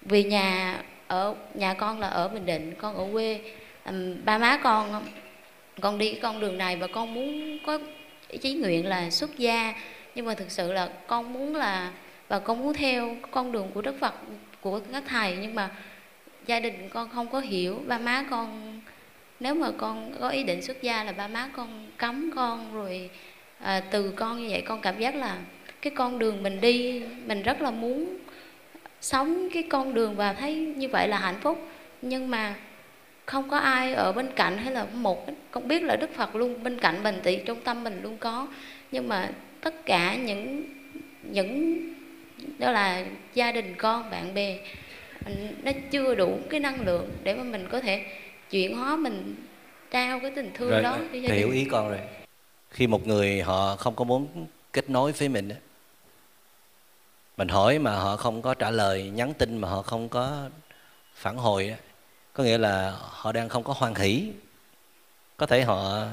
[0.01, 3.41] Vì nhà ở nhà con là ở bình định con ở quê.
[4.25, 5.03] Ba má con
[5.81, 7.79] con đi cái con đường này và con muốn có
[8.41, 9.73] chí nguyện là xuất gia.
[10.15, 11.91] Nhưng mà thực sự là con muốn là
[12.27, 14.13] và con muốn theo con đường của đức phật
[14.61, 15.37] của các thầy.
[15.41, 15.69] Nhưng mà
[16.45, 17.81] gia đình con không có hiểu.
[17.87, 18.81] Ba má con
[19.39, 23.09] nếu mà con có ý định xuất gia là ba má con cấm con rồi
[23.59, 25.37] à, từ con như vậy con cảm giác là
[25.81, 28.17] cái con đường mình đi mình rất là muốn
[29.01, 31.67] sống cái con đường và thấy như vậy là hạnh phúc.
[32.01, 32.55] Nhưng mà
[33.25, 36.63] không có ai ở bên cạnh hay là một con biết là đức phật luôn
[36.63, 38.47] bên cạnh mình thì trong tâm mình luôn có.
[38.91, 39.29] Nhưng mà
[39.61, 40.63] tất cả những
[41.23, 41.79] những
[42.57, 44.57] đó là gia đình con bạn bè
[45.63, 48.05] nó chưa đủ cái năng lượng để mà mình có thể
[48.49, 49.35] chuyển hóa mình
[49.91, 51.99] trao cái tình thương rồi, đó cho hiểu ý con rồi.
[52.69, 55.49] Khi một người họ không có muốn kết nối với mình
[57.37, 60.49] mình hỏi mà họ không có trả lời nhắn tin mà họ không có
[61.13, 61.77] phản hồi
[62.33, 64.31] có nghĩa là họ đang không có hoan hỷ.
[65.37, 66.07] Có thể họ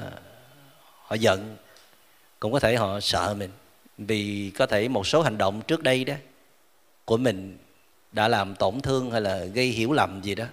[1.01, 1.57] họ giận
[2.39, 3.51] cũng có thể họ sợ mình.
[3.97, 6.13] Vì có thể một số hành động trước đây đó
[7.05, 7.57] của mình
[8.11, 10.45] đã làm tổn thương hay là gây hiểu lầm gì đó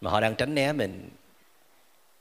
[0.00, 1.10] mà họ đang tránh né mình.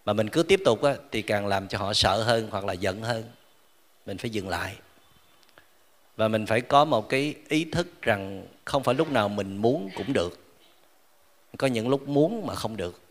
[0.05, 2.73] Mà mình cứ tiếp tục á, thì càng làm cho họ sợ hơn hoặc là
[2.73, 3.23] giận hơn.
[4.05, 4.75] Mình phải dừng lại
[6.15, 9.89] và mình phải có một cái ý thức rằng không phải lúc nào mình muốn
[9.95, 10.39] cũng được.
[11.57, 13.01] Có những lúc muốn mà không được.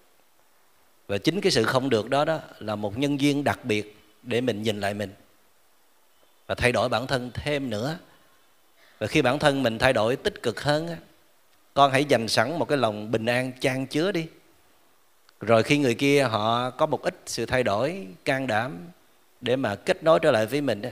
[1.09, 4.41] Và chính cái sự không được đó đó là một nhân duyên đặc biệt để
[4.41, 5.13] mình nhìn lại mình.
[6.47, 7.99] Và thay đổi bản thân thêm nữa.
[8.99, 10.97] Và khi bản thân mình thay đổi tích cực hơn
[11.75, 14.27] con hãy dành sẵn một cái lòng bình an chan chứa đi.
[15.41, 18.79] Rồi khi người kia họ có một ít sự thay đổi can đảm
[19.41, 20.91] để mà kết nối trở lại với mình đó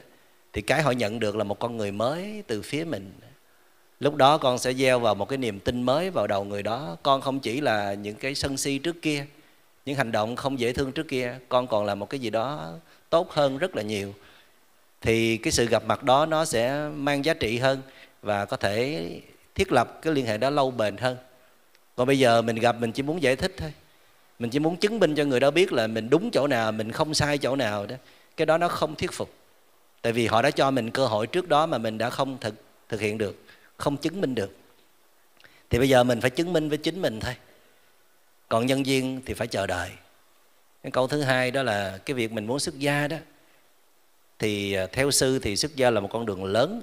[0.53, 3.13] thì cái họ nhận được là một con người mới từ phía mình.
[4.01, 6.97] Lúc đó con sẽ gieo vào một cái niềm tin mới vào đầu người đó.
[7.03, 9.27] Con không chỉ là những cái sân si trước kia,
[9.87, 12.73] những hành động không dễ thương trước kia, con còn là một cái gì đó
[13.11, 14.15] tốt hơn rất là nhiều.
[15.01, 17.83] Thì cái sự gặp mặt đó nó sẽ mang giá trị hơn
[18.23, 19.11] và có thể
[19.55, 21.17] thiết lập cái liên hệ đó lâu bền hơn.
[21.97, 23.73] Còn bây giờ mình gặp mình chỉ muốn giải thích thôi.
[24.39, 26.93] Mình chỉ muốn chứng minh cho người đó biết là mình đúng chỗ nào, mình
[26.93, 27.97] không sai chỗ nào đó.
[28.37, 29.40] Cái đó nó không thuyết phục
[30.03, 32.55] tại vì họ đã cho mình cơ hội trước đó mà mình đã không thực
[32.89, 33.43] thực hiện được,
[33.77, 34.57] không chứng minh được.
[35.71, 37.37] Thì bây giờ mình phải chứng minh với chính mình thôi.
[38.49, 39.91] Còn nhân viên thì phải chờ đợi.
[40.83, 43.17] Cái câu thứ hai đó là cái việc mình muốn xuất gia đó,
[44.39, 46.83] thì à, theo sư thì xuất gia là một con đường lớn.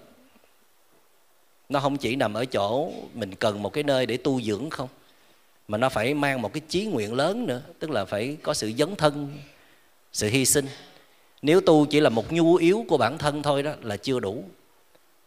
[1.69, 4.89] Nó không chỉ nằm ở chỗ mình cần một cái nơi để tu dưỡng không,
[5.68, 8.72] mà nó phải mang một cái chí nguyện lớn nữa, tức là phải có sự
[8.77, 9.38] dấn thân,
[10.14, 10.68] sự hy sinh
[11.41, 14.43] nếu tu chỉ là một nhu yếu của bản thân thôi đó là chưa đủ.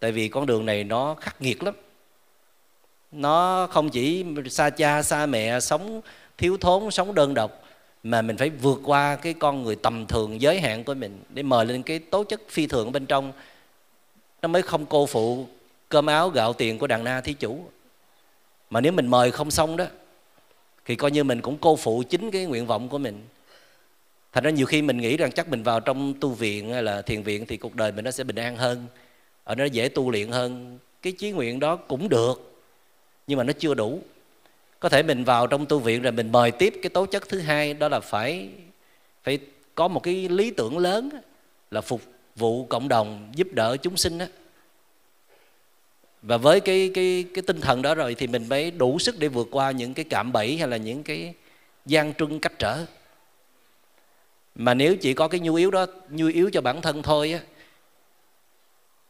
[0.00, 1.74] Tại vì con đường này nó khắc nghiệt lắm.
[3.12, 6.00] Nó không chỉ xa cha, xa mẹ, sống
[6.38, 7.62] thiếu thốn, sống đơn độc,
[8.02, 11.42] mà mình phải vượt qua cái con người tầm thường, giới hạn của mình để
[11.42, 13.32] mời lên cái tố chất phi thường bên trong.
[14.42, 15.46] Nó mới không cô phụ
[15.88, 17.64] cơm áo gạo tiền của đàn na thí chủ.
[18.70, 19.84] Mà nếu mình mời không xong đó,
[20.84, 23.22] thì coi như mình cũng cô phụ chính cái nguyện vọng của mình
[24.32, 27.02] thành ra nhiều khi mình nghĩ rằng chắc mình vào trong tu viện hay là
[27.02, 28.86] thiền viện thì cuộc đời mình nó sẽ bình an hơn,
[29.44, 30.78] ở nó dễ tu luyện hơn.
[31.02, 32.62] Cái chí nguyện đó cũng được,
[33.26, 34.02] nhưng mà nó chưa đủ.
[34.80, 37.38] Có thể mình vào trong tu viện rồi mình mời tiếp cái tố chất thứ
[37.38, 38.48] hai, đó là phải
[39.22, 39.38] phải
[39.74, 41.10] có một cái lý tưởng lớn
[41.70, 42.02] là phục
[42.36, 44.26] vụ cộng đồng, giúp đỡ chúng sinh đó
[46.22, 49.28] và với cái cái cái tinh thần đó rồi thì mình mới đủ sức để
[49.28, 51.34] vượt qua những cái cạm bẫy hay là những cái
[51.86, 52.86] gian trưng cách trở
[54.54, 57.40] mà nếu chỉ có cái nhu yếu đó, nhu yếu cho bản thân thôi á,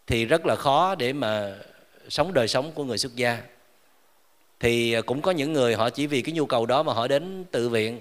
[0.06, 1.54] thì rất là khó để mà
[2.08, 3.42] sống đời sống của người xuất gia.
[4.60, 7.08] Thì à, cũng có những người họ chỉ vì cái nhu cầu đó mà họ
[7.08, 8.00] đến tự viện.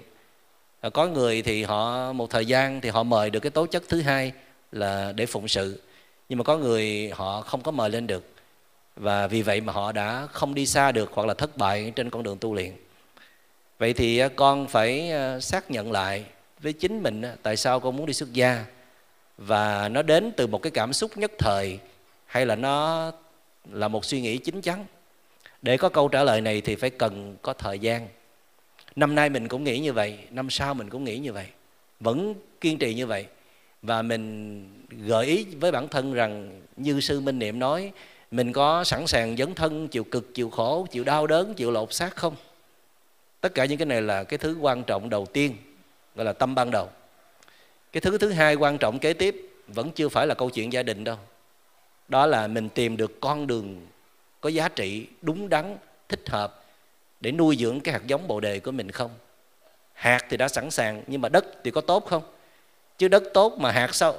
[0.80, 3.82] À, có người thì họ, một thời gian thì họ mời được cái tố chất
[3.88, 4.32] thứ hai
[4.72, 5.82] là để phụng sự.
[6.28, 8.24] Nhưng mà có người họ không có mời lên được.
[8.96, 12.10] Và vì vậy mà họ đã không đi xa được hoặc là thất bại trên
[12.10, 12.72] con đường tu luyện.
[13.78, 16.24] Vậy thì à, con phải xác nhận lại
[16.62, 18.64] với chính mình tại sao con muốn đi xuất gia?
[19.38, 21.78] Và nó đến từ một cái cảm xúc nhất thời,
[22.26, 23.12] hay là nó
[23.72, 24.86] là một suy nghĩ chính chắn?
[25.62, 28.08] Để có câu trả lời này thì phải cần có thời gian.
[28.96, 31.46] Năm nay mình cũng nghĩ như vậy, năm sau mình cũng nghĩ như vậy,
[32.00, 33.26] vẫn kiên trì như vậy.
[33.82, 37.92] Và mình gợi ý với bản thân rằng, như sư minh niệm nói,
[38.30, 41.92] mình có sẵn sàng dấn thân, chịu cực, chịu khổ, chịu đau đớn, chịu lột
[41.92, 42.36] xác không?
[43.40, 45.56] Tất cả những cái này là cái thứ quan trọng đầu tiên
[46.14, 46.88] gọi là tâm ban đầu.
[47.92, 50.82] Cái thứ thứ hai quan trọng kế tiếp vẫn chưa phải là câu chuyện gia
[50.82, 51.16] đình đâu.
[52.08, 53.86] Đó là mình tìm được con đường
[54.40, 55.76] có giá trị, đúng đắn,
[56.08, 56.64] thích hợp
[57.20, 59.10] để nuôi dưỡng cái hạt giống bồ đề của mình không?
[59.92, 62.22] Hạt thì đã sẵn sàng, nhưng mà đất thì có tốt không?
[62.98, 64.16] Chứ đất tốt mà hạt xấu,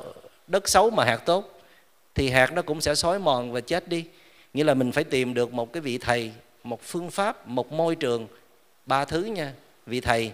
[0.48, 1.62] đất xấu mà hạt tốt,
[2.16, 4.06] thì hạt nó cũng sẽ xói mòn và chết đi.
[4.54, 6.32] Nghĩa là mình phải tìm được một cái vị thầy,
[6.64, 8.28] một phương pháp, một môi trường,
[8.86, 9.54] ba thứ nha,
[9.86, 10.32] vị thầy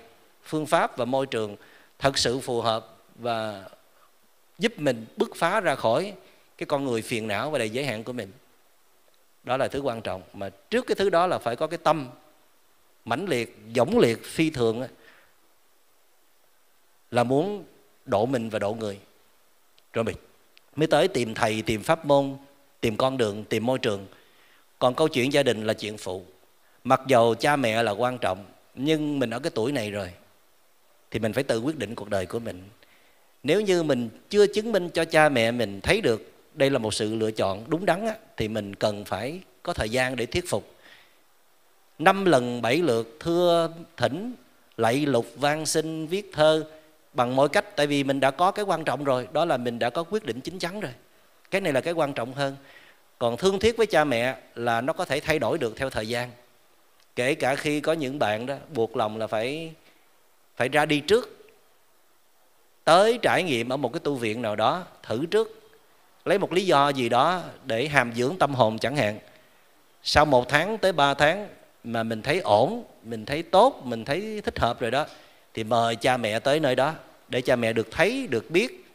[0.48, 1.56] phương pháp và môi trường
[1.99, 3.69] thật sự phù hợp và
[4.57, 6.14] giúp mình bứt phá ra khỏi
[6.57, 8.32] cái con người phiền não và đầy giới hạn của mình.
[9.44, 10.22] Đó là thứ quan trọng.
[10.34, 12.10] Mà trước cái thứ đó là phải có cái tâm
[13.06, 14.88] mãnh liệt, dũng liệt, phi thường
[17.11, 17.64] là muốn
[18.06, 18.99] độ mình và độ người.
[19.94, 20.15] Rồi mình
[20.76, 22.38] mới tới tìm thầy, tìm pháp môn,
[22.82, 24.07] tìm con đường, tìm môi trường.
[24.80, 26.26] Còn câu chuyện gia đình là chuyện phụ.
[26.84, 28.45] Mặc dầu cha mẹ là quan trọng,
[28.76, 30.14] nhưng mình ở cái tuổi này rồi
[31.12, 32.64] thì mình phải tự quyết định cuộc đời của mình.
[33.44, 36.94] Nếu như mình chưa chứng minh cho cha mẹ mình thấy được đây là một
[36.94, 40.50] sự lựa chọn đúng đắn á, thì mình cần phải có thời gian để thuyết
[40.50, 40.76] phục.
[42.00, 44.34] Năm lần bảy lượt thưa thỉnh
[44.78, 46.66] lạy lục van xin viết thơ
[47.14, 49.80] bằng mọi cách tại vì mình đã có cái quan trọng rồi đó là mình
[49.80, 50.92] đã có quyết định chín chắn rồi.
[51.52, 52.56] Cái này là cái quan trọng hơn.
[53.20, 56.08] Còn thương thiết với cha mẹ là nó có thể thay đổi được theo thời
[56.08, 56.32] gian.
[57.16, 59.72] Kể cả khi có những bạn đó buộc lòng là phải
[60.58, 61.34] phải ra đi trước.
[62.84, 65.72] Tới trải nghiệm ở một cái tu viện nào đó, thử trước.
[66.26, 69.20] Lấy một lý do gì đó để hàm dưỡng tâm hồn chẳng hạn.
[70.04, 71.48] Sau một tháng tới ba tháng
[71.84, 75.06] mà mình thấy ổn, mình thấy tốt, mình thấy thích hợp rồi đó,
[75.54, 76.94] thì mời cha mẹ tới nơi đó
[77.30, 78.86] để cha mẹ được thấy, được biết,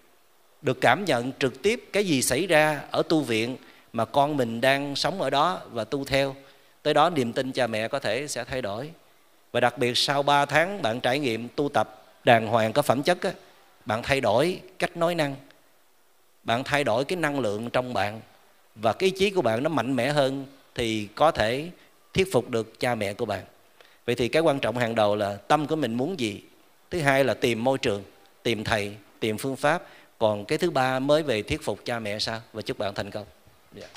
[0.63, 3.57] được cảm nhận trực tiếp cái gì xảy ra ở tu viện
[3.93, 6.35] mà con mình đang sống ở đó và tu theo.
[6.83, 8.91] Tới đó niềm tin cha mẹ có thể sẽ thay đổi
[9.53, 13.03] và đặc biệt sau 3 tháng bạn trải nghiệm tu tập đàng hoàng có phẩm
[13.03, 13.33] chất á,
[13.87, 15.37] bạn thay đổi cách nói năng.
[16.43, 18.21] Bạn thay đổi cái năng lượng trong bạn.
[18.75, 21.71] Và cái ý chí của bạn nó mạnh mẽ hơn thì có thể
[22.15, 23.45] thuyết phục được cha mẹ của bạn.
[24.07, 26.43] Vậy thì cái quan trọng hàng đầu là tâm của mình muốn gì?
[26.91, 28.03] Thứ hai là tìm môi trường
[28.43, 29.83] tìm thầy tìm phương pháp.
[30.19, 32.41] Còn cái thứ ba mới về thuyết phục cha mẹ sao?
[32.53, 33.27] Và chúc bạn thành công.
[33.77, 33.91] Yeah.